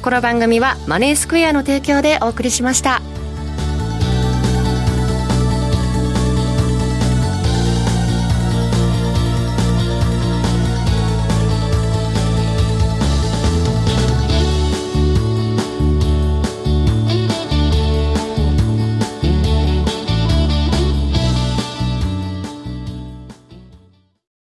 [0.00, 3.02] この番組はマネースクエアの提供でお送りしました